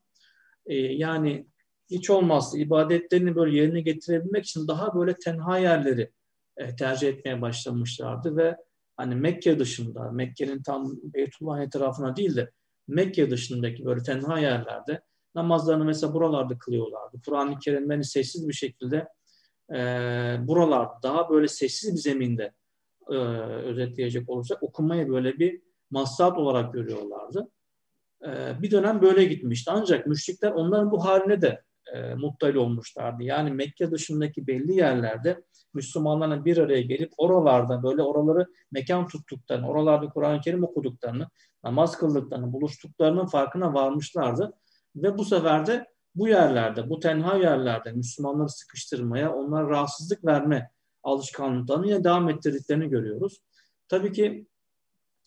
e, 0.65 0.75
yani 0.75 1.47
hiç 1.89 2.09
olmazsa 2.09 2.57
ibadetlerini 2.57 3.35
böyle 3.35 3.57
yerine 3.57 3.81
getirebilmek 3.81 4.45
için 4.45 4.67
daha 4.67 4.95
böyle 4.95 5.13
tenha 5.13 5.57
yerleri 5.57 6.11
e, 6.57 6.75
tercih 6.75 7.07
etmeye 7.07 7.41
başlamışlardı 7.41 8.37
ve 8.37 8.57
hani 8.97 9.15
Mekke 9.15 9.59
dışında, 9.59 10.11
Mekke'nin 10.11 10.63
tam 10.63 10.97
Beytullah 11.03 11.61
etrafına 11.61 12.15
değil 12.15 12.35
de 12.35 12.51
Mekke 12.87 13.31
dışındaki 13.31 13.85
böyle 13.85 14.03
tenha 14.03 14.39
yerlerde 14.39 15.01
namazlarını 15.35 15.85
mesela 15.85 16.13
buralarda 16.13 16.57
kılıyorlardı. 16.57 17.21
Kur'an-ı 17.25 17.59
Kerim'den 17.59 18.01
sessiz 18.01 18.47
bir 18.47 18.53
şekilde 18.53 19.07
e, 19.71 19.77
buralarda 20.47 20.99
daha 21.03 21.29
böyle 21.29 21.47
sessiz 21.47 21.93
bir 21.93 21.99
zeminde 21.99 22.53
e, 23.09 23.15
özetleyecek 23.15 24.29
olursak 24.29 24.63
okumayı 24.63 25.09
böyle 25.09 25.39
bir 25.39 25.61
maslahat 25.89 26.37
olarak 26.37 26.73
görüyorlardı. 26.73 27.51
E, 28.25 28.61
bir 28.61 28.71
dönem 28.71 29.01
böyle 29.01 29.23
gitmişti. 29.23 29.71
Ancak 29.71 30.07
müşrikler 30.07 30.51
onların 30.51 30.91
bu 30.91 31.05
haline 31.05 31.41
de 31.41 31.61
e, 31.93 32.15
muttali 32.15 32.59
olmuşlardı. 32.59 33.23
Yani 33.23 33.51
Mekke 33.51 33.91
dışındaki 33.91 34.47
belli 34.47 34.73
yerlerde 34.73 35.43
Müslümanların 35.73 36.45
bir 36.45 36.57
araya 36.57 36.81
gelip 36.81 37.11
oralarda 37.17 37.83
böyle 37.83 38.01
oraları 38.01 38.47
mekan 38.71 39.07
tuttuklarını, 39.07 39.69
oralarda 39.69 40.09
Kur'an-ı 40.09 40.41
Kerim 40.41 40.63
okuduklarını, 40.63 41.27
namaz 41.63 41.97
kıldıklarını, 41.97 42.53
buluştuklarının 42.53 43.25
farkına 43.25 43.73
varmışlardı. 43.73 44.53
Ve 44.95 45.17
bu 45.17 45.25
sefer 45.25 45.67
de 45.67 45.85
bu 46.17 46.27
yerlerde, 46.27 46.89
bu 46.89 46.99
tenha 46.99 47.37
yerlerde 47.37 47.91
Müslümanları 47.91 48.49
sıkıştırmaya, 48.49 49.33
onlara 49.33 49.69
rahatsızlık 49.69 50.25
verme 50.25 50.71
alışkanlıklarını 51.03 51.87
yine 51.87 52.03
devam 52.03 52.29
ettirdiklerini 52.29 52.89
görüyoruz. 52.89 53.41
Tabii 53.87 54.11
ki 54.11 54.47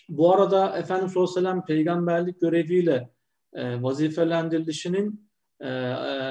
bu 0.08 0.34
arada 0.34 0.78
Efendimiz 0.78 1.12
sallallahu 1.12 1.30
aleyhi 1.30 1.46
ve 1.46 1.50
sellem 1.50 1.64
peygamberlik 1.64 2.40
göreviyle 2.40 3.10
e, 3.52 3.82
vazifelendirilişinin 3.82 5.30
e, 5.60 5.68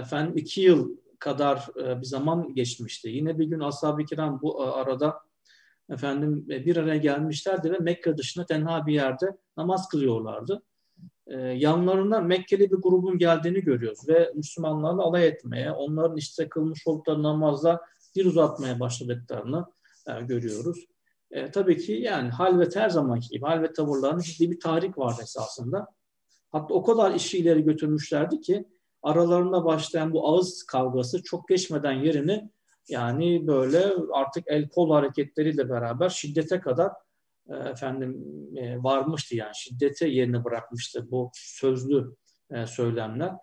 efendim 0.01 0.33
iki 0.35 0.61
yıl 0.61 0.97
kadar 1.19 1.67
e, 1.83 2.01
bir 2.01 2.05
zaman 2.05 2.55
geçmişti. 2.55 3.09
Yine 3.09 3.39
bir 3.39 3.45
gün 3.45 3.59
ashab-ı 3.59 4.05
kiram 4.05 4.41
bu 4.41 4.63
e, 4.63 4.67
arada 4.67 5.19
efendim 5.89 6.45
e, 6.49 6.65
bir 6.65 6.77
araya 6.77 6.97
gelmişlerdi 6.97 7.71
ve 7.71 7.77
Mekke 7.77 8.17
dışında 8.17 8.45
tenha 8.45 8.85
bir 8.85 8.93
yerde 8.93 9.37
namaz 9.57 9.89
kılıyorlardı. 9.89 10.63
E, 11.29 11.37
yanlarına 11.37 12.19
Mekkeli 12.19 12.71
bir 12.71 12.77
grubun 12.77 13.17
geldiğini 13.17 13.61
görüyoruz 13.61 14.07
ve 14.07 14.31
Müslümanlarla 14.35 15.01
alay 15.01 15.27
etmeye, 15.27 15.71
onların 15.71 16.17
işte 16.17 16.49
kılmış 16.49 16.87
oldukları 16.87 17.23
namazla 17.23 17.81
dil 18.15 18.25
uzatmaya 18.25 18.79
başladıklarını 18.79 19.65
e, 20.07 20.21
görüyoruz. 20.21 20.85
E, 21.31 21.51
tabii 21.51 21.77
ki 21.77 21.91
yani 21.91 22.29
halvet 22.29 22.75
her 22.75 22.89
zamanki 22.89 23.29
gibi 23.29 23.45
halvet 23.45 23.75
tavırlarının 23.75 24.21
ciddi 24.21 24.51
bir 24.51 24.59
tahrik 24.59 24.97
vardı 24.97 25.21
esasında. 25.23 25.87
Hatta 26.51 26.73
o 26.73 26.83
kadar 26.83 27.15
işi 27.15 27.37
ileri 27.37 27.63
götürmüşlerdi 27.63 28.41
ki 28.41 28.65
aralarında 29.03 29.65
başlayan 29.65 30.13
bu 30.13 30.27
ağız 30.27 30.63
kavgası 30.63 31.23
çok 31.23 31.47
geçmeden 31.47 31.93
yerini 31.93 32.49
yani 32.87 33.47
böyle 33.47 33.93
artık 34.13 34.43
el 34.47 34.69
kol 34.69 34.91
hareketleriyle 34.91 35.69
beraber 35.69 36.09
şiddete 36.09 36.59
kadar 36.59 36.91
efendim 37.55 38.25
e, 38.55 38.83
varmıştı 38.83 39.35
yani 39.35 39.51
şiddete 39.55 40.07
yerini 40.07 40.43
bırakmıştı 40.43 41.11
bu 41.11 41.31
sözlü 41.33 42.15
e, 42.51 42.65
söylemler. 42.65 43.33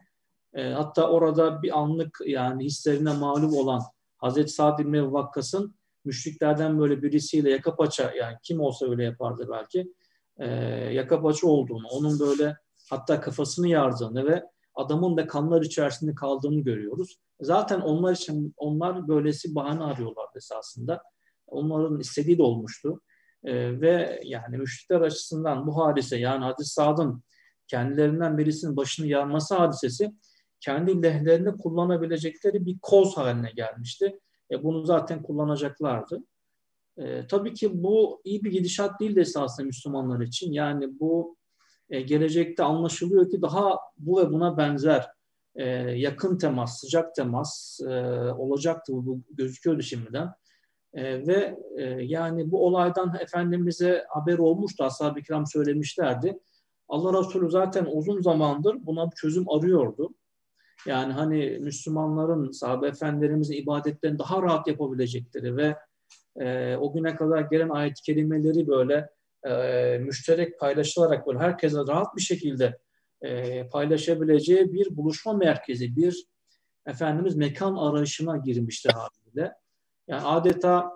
E, 0.55 0.69
hatta 0.69 1.11
orada 1.11 1.63
bir 1.63 1.79
anlık 1.79 2.19
yani 2.27 2.65
hislerine 2.65 3.13
mağlup 3.13 3.53
olan 3.55 3.83
Hazreti 4.17 4.53
Sa'd 4.53 4.79
İbni 4.79 5.13
Vakkas'ın 5.13 5.75
müşriklerden 6.05 6.79
böyle 6.79 7.03
birisiyle 7.03 7.51
yaka 7.51 7.77
paça 7.77 8.13
yani 8.13 8.37
kim 8.43 8.61
olsa 8.61 8.91
öyle 8.91 9.05
yapardı 9.05 9.49
belki 9.53 9.93
e, 10.39 10.47
yaka 10.93 11.23
paça 11.23 11.47
olduğunu, 11.47 11.87
onun 11.89 12.21
böyle 12.21 12.57
hatta 12.91 13.21
kafasını 13.21 13.69
yardığını 13.69 14.27
ve 14.27 14.45
adamın 14.75 15.17
da 15.17 15.27
kanlar 15.27 15.63
içerisinde 15.63 16.15
kaldığını 16.15 16.61
görüyoruz. 16.61 17.19
Zaten 17.41 17.81
onlar 17.81 18.13
için 18.13 18.55
onlar 18.57 19.09
böylesi 19.09 19.55
bahane 19.55 19.85
arıyorlardı 19.85 20.37
esasında. 20.39 21.03
Onların 21.47 22.01
istediği 22.01 22.39
de 22.39 22.43
olmuştu. 22.43 23.01
E, 23.47 23.81
ve 23.81 24.21
yani 24.25 24.59
müşrikler 24.59 25.01
açısından 25.01 25.67
bu 25.67 25.77
hadise 25.77 26.17
yani 26.17 26.45
Hazreti 26.45 26.65
Sa'd'ın 26.65 27.23
kendilerinden 27.69 28.39
birisinin 28.39 28.77
başını 28.77 29.07
yarması 29.07 29.55
hadisesi 29.55 30.13
kendi 30.61 31.03
lehlerinde 31.03 31.51
kullanabilecekleri 31.51 32.67
bir 32.67 32.79
koz 32.83 33.17
haline 33.17 33.51
gelmişti. 33.51 34.19
E, 34.51 34.63
bunu 34.63 34.87
zaten 34.87 35.23
kullanacaklardı. 35.23 36.21
E, 36.99 37.27
tabii 37.27 37.55
ki 37.55 37.83
bu 37.83 38.21
iyi 38.25 38.45
bir 38.45 38.53
gidişat 38.53 39.01
değil 39.01 39.17
de 39.17 39.21
esasında 39.21 39.67
Müslümanlar 39.67 40.21
için. 40.21 40.53
Yani 40.53 41.01
bu 41.01 41.37
e, 41.91 42.01
gelecekte 42.01 42.63
anlaşılıyor 42.63 43.31
ki 43.31 43.43
daha 43.43 43.79
bu 43.99 44.21
ve 44.21 44.31
buna 44.31 44.57
benzer 44.57 45.07
e, 45.55 45.65
yakın 45.79 46.39
temas, 46.39 46.81
sıcak 46.81 47.15
temas 47.15 47.81
e, 47.81 47.95
olacaktı. 48.33 48.93
Bu 48.93 49.21
gözüküyordu 49.31 49.83
şimdiden. 49.83 50.29
E, 50.97 51.27
ve 51.27 51.59
e, 51.77 51.83
yani 51.85 52.51
bu 52.51 52.67
olaydan 52.67 53.17
Efendimiz'e 53.21 54.05
haber 54.09 54.39
olmuştu. 54.39 54.85
Ashab-ı 54.85 55.23
kiram 55.23 55.47
söylemişlerdi. 55.47 56.39
Allah 56.89 57.19
Resulü 57.19 57.51
zaten 57.51 57.87
uzun 57.93 58.21
zamandır 58.21 58.77
buna 58.87 59.11
bir 59.11 59.17
çözüm 59.17 59.51
arıyordu. 59.51 60.15
Yani 60.87 61.13
hani 61.13 61.59
Müslümanların, 61.61 62.51
sahabe 62.51 62.89
efendilerimizin 62.89 63.55
ibadetlerini 63.55 64.19
daha 64.19 64.43
rahat 64.43 64.67
yapabilecekleri 64.67 65.57
ve 65.57 65.77
e, 66.37 66.77
o 66.77 66.93
güne 66.93 67.17
kadar 67.17 67.41
gelen 67.41 67.69
ayet-i 67.69 68.03
kerimeleri 68.03 68.69
böyle 68.69 69.09
e, 69.49 69.99
müşterek 69.99 70.61
paylaşılarak 70.61 71.27
böyle 71.27 71.39
herkese 71.39 71.79
rahat 71.89 72.17
bir 72.17 72.23
şekilde 72.23 72.79
e, 73.23 73.69
paylaşabileceği 73.69 74.73
bir 74.73 74.97
buluşma 74.97 75.33
merkezi, 75.33 75.97
bir 75.97 76.27
Efendimiz 76.87 77.37
mekan 77.37 77.75
arayışına 77.75 78.37
girmişti 78.37 78.89
haliyle. 78.89 79.55
Yani 80.09 80.23
adeta 80.23 80.93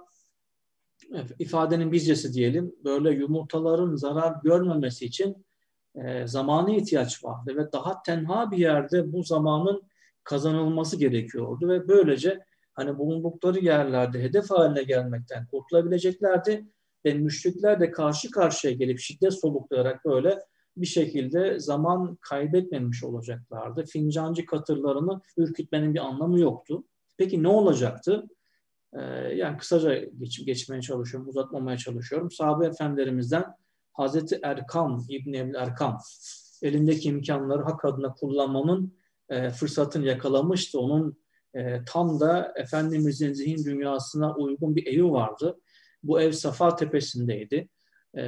ifadenin 1.39 1.93
bizcesi 1.93 2.33
diyelim 2.35 2.75
böyle 2.85 3.11
yumurtaların 3.11 3.97
zarar 3.97 4.35
görmemesi 4.43 5.05
için 5.05 5.47
e, 5.95 6.27
zamana 6.27 6.71
ihtiyaç 6.71 7.25
vardı 7.25 7.57
ve 7.57 7.73
daha 7.73 8.03
tenha 8.03 8.51
bir 8.51 8.59
yerde 8.59 9.13
bu 9.13 9.23
zamanın 9.23 9.83
kazanılması 10.25 10.97
gerekiyordu 10.97 11.69
ve 11.69 11.89
böylece 11.89 12.45
hani 12.75 12.99
bulundukları 12.99 13.59
yerlerde 13.59 14.23
hedef 14.23 14.51
haline 14.51 14.83
gelmekten 14.83 15.47
kurtulabileceklerdi 15.47 16.67
ve 17.05 17.15
müşrikler 17.15 17.81
de 17.81 17.91
karşı 17.91 18.31
karşıya 18.31 18.73
gelip 18.73 18.99
şiddet 18.99 19.35
soluklayarak 19.35 20.05
böyle 20.05 20.39
bir 20.77 20.87
şekilde 20.87 21.61
zaman 21.61 22.17
kaybetmemiş 22.21 23.05
olacaklardı. 23.05 23.85
Fincancı 23.85 24.47
katırlarını 24.47 25.21
ürkütmenin 25.37 25.95
bir 25.95 25.99
anlamı 25.99 26.41
yoktu. 26.41 26.85
Peki 27.17 27.43
ne 27.43 27.49
olacaktı? 27.49 28.29
Ee, 28.95 29.01
yani 29.35 29.59
kısaca 29.59 30.05
geç, 30.19 30.47
geçmeye 30.47 30.83
çalışıyorum, 30.83 31.29
uzatmamaya 31.29 31.77
çalışıyorum. 31.77 32.31
Sahabe 32.31 32.67
efendilerimizden 32.67 33.45
Hazreti 33.93 34.41
Erkam, 34.43 35.07
İbni 35.09 35.39
Ebil 35.39 35.55
Erkam 35.55 35.99
elindeki 36.63 37.09
imkanları 37.09 37.63
hak 37.63 37.85
adına 37.85 38.15
kullanmanın 38.15 38.95
e, 39.29 39.51
fırsatını 39.51 40.07
yakalamıştı. 40.07 40.81
Onun 40.81 41.21
e, 41.55 41.85
tam 41.85 42.21
da 42.21 42.53
Efendimizin 42.57 43.33
zihin 43.33 43.65
dünyasına 43.65 44.35
uygun 44.35 44.77
bir 44.77 44.87
evi 44.87 45.11
vardı. 45.11 45.61
Bu 46.03 46.21
ev 46.21 46.33
Safa 46.33 46.77
Tepesi'ndeydi. 46.77 47.69
E, 48.15 48.25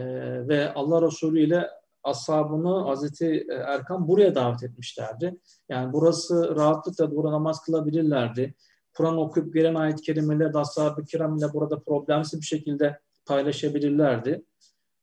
ve 0.48 0.72
Allah 0.72 1.02
Resulü 1.02 1.40
ile 1.40 1.70
ashabını 2.02 2.84
Hazreti 2.84 3.46
Erkam 3.50 4.08
buraya 4.08 4.34
davet 4.34 4.62
etmişlerdi. 4.62 5.36
Yani 5.68 5.92
burası 5.92 6.56
rahatlıkla 6.56 7.16
burada 7.16 7.32
namaz 7.32 7.64
kılabilirlerdi. 7.64 8.54
Kur'an 8.96 9.18
okuyup 9.18 9.54
gelen 9.54 9.74
ayet-i 9.74 10.02
kerimeleri 10.02 10.54
de 10.54 10.58
ashab-ı 10.58 11.04
kiram 11.04 11.38
ile 11.38 11.46
burada 11.52 11.80
problemsiz 11.80 12.40
bir 12.40 12.46
şekilde 12.46 12.98
paylaşabilirlerdi. 13.26 14.44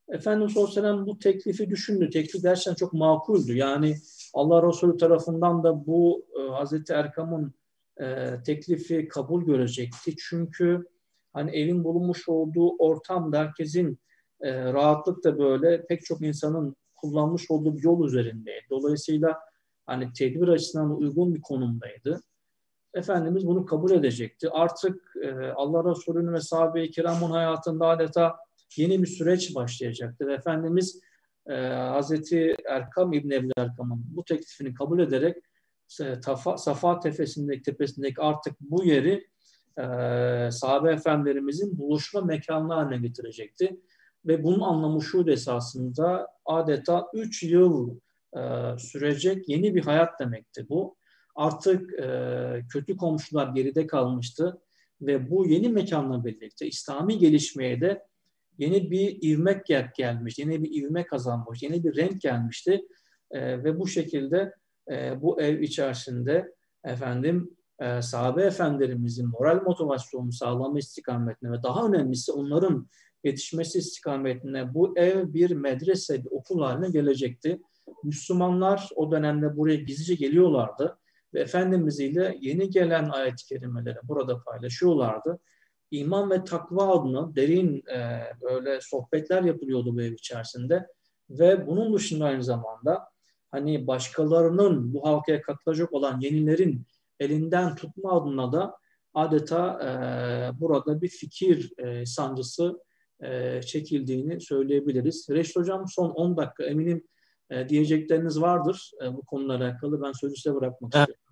Efendimiz 0.09 0.57
Aleyhisselam 0.57 1.05
bu 1.05 1.19
teklifi 1.19 1.69
düşündü. 1.69 2.09
Teklif 2.09 2.43
gerçekten 2.43 2.73
çok 2.73 2.93
makuldü. 2.93 3.57
Yani 3.57 3.95
Allah 4.33 4.67
Resulü 4.67 4.97
tarafından 4.97 5.63
da 5.63 5.85
bu 5.85 6.25
e, 6.39 6.49
Hazreti 6.49 6.93
Erkam'ın 6.93 7.53
e, 8.01 8.35
teklifi 8.45 9.07
kabul 9.07 9.45
görecekti. 9.45 10.15
Çünkü 10.29 10.87
hani 11.33 11.51
evin 11.51 11.83
bulunmuş 11.83 12.29
olduğu 12.29 12.77
ortamda 12.77 13.39
herkesin 13.39 13.99
e, 14.41 14.73
rahatlıkla 14.73 15.39
böyle 15.39 15.85
pek 15.85 16.05
çok 16.05 16.21
insanın 16.21 16.75
kullanmış 16.95 17.51
olduğu 17.51 17.77
bir 17.77 17.83
yol 17.83 18.05
üzerindeydi. 18.05 18.65
Dolayısıyla 18.69 19.39
hani 19.85 20.13
tedbir 20.13 20.47
açısından 20.47 20.97
uygun 20.97 21.35
bir 21.35 21.41
konumdaydı. 21.41 22.21
Efendimiz 22.93 23.47
bunu 23.47 23.65
kabul 23.65 23.91
edecekti. 23.91 24.49
Artık 24.49 25.13
e, 25.23 25.31
Allah 25.55 25.91
Resulü'nün 25.91 26.33
ve 26.33 26.41
sahabe-i 26.41 26.91
kiramın 26.91 27.31
hayatında 27.31 27.87
adeta 27.87 28.37
yeni 28.77 29.01
bir 29.01 29.07
süreç 29.07 29.55
başlayacaktı. 29.55 30.27
Ve 30.27 30.33
Efendimiz 30.33 31.01
e, 31.47 31.53
Hazreti 31.67 32.55
Erkam 32.69 33.13
İbni 33.13 33.33
Ebu 33.33 33.51
Erkam'ın 33.57 34.05
bu 34.09 34.23
teklifini 34.23 34.73
kabul 34.73 34.99
ederek 34.99 35.37
e, 36.01 36.19
Tafa, 36.19 36.57
Safa 36.57 36.99
tepesindeki, 36.99 37.61
tepesindeki 37.61 38.21
artık 38.21 38.55
bu 38.61 38.83
yeri 38.83 39.27
e, 39.77 39.83
sahabe 40.51 40.91
efendilerimizin 40.91 41.77
buluşma 41.77 42.21
mekanı 42.21 42.73
haline 42.73 43.07
getirecekti. 43.07 43.79
Ve 44.25 44.43
bunun 44.43 44.59
anlamı 44.59 45.01
şu 45.01 45.29
esasında 45.31 46.27
adeta 46.45 47.07
üç 47.13 47.43
yıl 47.43 47.99
e, 48.37 48.41
sürecek 48.77 49.49
yeni 49.49 49.75
bir 49.75 49.85
hayat 49.85 50.19
demekti 50.19 50.69
bu. 50.69 50.98
Artık 51.39 51.99
e, 51.99 52.07
kötü 52.69 52.97
komşular 52.97 53.47
geride 53.47 53.87
kalmıştı 53.87 54.61
ve 55.01 55.29
bu 55.29 55.47
yeni 55.47 55.69
mekanla 55.69 56.25
birlikte 56.25 56.67
İslami 56.67 57.17
gelişmeye 57.17 57.81
de 57.81 58.03
yeni 58.57 58.91
bir 58.91 59.23
ivmek 59.23 59.65
gel 59.65 59.91
gelmiş, 59.97 60.39
yeni 60.39 60.63
bir 60.63 60.83
ivme 60.83 61.05
kazanmış, 61.05 61.63
yeni 61.63 61.83
bir 61.83 61.95
renk 61.95 62.21
gelmişti 62.21 62.81
e, 63.31 63.63
ve 63.63 63.79
bu 63.79 63.87
şekilde 63.87 64.53
e, 64.91 65.21
bu 65.21 65.41
ev 65.41 65.61
içerisinde 65.61 66.53
efendim 66.83 67.51
e, 67.79 68.01
sahabe 68.01 68.43
efendilerimizin 68.43 69.27
moral 69.27 69.61
motivasyonunu 69.61 70.31
sağlama 70.31 70.79
istikametine 70.79 71.51
ve 71.51 71.63
daha 71.63 71.87
önemlisi 71.87 72.31
onların 72.31 72.87
yetişmesi 73.23 73.79
istikametine 73.79 74.73
bu 74.73 74.97
ev 74.97 75.33
bir 75.33 75.51
medrese, 75.51 76.23
bir 76.23 76.31
okul 76.31 76.61
haline 76.61 76.89
gelecekti. 76.89 77.61
Müslümanlar 78.03 78.89
o 78.95 79.11
dönemde 79.11 79.57
buraya 79.57 79.75
gizlice 79.75 80.15
geliyorlardı 80.15 80.97
ve 81.33 81.39
Efendimiz 81.39 81.99
ile 81.99 82.37
yeni 82.41 82.69
gelen 82.69 83.09
ayet-i 83.09 83.45
kerimeleri 83.45 83.97
burada 84.03 84.43
paylaşıyorlardı. 84.43 85.39
İman 85.91 86.31
ve 86.31 86.43
takva 86.43 86.99
adına 86.99 87.35
derin 87.35 87.83
e, 87.87 88.21
böyle 88.41 88.81
sohbetler 88.81 89.43
yapılıyordu 89.43 89.95
bu 89.95 90.01
ev 90.01 90.11
içerisinde 90.11 90.87
ve 91.29 91.67
bunun 91.67 91.93
dışında 91.93 92.25
aynı 92.25 92.43
zamanda 92.43 93.09
hani 93.51 93.87
başkalarının 93.87 94.93
bu 94.93 95.07
halkaya 95.07 95.41
katılacak 95.41 95.93
olan 95.93 96.19
yenilerin 96.19 96.85
elinden 97.19 97.75
tutma 97.75 98.21
adına 98.21 98.51
da 98.51 98.77
adeta 99.13 99.79
e, 99.83 99.89
burada 100.59 101.01
bir 101.01 101.07
fikir 101.07 101.73
e, 101.77 102.05
sancısı 102.05 102.79
e, 103.23 103.61
çekildiğini 103.61 104.41
söyleyebiliriz. 104.41 105.27
Reşit 105.29 105.55
Hocam 105.55 105.85
son 105.87 106.09
10 106.09 106.37
dakika 106.37 106.63
eminim 106.63 107.07
e, 107.49 107.69
diyecekleriniz 107.69 108.41
vardır 108.41 108.91
e, 109.03 109.13
bu 109.13 109.25
konuyla 109.25 109.55
alakalı. 109.55 110.01
Ben 110.01 110.11
sözü 110.11 110.35
size 110.35 110.55
bırakmak 110.55 110.95
evet. 110.95 111.09
istiyorum. 111.09 111.29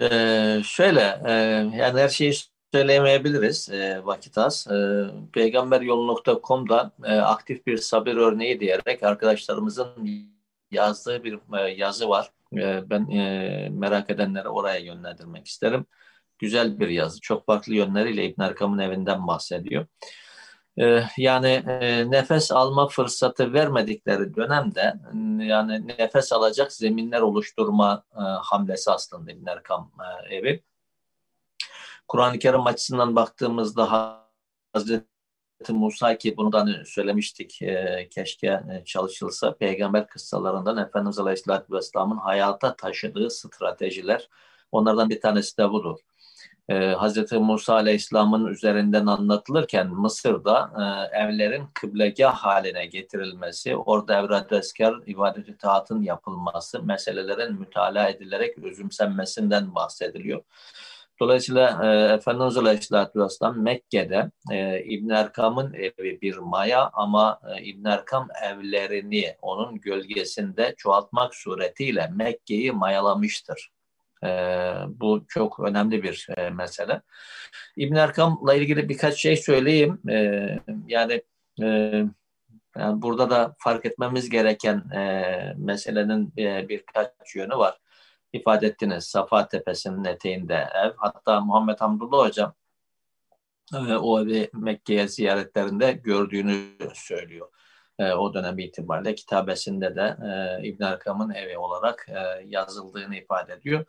Ee, 0.00 0.62
şöyle, 0.64 1.22
e, 1.26 1.32
yani 1.76 2.00
her 2.00 2.08
şeyi 2.08 2.32
söyleyemeyebiliriz 2.74 3.70
e, 3.70 4.04
vakit 4.04 4.38
az. 4.38 4.66
E, 4.70 5.04
peygamberyolu.com'da 5.32 6.92
e, 7.04 7.12
aktif 7.12 7.66
bir 7.66 7.76
sabır 7.76 8.16
örneği 8.16 8.60
diyerek 8.60 9.02
arkadaşlarımızın 9.02 9.88
yazdığı 10.70 11.24
bir 11.24 11.38
e, 11.58 11.70
yazı 11.70 12.08
var. 12.08 12.30
E, 12.56 12.90
ben 12.90 13.10
e, 13.10 13.68
merak 13.72 14.10
edenleri 14.10 14.48
oraya 14.48 14.78
yönlendirmek 14.78 15.46
isterim. 15.46 15.86
Güzel 16.38 16.80
bir 16.80 16.88
yazı. 16.88 17.20
Çok 17.20 17.46
farklı 17.46 17.74
yönleriyle 17.74 18.24
İbn 18.24 18.42
Erkam'ın 18.42 18.78
evinden 18.78 19.26
bahsediyor. 19.26 19.86
Ee, 20.78 21.02
yani 21.16 21.48
e, 21.48 22.10
nefes 22.10 22.52
alma 22.52 22.88
fırsatı 22.88 23.52
vermedikleri 23.52 24.34
dönemde 24.34 24.94
yani 25.44 25.88
nefes 25.88 26.32
alacak 26.32 26.72
zeminler 26.72 27.20
oluşturma 27.20 28.04
e, 28.14 28.20
hamlesi 28.20 28.90
aslında 28.90 29.32
İbn 29.32 29.46
Erkam 29.46 29.92
e, 30.30 30.34
evi. 30.36 30.62
Kur'an-ı 32.08 32.38
Kerim 32.38 32.66
açısından 32.66 33.16
baktığımızda 33.16 34.16
Hazreti 34.72 35.04
Musa 35.68 36.18
ki 36.18 36.36
bunu 36.36 36.52
da 36.52 36.60
hani 36.60 36.86
söylemiştik 36.86 37.60
keşke 38.10 38.62
çalışılsa 38.84 39.56
peygamber 39.56 40.06
kıssalarından 40.06 40.76
Efendimiz 40.76 41.18
Aleyhisselatü 41.18 41.72
Vesselam'ın 41.74 42.16
hayata 42.16 42.76
taşıdığı 42.76 43.30
stratejiler 43.30 44.28
onlardan 44.72 45.10
bir 45.10 45.20
tanesi 45.20 45.58
de 45.58 45.70
budur 45.70 46.00
e, 46.70 46.94
Hz. 46.94 47.32
Musa 47.32 47.74
Aleyhisselam'ın 47.74 48.46
üzerinden 48.46 49.06
anlatılırken 49.06 49.88
Mısır'da 49.88 50.70
e, 50.78 51.16
evlerin 51.18 51.66
kıblegah 51.74 52.34
haline 52.34 52.86
getirilmesi, 52.86 53.76
orada 53.76 54.18
evradeskar 54.18 54.94
ibadet-i 55.06 55.56
taatın 55.56 56.02
yapılması, 56.02 56.82
meselelerin 56.82 57.54
mütalaa 57.60 58.08
edilerek 58.08 58.58
özümsenmesinden 58.58 59.74
bahsediliyor. 59.74 60.42
Dolayısıyla 61.20 61.80
e, 61.86 62.14
Efendimiz 62.14 62.56
Aleyhisselatü 62.56 63.20
Vesselam 63.20 63.62
Mekke'de 63.62 64.30
e, 64.50 64.84
İbn 64.84 65.10
Erkam'ın 65.10 65.74
evi 65.74 66.20
bir 66.22 66.36
maya 66.36 66.90
ama 66.92 67.40
e, 67.48 67.62
İbn 67.62 67.84
Erkam 67.84 68.28
evlerini 68.42 69.36
onun 69.42 69.80
gölgesinde 69.80 70.74
çoğaltmak 70.76 71.34
suretiyle 71.34 72.10
Mekke'yi 72.16 72.72
mayalamıştır. 72.72 73.70
E, 74.24 74.28
bu 74.88 75.24
çok 75.28 75.60
önemli 75.60 76.02
bir 76.02 76.26
e, 76.36 76.50
mesele. 76.50 77.02
İbn 77.76 77.94
Erkam'la 77.94 78.54
ilgili 78.54 78.88
birkaç 78.88 79.14
şey 79.14 79.36
söyleyeyim. 79.36 80.00
E, 80.08 80.14
yani, 80.86 81.22
e, 81.62 81.66
yani 82.76 83.02
burada 83.02 83.30
da 83.30 83.56
fark 83.58 83.86
etmemiz 83.86 84.30
gereken 84.30 84.90
e, 84.90 85.54
meselenin 85.58 86.32
e, 86.38 86.68
birkaç 86.68 87.34
yönü 87.34 87.56
var. 87.56 87.78
İfade 88.32 88.66
ettiniz 88.66 89.04
Safa 89.04 89.48
Tepesi'nin 89.48 90.04
eteğinde 90.04 90.68
ev. 90.84 90.92
Hatta 90.96 91.40
Muhammed 91.40 91.80
Hamdullah 91.80 92.26
Hocam 92.26 92.54
e, 93.74 93.94
o 93.94 94.20
evi 94.20 94.50
Mekke'ye 94.52 95.08
ziyaretlerinde 95.08 95.92
gördüğünü 95.92 96.56
söylüyor 96.94 97.48
e, 98.00 98.12
o 98.12 98.34
dönem 98.34 98.58
itibariyle 98.58 99.14
kitabesinde 99.14 99.96
de 99.96 100.16
e, 100.26 100.68
İbn 100.68 100.82
Erkam'ın 100.82 101.30
evi 101.30 101.58
olarak 101.58 102.06
e, 102.08 102.44
yazıldığını 102.46 103.16
ifade 103.16 103.52
ediyor 103.52 103.84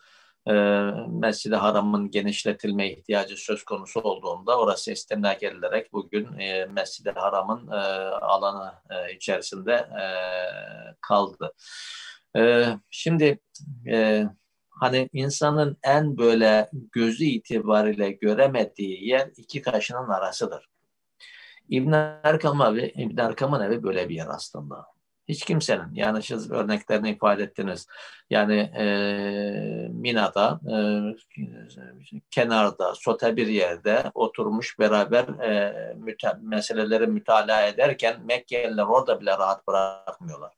e, 0.47 0.53
Mescid-i 1.07 1.55
Haram'ın 1.55 2.11
genişletilme 2.11 2.91
ihtiyacı 2.91 3.37
söz 3.37 3.63
konusu 3.63 4.01
olduğunda 4.01 4.59
orası 4.59 4.91
istimlak 4.91 5.43
edilerek 5.43 5.93
bugün 5.93 6.39
e, 6.39 6.65
Mescid-i 6.65 7.11
Haram'ın 7.11 7.67
e, 7.71 7.75
alanı 8.09 8.73
e, 8.89 9.15
içerisinde 9.15 9.73
e, 9.73 10.05
kaldı. 11.01 11.53
E, 12.37 12.65
şimdi 12.89 13.39
e, 13.87 14.25
hani 14.69 15.09
insanın 15.13 15.77
en 15.83 16.17
böyle 16.17 16.69
gözü 16.91 17.25
itibariyle 17.25 18.11
göremediği 18.11 19.07
yer 19.07 19.29
iki 19.37 19.61
kaşının 19.61 20.09
arasıdır. 20.09 20.69
İbn 21.69 21.91
Erkam 22.23 22.61
evi, 22.61 22.93
İbn 22.95 23.17
Erkam'ın 23.21 23.61
evi 23.61 23.83
böyle 23.83 24.09
bir 24.09 24.15
yer 24.15 24.27
aslında. 24.27 24.90
Hiç 25.31 25.45
kimsenin. 25.45 25.93
Yani 25.93 26.23
siz 26.23 26.51
örneklerini 26.51 27.09
ifade 27.09 27.43
ettiniz. 27.43 27.87
Yani 28.29 28.57
e, 28.57 28.85
Mina'da, 29.91 30.59
e, 30.71 30.75
kenarda, 32.31 32.95
sote 32.95 33.35
bir 33.35 33.47
yerde 33.47 34.03
oturmuş 34.13 34.79
beraber 34.79 35.23
e, 35.23 35.93
müte, 35.97 36.33
meseleleri 36.41 37.07
mütalaa 37.07 37.61
ederken 37.61 38.25
Mekkeliler 38.25 38.83
orada 38.83 39.21
bile 39.21 39.31
rahat 39.31 39.67
bırakmıyorlar. 39.67 40.51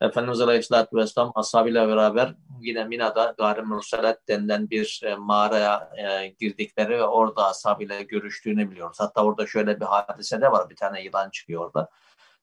Efendimiz 0.00 0.40
Aleyhisselatü 0.40 0.96
Vesselam 0.96 1.32
ashabıyla 1.34 1.88
beraber 1.88 2.34
yine 2.60 2.84
Mina'da 2.84 3.34
Gari 3.38 3.62
Mursalat 3.62 4.28
denilen 4.28 4.70
bir 4.70 5.00
e, 5.04 5.14
mağaraya 5.14 5.90
e, 5.96 6.28
girdikleri 6.28 6.90
ve 6.90 7.04
orada 7.04 7.46
ashabıyla 7.46 8.00
görüştüğünü 8.00 8.70
biliyoruz. 8.70 8.96
Hatta 9.00 9.24
orada 9.24 9.46
şöyle 9.46 9.80
bir 9.80 9.86
hadise 9.86 10.40
de 10.40 10.52
var. 10.52 10.70
Bir 10.70 10.76
tane 10.76 11.02
yılan 11.02 11.30
çıkıyor 11.30 11.66
orada. 11.66 11.88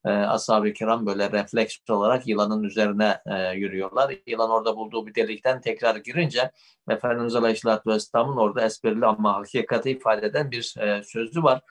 E, 0.06 0.10
ashab-ı 0.10 0.74
kiram 0.74 1.06
böyle 1.06 1.32
refleks 1.32 1.78
olarak 1.89 2.28
yılanın 2.28 2.64
üzerine 2.64 3.22
e, 3.26 3.51
yürüyorlar. 3.51 4.16
Yılan 4.28 4.49
orada 4.49 4.76
bulduğu 4.76 5.08
bir 5.08 5.16
delikten 5.16 5.62
tekrar 5.62 5.95
girince 5.95 6.51
Efendimiz 6.89 7.36
Aleyhisselatü 7.36 7.89
Vesselam'ın 7.89 8.38
orada 8.38 8.66
esprili 8.66 9.06
ama 9.06 9.34
hakikati 9.36 9.91
ifade 9.91 10.26
eden 10.26 10.51
bir 10.51 10.76
e, 10.80 11.03
sözü 11.03 11.43
var. 11.43 11.62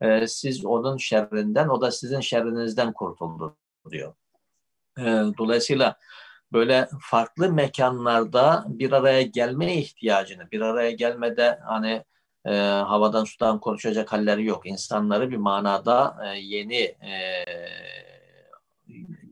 E, 0.00 0.26
siz 0.26 0.64
onun 0.64 0.96
şerrinden, 0.96 1.68
o 1.68 1.80
da 1.80 1.90
sizin 1.90 2.20
şerrinizden 2.20 2.92
kurtuldu 2.92 3.56
diyor. 3.90 4.14
E, 4.98 5.02
dolayısıyla 5.38 5.96
böyle 6.52 6.88
farklı 7.00 7.52
mekanlarda 7.52 8.64
bir 8.68 8.92
araya 8.92 9.22
gelme 9.22 9.76
ihtiyacını, 9.76 10.50
bir 10.50 10.60
araya 10.60 10.90
gelmede 10.90 11.58
hani 11.66 12.04
e, 12.46 12.54
havadan 12.60 13.24
sudan 13.24 13.60
konuşacak 13.60 14.12
halleri 14.12 14.44
yok. 14.44 14.66
İnsanları 14.66 15.30
bir 15.30 15.36
manada 15.36 16.16
e, 16.24 16.38
yeni 16.38 16.82
e, 16.82 17.44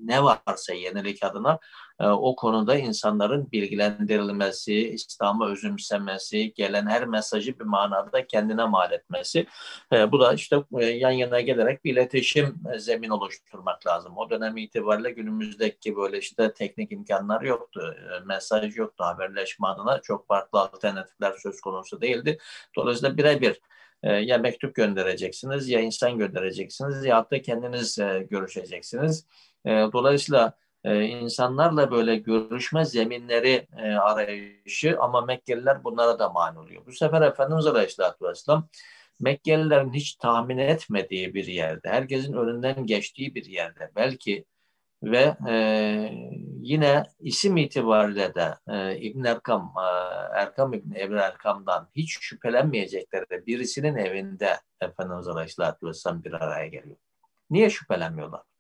ne 0.05 0.23
varsa 0.25 0.75
yenilik 0.75 1.25
adına 1.25 1.59
o 2.07 2.37
konuda 2.37 2.77
insanların 2.77 3.53
bilgilendirilmesi, 3.53 4.89
İslam'ı 4.89 5.47
özümsemesi, 5.47 6.55
gelen 6.55 6.87
her 6.87 7.05
mesajı 7.07 7.59
bir 7.59 7.65
manada 7.65 8.27
kendine 8.27 8.65
mal 8.65 8.93
etmesi. 8.93 9.47
E, 9.93 10.13
bu 10.13 10.21
da 10.21 10.33
işte 10.35 10.65
e, 10.79 10.85
yan 10.85 11.11
yana 11.11 11.41
gelerek 11.41 11.85
bir 11.85 11.93
iletişim 11.93 12.63
zemin 12.79 13.11
oluşturmak 13.11 13.87
lazım. 13.87 14.17
O 14.17 14.31
dönem 14.31 14.57
itibariyle 14.57 15.11
günümüzdeki 15.11 15.97
böyle 15.97 16.19
işte 16.19 16.53
teknik 16.53 16.93
imkanlar 16.93 17.43
yoktu. 17.43 17.97
Mesaj 18.27 18.77
yoktu 18.77 19.05
haberleşme 19.05 19.69
adına. 19.69 20.01
Çok 20.01 20.27
farklı 20.27 20.61
alternatifler 20.61 21.33
söz 21.43 21.61
konusu 21.61 22.01
değildi. 22.01 22.39
Dolayısıyla 22.77 23.17
birebir 23.17 23.61
ya 24.03 24.39
mektup 24.39 24.75
göndereceksiniz 24.75 25.69
ya 25.69 25.81
insan 25.81 26.19
göndereceksiniz 26.19 27.05
ya 27.05 27.31
da 27.31 27.43
kendiniz 27.43 27.99
görüşeceksiniz. 28.31 29.27
Dolayısıyla 29.67 30.53
e, 30.85 31.05
insanlarla 31.05 31.91
böyle 31.91 32.17
görüşme 32.17 32.85
zeminleri 32.85 33.67
e, 33.79 33.93
arayışı 33.93 34.97
ama 35.01 35.21
Mekkeliler 35.21 35.85
bunlara 35.85 36.19
da 36.19 36.29
mani 36.29 36.59
oluyor. 36.59 36.87
Bu 36.87 36.93
sefer 36.93 37.23
Efendimiz 37.23 37.67
Aleyhisselatü 37.67 38.25
Vesselam 38.25 38.69
Mekkelilerin 39.21 39.93
hiç 39.93 40.15
tahmin 40.15 40.59
etmediği 40.59 41.35
bir 41.35 41.47
yerde, 41.47 41.89
herkesin 41.89 42.33
önünden 42.33 42.87
geçtiği 42.87 43.35
bir 43.35 43.45
yerde 43.45 43.91
belki 43.97 44.45
ve 45.03 45.37
e, 45.49 45.55
yine 46.61 47.03
isim 47.21 47.57
itibariyle 47.57 48.35
de 48.35 48.55
e, 48.69 48.97
İbn 48.99 49.25
Erkam, 49.25 49.75
e, 49.79 49.87
Erkam 50.41 50.75
İbn 50.75 50.95
Ebu 50.95 51.15
Erkam'dan 51.15 51.89
hiç 51.97 52.19
şüphelenmeyecekleri 52.21 53.47
birisinin 53.47 53.97
evinde 53.97 54.61
Efendimiz 54.81 55.29
Aleyhisselatü 55.29 55.87
Vesselam 55.87 56.25
bir 56.25 56.33
araya 56.33 56.67
geliyor. 56.67 56.97
Niye 57.51 57.71
şüphelenmiyorlar? 57.71 58.52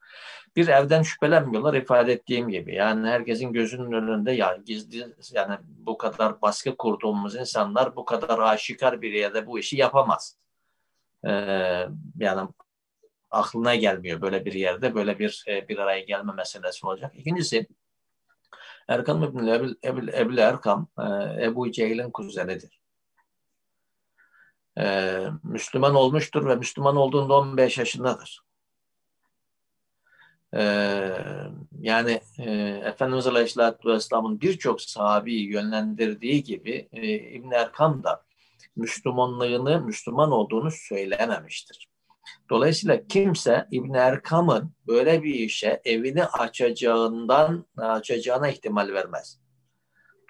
Bir 0.56 0.68
evden 0.68 1.02
şüphelenmiyorlar 1.02 1.74
ifade 1.74 2.12
ettiğim 2.12 2.48
gibi. 2.48 2.74
Yani 2.74 3.08
herkesin 3.08 3.52
gözünün 3.52 3.92
önünde 3.92 4.32
ya 4.32 4.58
gizli 4.66 5.06
yani 5.32 5.58
bu 5.66 5.98
kadar 5.98 6.42
baskı 6.42 6.76
kurduğumuz 6.76 7.36
insanlar 7.36 7.96
bu 7.96 8.04
kadar 8.04 8.38
aşikar 8.38 9.02
bir 9.02 9.12
yerde 9.12 9.46
bu 9.46 9.58
işi 9.58 9.76
yapamaz. 9.76 10.36
Ee, 11.24 11.30
yani 12.18 12.48
aklına 13.30 13.74
gelmiyor 13.74 14.20
böyle 14.20 14.44
bir 14.44 14.52
yerde 14.52 14.94
böyle 14.94 15.18
bir 15.18 15.44
e, 15.48 15.68
bir 15.68 15.78
araya 15.78 16.00
gelme 16.00 16.32
meselesi 16.32 16.86
olacak. 16.86 17.12
İkincisi 17.16 17.66
Erkam 18.88 19.22
İbn 19.22 19.46
Ebil, 19.46 19.74
Ebil, 19.84 20.08
Ebil 20.08 20.38
Erkam 20.38 20.88
e, 20.98 21.02
Ebu 21.44 21.72
Cehil'in 21.72 22.10
kuzenidir. 22.10 22.82
Ee, 24.78 25.26
Müslüman 25.42 25.94
olmuştur 25.94 26.46
ve 26.46 26.56
Müslüman 26.56 26.96
olduğunda 26.96 27.34
15 27.34 27.78
yaşındadır. 27.78 28.40
Ee, 30.56 31.10
yani 31.80 32.20
e, 32.38 32.50
Efendimiz 32.84 33.26
Aleyhisselatü 33.26 33.88
Vesselam'ın 33.88 34.40
birçok 34.40 34.80
sahabeyi 34.82 35.52
yönlendirdiği 35.52 36.42
gibi 36.42 36.88
e, 36.92 37.14
İbn 37.14 37.50
Erkam 37.50 38.04
da 38.04 38.24
Müslümanlığını, 38.76 39.80
Müslüman 39.80 40.32
olduğunu 40.32 40.70
söylememiştir. 40.70 41.88
Dolayısıyla 42.50 43.06
kimse 43.08 43.66
İbn 43.70 43.94
Erkam'ın 43.94 44.72
böyle 44.86 45.22
bir 45.22 45.34
işe 45.34 45.80
evini 45.84 46.24
açacağından 46.24 47.66
açacağına 47.76 48.48
ihtimal 48.48 48.88
vermez. 48.92 49.38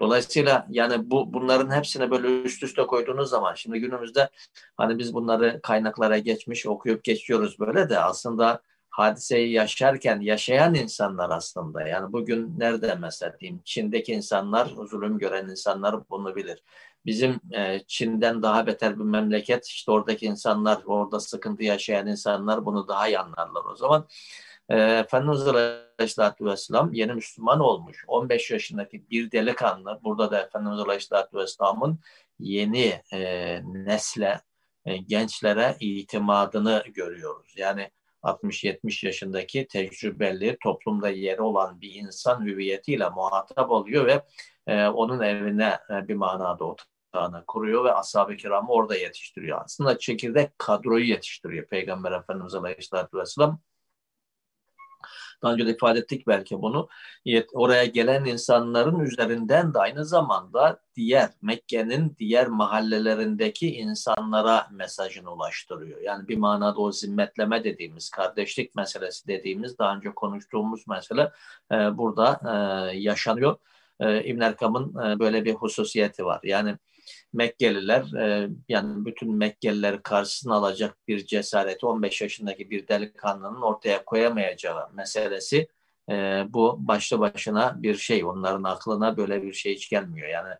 Dolayısıyla 0.01 0.67
yani 0.71 1.11
bu 1.11 1.33
bunların 1.33 1.77
hepsine 1.77 2.11
böyle 2.11 2.43
üst 2.43 2.63
üste 2.63 2.83
koyduğunuz 2.87 3.31
zaman 3.31 3.55
şimdi 3.55 3.81
günümüzde 3.81 4.29
hani 4.77 4.99
biz 4.99 5.15
bunları 5.15 5.61
kaynaklara 5.63 6.19
geçmiş 6.19 6.67
okuyup 6.67 7.05
geçiyoruz 7.05 7.59
böyle 7.61 7.89
de 7.89 7.99
aslında 7.99 8.63
hadiseyi 8.93 9.53
yaşarken 9.53 10.21
yaşayan 10.21 10.75
insanlar 10.75 11.31
aslında. 11.31 11.89
Yani 11.89 12.13
bugün 12.13 12.59
nerede 12.59 12.95
mesela 12.95 13.39
diyeyim 13.41 13.61
Çin'deki 13.65 14.13
insanlar, 14.13 14.67
zulüm 14.67 15.19
gören 15.19 15.49
insanlar 15.49 16.11
bunu 16.11 16.37
bilir. 16.37 16.63
Bizim 17.07 17.41
e, 17.53 17.81
Çin'den 17.87 18.43
daha 18.43 18.67
beter 18.67 18.99
bir 18.99 19.05
memleket 19.05 19.67
işte 19.67 19.93
oradaki 19.93 20.27
insanlar, 20.27 20.83
orada 20.87 21.21
sıkıntı 21.21 21.65
yaşayan 21.65 22.07
insanlar 22.07 22.65
bunu 22.65 22.89
daha 22.89 23.09
iyi 23.09 23.19
anlarlar 23.19 23.65
o 23.73 23.77
zaman. 23.77 24.09
E, 24.69 24.77
Efendimiz 24.79 25.49
Aleyhisselatü 25.49 26.45
Vesselam 26.45 26.93
yeni 26.93 27.15
Müslüman 27.15 27.61
olmuş. 27.61 28.05
15 28.07 28.51
yaşındaki 28.51 29.11
bir 29.11 29.31
delikanlı. 29.33 30.01
Burada 30.05 30.31
da 30.31 30.43
Efendimiz 30.43 30.81
Aleyhisselatü 30.81 31.37
Vesselam'ın 31.39 31.99
yeni 32.39 33.03
e, 33.13 33.61
nesle, 33.65 34.41
e, 34.85 34.97
gençlere 34.97 35.77
itimadını 35.81 36.85
görüyoruz. 36.95 37.55
Yani 37.57 37.91
60-70 38.23 39.07
yaşındaki 39.07 39.67
tecrübeli 39.69 40.57
toplumda 40.63 41.09
yeri 41.09 41.43
olan 41.43 41.81
bir 41.81 41.95
insan 41.95 42.45
hüviyetiyle 42.45 43.09
muhatap 43.09 43.71
oluyor 43.71 44.07
ve 44.07 44.23
e, 44.67 44.87
onun 44.87 45.21
evine 45.21 45.79
e, 45.91 46.09
bir 46.09 46.15
manada 46.15 46.65
otağını 46.65 47.45
kuruyor 47.47 47.85
ve 47.85 47.93
ashab-ı 47.93 48.37
kiramı 48.37 48.69
orada 48.69 48.97
yetiştiriyor. 48.97 49.61
Aslında 49.65 49.99
çekirdek 49.99 50.59
kadroyu 50.59 51.05
yetiştiriyor 51.05 51.67
Peygamber 51.67 52.13
Efendimiz 52.13 52.55
Aleyhisselatü 52.55 53.19
Vesselam 53.19 53.61
daha 55.43 55.53
önce 55.53 55.67
de 55.67 55.71
ifade 55.71 55.99
ettik 55.99 56.27
belki 56.27 56.63
bunu. 56.63 56.89
Oraya 57.53 57.85
gelen 57.85 58.25
insanların 58.25 59.01
üzerinden 59.01 59.75
de 59.75 59.79
aynı 59.79 60.05
zamanda 60.05 60.81
diğer 60.97 61.31
Mekke'nin 61.43 62.17
diğer 62.19 62.47
mahallelerindeki 62.47 63.75
insanlara 63.77 64.69
mesajını 64.73 65.33
ulaştırıyor. 65.33 66.01
Yani 66.01 66.29
bir 66.29 66.37
manada 66.37 66.79
o 66.79 66.93
zimmetleme 66.93 67.65
dediğimiz, 67.65 68.11
kardeşlik 68.11 68.75
meselesi 68.75 69.29
dediğimiz 69.29 69.79
daha 69.79 69.97
önce 69.97 70.11
konuştuğumuz 70.15 70.89
mesele 70.89 71.33
e, 71.73 71.75
burada 71.99 72.41
e, 72.45 72.97
yaşanıyor. 72.99 73.57
E, 74.01 74.25
İbn 74.25 74.41
Erkam'ın 74.41 75.07
e, 75.07 75.19
böyle 75.19 75.45
bir 75.45 75.55
hususiyeti 75.55 76.25
var. 76.25 76.41
Yani 76.43 76.77
Mekkeliler 77.33 78.13
e, 78.21 78.49
yani 78.69 79.07
bütün 79.07 79.35
Mekkeliler 79.35 80.03
karşısına 80.03 80.55
alacak 80.55 80.97
bir 81.09 81.27
cesareti 81.27 81.87
15 81.87 82.21
yaşındaki 82.21 82.71
bir 82.71 82.89
delikanlının 82.89 83.63
ortaya 83.63 84.05
koyamayacağı 84.05 84.93
meselesi 84.93 85.69
e, 86.11 86.45
bu 86.49 86.77
başlı 86.89 87.21
başına 87.21 87.83
bir 87.83 87.95
şey. 87.97 88.25
Onların 88.25 88.65
aklına 88.65 89.17
böyle 89.17 89.43
bir 89.43 89.53
şey 89.53 89.75
hiç 89.75 89.91
gelmiyor. 89.91 90.29
Yani 90.29 90.55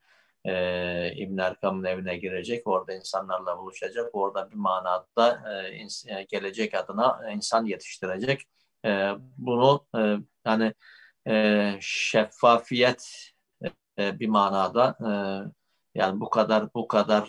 e, 0.45 1.15
İbn 1.17 1.39
Erkam'ın 1.39 1.85
evine 1.85 2.17
girecek, 2.17 2.67
orada 2.67 2.95
insanlarla 2.95 3.59
buluşacak, 3.59 4.11
orada 4.13 4.51
bir 4.51 4.57
manada 4.57 5.43
e, 6.09 6.23
gelecek 6.23 6.75
adına 6.75 7.33
insan 7.35 7.65
yetiştirecek. 7.65 8.43
Bunu 9.39 9.87
yani 10.47 10.75
e, 11.29 11.79
şeffafiyet 11.81 13.33
bir 13.99 14.29
manada 14.29 14.97
yani 15.95 16.21
bu 16.21 16.31
kadar 16.31 16.75
bu 16.75 16.89
kadar 16.89 17.23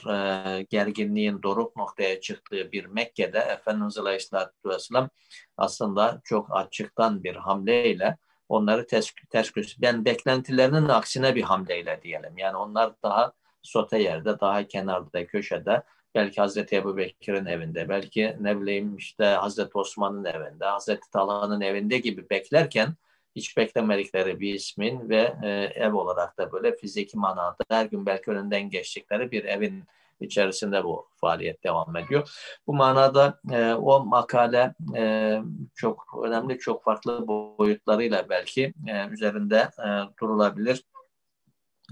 e, 0.60 0.62
gerginliğin 0.70 1.44
doruk 1.44 1.76
noktaya 1.76 2.22
çıktığı 2.22 2.72
bir 2.72 2.86
Mekke'de 2.86 3.40
Efendimiz 3.40 3.98
Aleyhisselatü 3.98 4.70
Vesselam 4.70 5.10
aslında 5.58 6.22
çok 6.24 6.48
açıktan 6.52 7.24
bir 7.24 7.36
hamleyle 7.36 8.18
onları 8.50 8.88
ters, 8.88 9.12
ters 9.30 9.52
ben 9.82 10.06
beklentilerinin 10.06 10.90
aksine 10.90 11.36
bir 11.36 11.44
hamleyle 11.44 12.00
diyelim. 12.04 12.38
Yani 12.38 12.58
onlar 12.58 12.94
daha 13.04 13.34
sote 13.62 14.00
yerde, 14.00 14.40
daha 14.40 14.68
kenarda, 14.68 15.28
köşede 15.28 15.84
belki 16.16 16.42
Hazreti 16.42 16.76
Ebu 16.76 16.98
Bekir'in 16.98 17.46
evinde, 17.46 17.90
belki 17.90 18.38
ne 18.40 18.62
bileyim 18.62 18.98
işte 18.98 19.26
Hazreti 19.26 19.78
Osman'ın 19.78 20.26
evinde, 20.26 20.66
Hazreti 20.66 21.12
Talha'nın 21.12 21.62
evinde 21.62 21.98
gibi 21.98 22.30
beklerken 22.30 22.96
hiç 23.36 23.58
beklemedikleri 23.58 24.40
bir 24.40 24.54
ismin 24.54 25.10
ve 25.10 25.36
e, 25.44 25.50
ev 25.76 25.94
olarak 25.94 26.38
da 26.38 26.52
böyle 26.52 26.76
fiziki 26.76 27.18
manada 27.18 27.58
her 27.70 27.86
gün 27.86 28.06
belki 28.06 28.32
önünden 28.32 28.70
geçtikleri 28.70 29.32
bir 29.32 29.44
evin 29.44 29.84
içerisinde 30.20 30.84
bu 30.84 31.08
faaliyet 31.16 31.64
devam 31.64 31.98
ediyor. 31.98 32.30
Bu 32.68 32.74
manada 32.74 33.40
e, 33.52 33.74
o 33.74 34.06
makale 34.06 34.74
e, 34.96 35.42
çok 35.76 36.24
önemli, 36.24 36.60
çok 36.60 36.84
farklı 36.84 37.28
boyutlarıyla 37.28 38.30
belki 38.30 38.74
e, 38.88 39.08
üzerinde 39.08 39.70
e, 39.80 39.88
durulabilir. 40.20 40.84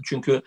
Çünkü 0.04 0.42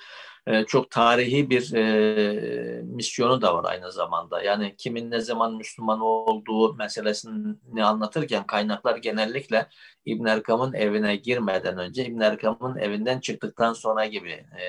e, 0.48 0.66
çok 0.66 0.92
tarihi 0.92 1.50
bir 1.50 1.74
e, 1.74 2.82
misyonu 2.82 3.42
da 3.42 3.56
var 3.56 3.72
aynı 3.72 3.92
zamanda. 3.92 4.42
Yani 4.42 4.76
kimin 4.78 5.12
ne 5.12 5.20
zaman 5.20 5.56
Müslüman 5.56 6.00
olduğu 6.02 6.74
meselesini 6.74 7.84
anlatırken 7.86 8.48
kaynaklar 8.48 8.98
genellikle 8.98 9.68
İbn 10.06 10.26
Erkam'ın 10.26 10.74
evine 10.74 11.16
girmeden 11.16 11.78
önce 11.78 12.06
İbn 12.06 12.20
Erkam'ın 12.20 12.78
evinden 12.78 13.20
çıktıktan 13.20 13.74
sonra 13.74 14.06
gibi 14.06 14.32
e, 14.32 14.66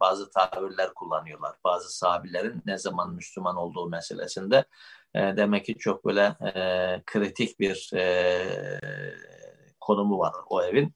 bazı 0.00 0.30
tabirler 0.30 0.94
kullanıyorlar. 0.94 1.56
Bazı 1.64 1.98
sahabilerin 1.98 2.62
ne 2.66 2.78
zaman 2.78 3.14
Müslüman 3.14 3.56
olduğu 3.56 3.88
meselesinde 3.88 4.64
e, 5.14 5.20
demek 5.36 5.64
ki 5.64 5.74
çok 5.78 6.04
böyle 6.04 6.36
e, 6.54 7.02
kritik 7.06 7.60
bir 7.60 7.90
e, 7.94 8.80
konumu 9.80 10.18
var 10.18 10.32
o 10.48 10.62
evin. 10.62 10.94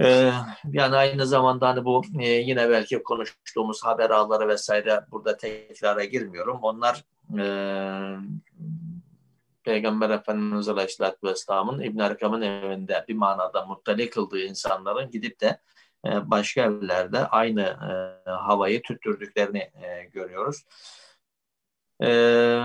Ee, 0.00 0.30
yani 0.72 0.96
aynı 0.96 1.26
zamanda 1.26 1.68
hani 1.68 1.84
bu 1.84 2.02
e, 2.20 2.28
yine 2.28 2.70
belki 2.70 3.02
konuştuğumuz 3.02 3.84
haber 3.84 4.10
ağları 4.10 4.48
vesaire 4.48 5.00
burada 5.10 5.36
tekrara 5.36 6.04
girmiyorum. 6.04 6.58
Onlar 6.62 7.04
e, 7.38 7.44
Peygamber 9.64 10.10
Efendimiz 10.10 10.68
Aleyhisselatü 10.68 11.26
Vesselam'ın 11.26 11.80
İbn 11.80 11.98
Erkam'ın 11.98 12.42
evinde 12.42 13.04
bir 13.08 13.14
manada 13.14 13.66
muttali 13.66 14.10
kıldığı 14.10 14.40
insanların 14.40 15.10
gidip 15.10 15.40
de 15.40 15.60
e, 16.06 16.30
başka 16.30 16.60
evlerde 16.60 17.26
aynı 17.26 17.62
e, 17.62 18.30
havayı 18.30 18.82
tüttürdüklerini 18.82 19.58
e, 19.58 20.04
görüyoruz. 20.12 20.64
Ee, 22.04 22.62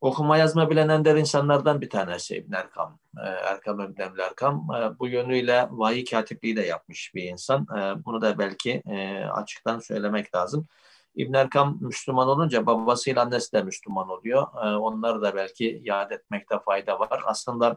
okuma 0.00 0.36
yazma 0.36 0.70
bilen 0.70 1.04
insanlardan 1.16 1.80
bir 1.80 1.90
tanesi 1.90 2.36
İbn 2.36 2.52
Erkam. 2.52 2.98
Ee, 3.18 3.28
Erkam 3.28 3.80
İbn 3.80 4.20
Erkam. 4.20 4.68
Ee, 4.76 4.98
bu 4.98 5.08
yönüyle 5.08 5.68
vahiy 5.70 6.04
katipliği 6.04 6.56
de 6.56 6.62
yapmış 6.62 7.14
bir 7.14 7.22
insan. 7.22 7.66
Ee, 7.76 8.04
bunu 8.04 8.20
da 8.20 8.38
belki 8.38 8.82
e, 8.86 9.24
açıktan 9.24 9.78
söylemek 9.78 10.34
lazım. 10.34 10.66
İbn 11.14 11.34
Erkam 11.34 11.78
Müslüman 11.80 12.28
olunca 12.28 12.66
babasıyla 12.66 13.22
annesi 13.22 13.52
de 13.52 13.62
Müslüman 13.62 14.08
oluyor. 14.08 14.46
Ee, 14.64 14.76
onları 14.76 15.22
da 15.22 15.34
belki 15.34 15.80
yad 15.84 16.10
etmekte 16.10 16.58
fayda 16.64 16.98
var. 17.00 17.22
Aslında 17.26 17.76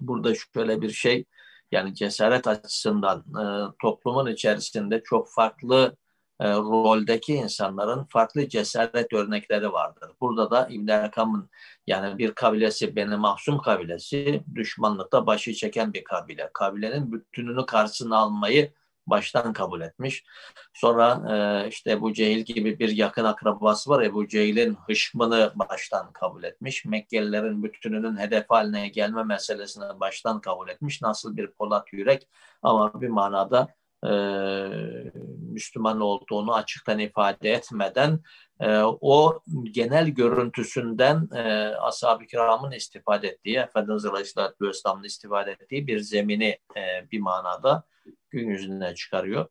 burada 0.00 0.34
şöyle 0.34 0.82
bir 0.82 0.90
şey 0.90 1.24
yani 1.72 1.94
cesaret 1.94 2.46
açısından 2.46 3.18
e, 3.20 3.44
toplumun 3.82 4.26
içerisinde 4.26 5.02
çok 5.02 5.30
farklı 5.30 5.96
e, 6.40 6.52
roldeki 6.52 7.34
insanların 7.34 8.04
farklı 8.04 8.48
cesaret 8.48 9.12
örnekleri 9.12 9.72
vardır. 9.72 10.10
Burada 10.20 10.50
da 10.50 10.68
İbn 10.70 10.88
Erkam'ın 10.88 11.50
yani 11.86 12.18
bir 12.18 12.32
kabilesi 12.32 12.96
Beni 12.96 13.16
Mahsum 13.16 13.58
kabilesi 13.58 14.42
düşmanlıkta 14.54 15.26
başı 15.26 15.54
çeken 15.54 15.92
bir 15.92 16.04
kabile. 16.04 16.50
Kabilenin 16.54 17.12
bütününü 17.12 17.66
karşısına 17.66 18.18
almayı 18.18 18.72
baştan 19.06 19.52
kabul 19.52 19.80
etmiş. 19.80 20.24
Sonra 20.74 21.22
e, 21.64 21.68
işte 21.68 22.00
bu 22.00 22.12
Cehil 22.12 22.40
gibi 22.40 22.78
bir 22.78 22.88
yakın 22.88 23.24
akrabası 23.24 23.90
var. 23.90 24.02
Ebu 24.02 24.28
Cehil'in 24.28 24.74
hışmını 24.74 25.52
baştan 25.54 26.12
kabul 26.12 26.42
etmiş. 26.44 26.84
Mekkelilerin 26.84 27.62
bütününün 27.62 28.16
hedef 28.16 28.44
haline 28.50 28.88
gelme 28.88 29.24
meselesini 29.24 30.00
baştan 30.00 30.40
kabul 30.40 30.68
etmiş. 30.68 31.02
Nasıl 31.02 31.36
bir 31.36 31.50
Polat 31.50 31.92
Yürek 31.92 32.28
ama 32.62 33.00
bir 33.00 33.08
manada 33.08 33.68
e, 34.04 34.10
Müslüman 35.50 36.00
olduğunu 36.00 36.54
açıktan 36.54 36.98
ifade 36.98 37.52
etmeden 37.52 38.20
e, 38.60 38.78
o 38.82 39.40
genel 39.64 40.08
görüntüsünden 40.08 41.28
e, 41.34 41.42
ashab-ı 41.74 42.26
kiramın 42.26 42.70
istifade 42.70 43.28
ettiği, 43.28 43.56
Efendimiz 43.58 44.04
Aleyhisselatü 44.04 44.68
Vesselam'ın 44.68 45.04
istifade 45.04 45.50
ettiği 45.50 45.86
bir 45.86 46.00
zemini 46.00 46.58
e, 46.76 47.10
bir 47.12 47.20
manada 47.20 47.84
gün 48.30 48.48
yüzüne 48.48 48.94
çıkarıyor. 48.94 49.46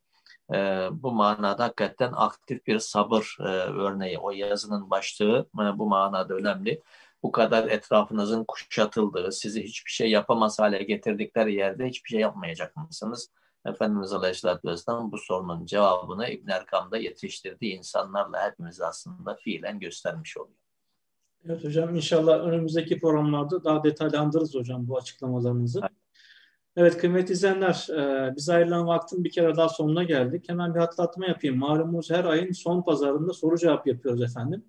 E, 0.53 0.87
bu 0.91 1.11
manada 1.11 1.63
hakikaten 1.63 2.11
aktif 2.15 2.67
bir 2.67 2.79
sabır 2.79 3.37
e, 3.39 3.43
örneği. 3.43 4.17
O 4.19 4.31
yazının 4.31 4.89
başlığı 4.89 5.49
e, 5.55 5.79
bu 5.79 5.87
manada 5.87 6.33
önemli. 6.33 6.81
Bu 7.23 7.31
kadar 7.31 7.67
etrafınızın 7.67 8.45
kuşatıldığı, 8.47 9.31
sizi 9.31 9.63
hiçbir 9.63 9.91
şey 9.91 10.09
yapamaz 10.09 10.59
hale 10.59 10.83
getirdikleri 10.83 11.55
yerde 11.55 11.87
hiçbir 11.87 12.09
şey 12.09 12.19
yapmayacak 12.19 12.75
mısınız? 12.75 13.29
Efendimiz 13.65 14.13
Aleyhisselatü 14.13 14.67
Vesselam 14.67 15.11
bu 15.11 15.17
sorunun 15.17 15.65
cevabını 15.65 16.29
İbn 16.29 16.49
Erkam'da 16.49 16.97
yetiştirdiği 16.97 17.77
insanlarla 17.77 18.51
hepimiz 18.51 18.81
aslında 18.81 19.35
fiilen 19.35 19.79
göstermiş 19.79 20.37
oluyor. 20.37 20.57
Evet 21.45 21.63
hocam 21.63 21.95
inşallah 21.95 22.39
önümüzdeki 22.39 22.99
programlarda 22.99 23.63
daha 23.63 23.83
detaylandırırız 23.83 24.55
hocam 24.55 24.87
bu 24.87 24.97
açıklamalarınızı. 24.97 25.79
Evet. 25.79 25.91
Evet 26.75 26.97
kıymetli 26.97 27.33
izleyenler, 27.33 27.87
e, 27.89 28.33
biz 28.35 28.49
ayrılan 28.49 28.87
vaktin 28.87 29.23
bir 29.23 29.31
kere 29.31 29.55
daha 29.55 29.69
sonuna 29.69 30.03
geldik. 30.03 30.49
Hemen 30.49 30.75
bir 30.75 30.79
hatırlatma 30.79 31.25
yapayım. 31.25 31.57
Malumunuz 31.57 32.11
her 32.11 32.25
ayın 32.25 32.51
son 32.51 32.81
pazarında 32.81 33.33
soru 33.33 33.57
cevap 33.57 33.87
yapıyoruz 33.87 34.21
efendim. 34.21 34.65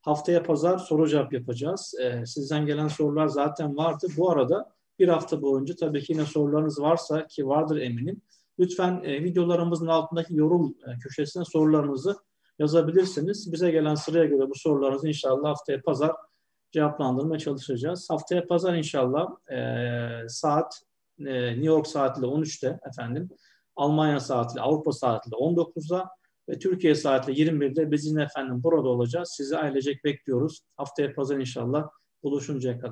Haftaya 0.00 0.42
pazar 0.42 0.78
soru 0.78 1.08
cevap 1.08 1.32
yapacağız. 1.32 1.94
E, 2.00 2.26
sizden 2.26 2.66
gelen 2.66 2.88
sorular 2.88 3.26
zaten 3.26 3.76
vardı. 3.76 4.06
Bu 4.16 4.30
arada 4.30 4.77
bir 4.98 5.08
hafta 5.08 5.42
boyunca 5.42 5.76
tabii 5.76 6.02
ki 6.02 6.12
yine 6.12 6.24
sorularınız 6.24 6.80
varsa 6.80 7.26
ki 7.26 7.46
vardır 7.46 7.80
eminim. 7.80 8.22
Lütfen 8.58 9.02
e, 9.04 9.24
videolarımızın 9.24 9.86
altındaki 9.86 10.34
yorum 10.36 10.74
e, 10.86 10.98
köşesine 10.98 11.44
sorularınızı 11.44 12.16
yazabilirsiniz. 12.58 13.52
Bize 13.52 13.70
gelen 13.70 13.94
sıraya 13.94 14.24
göre 14.24 14.50
bu 14.50 14.54
sorularınızı 14.54 15.08
inşallah 15.08 15.48
haftaya 15.48 15.82
pazar 15.82 16.12
cevaplandırmaya 16.72 17.38
çalışacağız. 17.38 18.10
Haftaya 18.10 18.46
pazar 18.46 18.74
inşallah 18.74 19.50
e, 19.52 20.28
saat 20.28 20.82
e, 21.20 21.50
New 21.50 21.66
York 21.66 21.86
saatiyle 21.86 22.26
13'te 22.26 22.80
efendim, 22.90 23.28
Almanya 23.76 24.20
saatiyle, 24.20 24.60
Avrupa 24.60 24.92
saatiyle 24.92 25.36
19'da 25.36 26.08
ve 26.48 26.58
Türkiye 26.58 26.94
saatiyle 26.94 27.50
21'de 27.50 27.90
biz 27.90 28.06
yine 28.06 28.22
efendim 28.22 28.62
burada 28.62 28.88
olacağız. 28.88 29.34
Sizi 29.36 29.58
ailecek 29.58 30.04
bekliyoruz. 30.04 30.60
Haftaya 30.76 31.14
pazar 31.14 31.36
inşallah 31.36 31.88
buluşuncaya 32.22 32.78
kadar. 32.78 32.86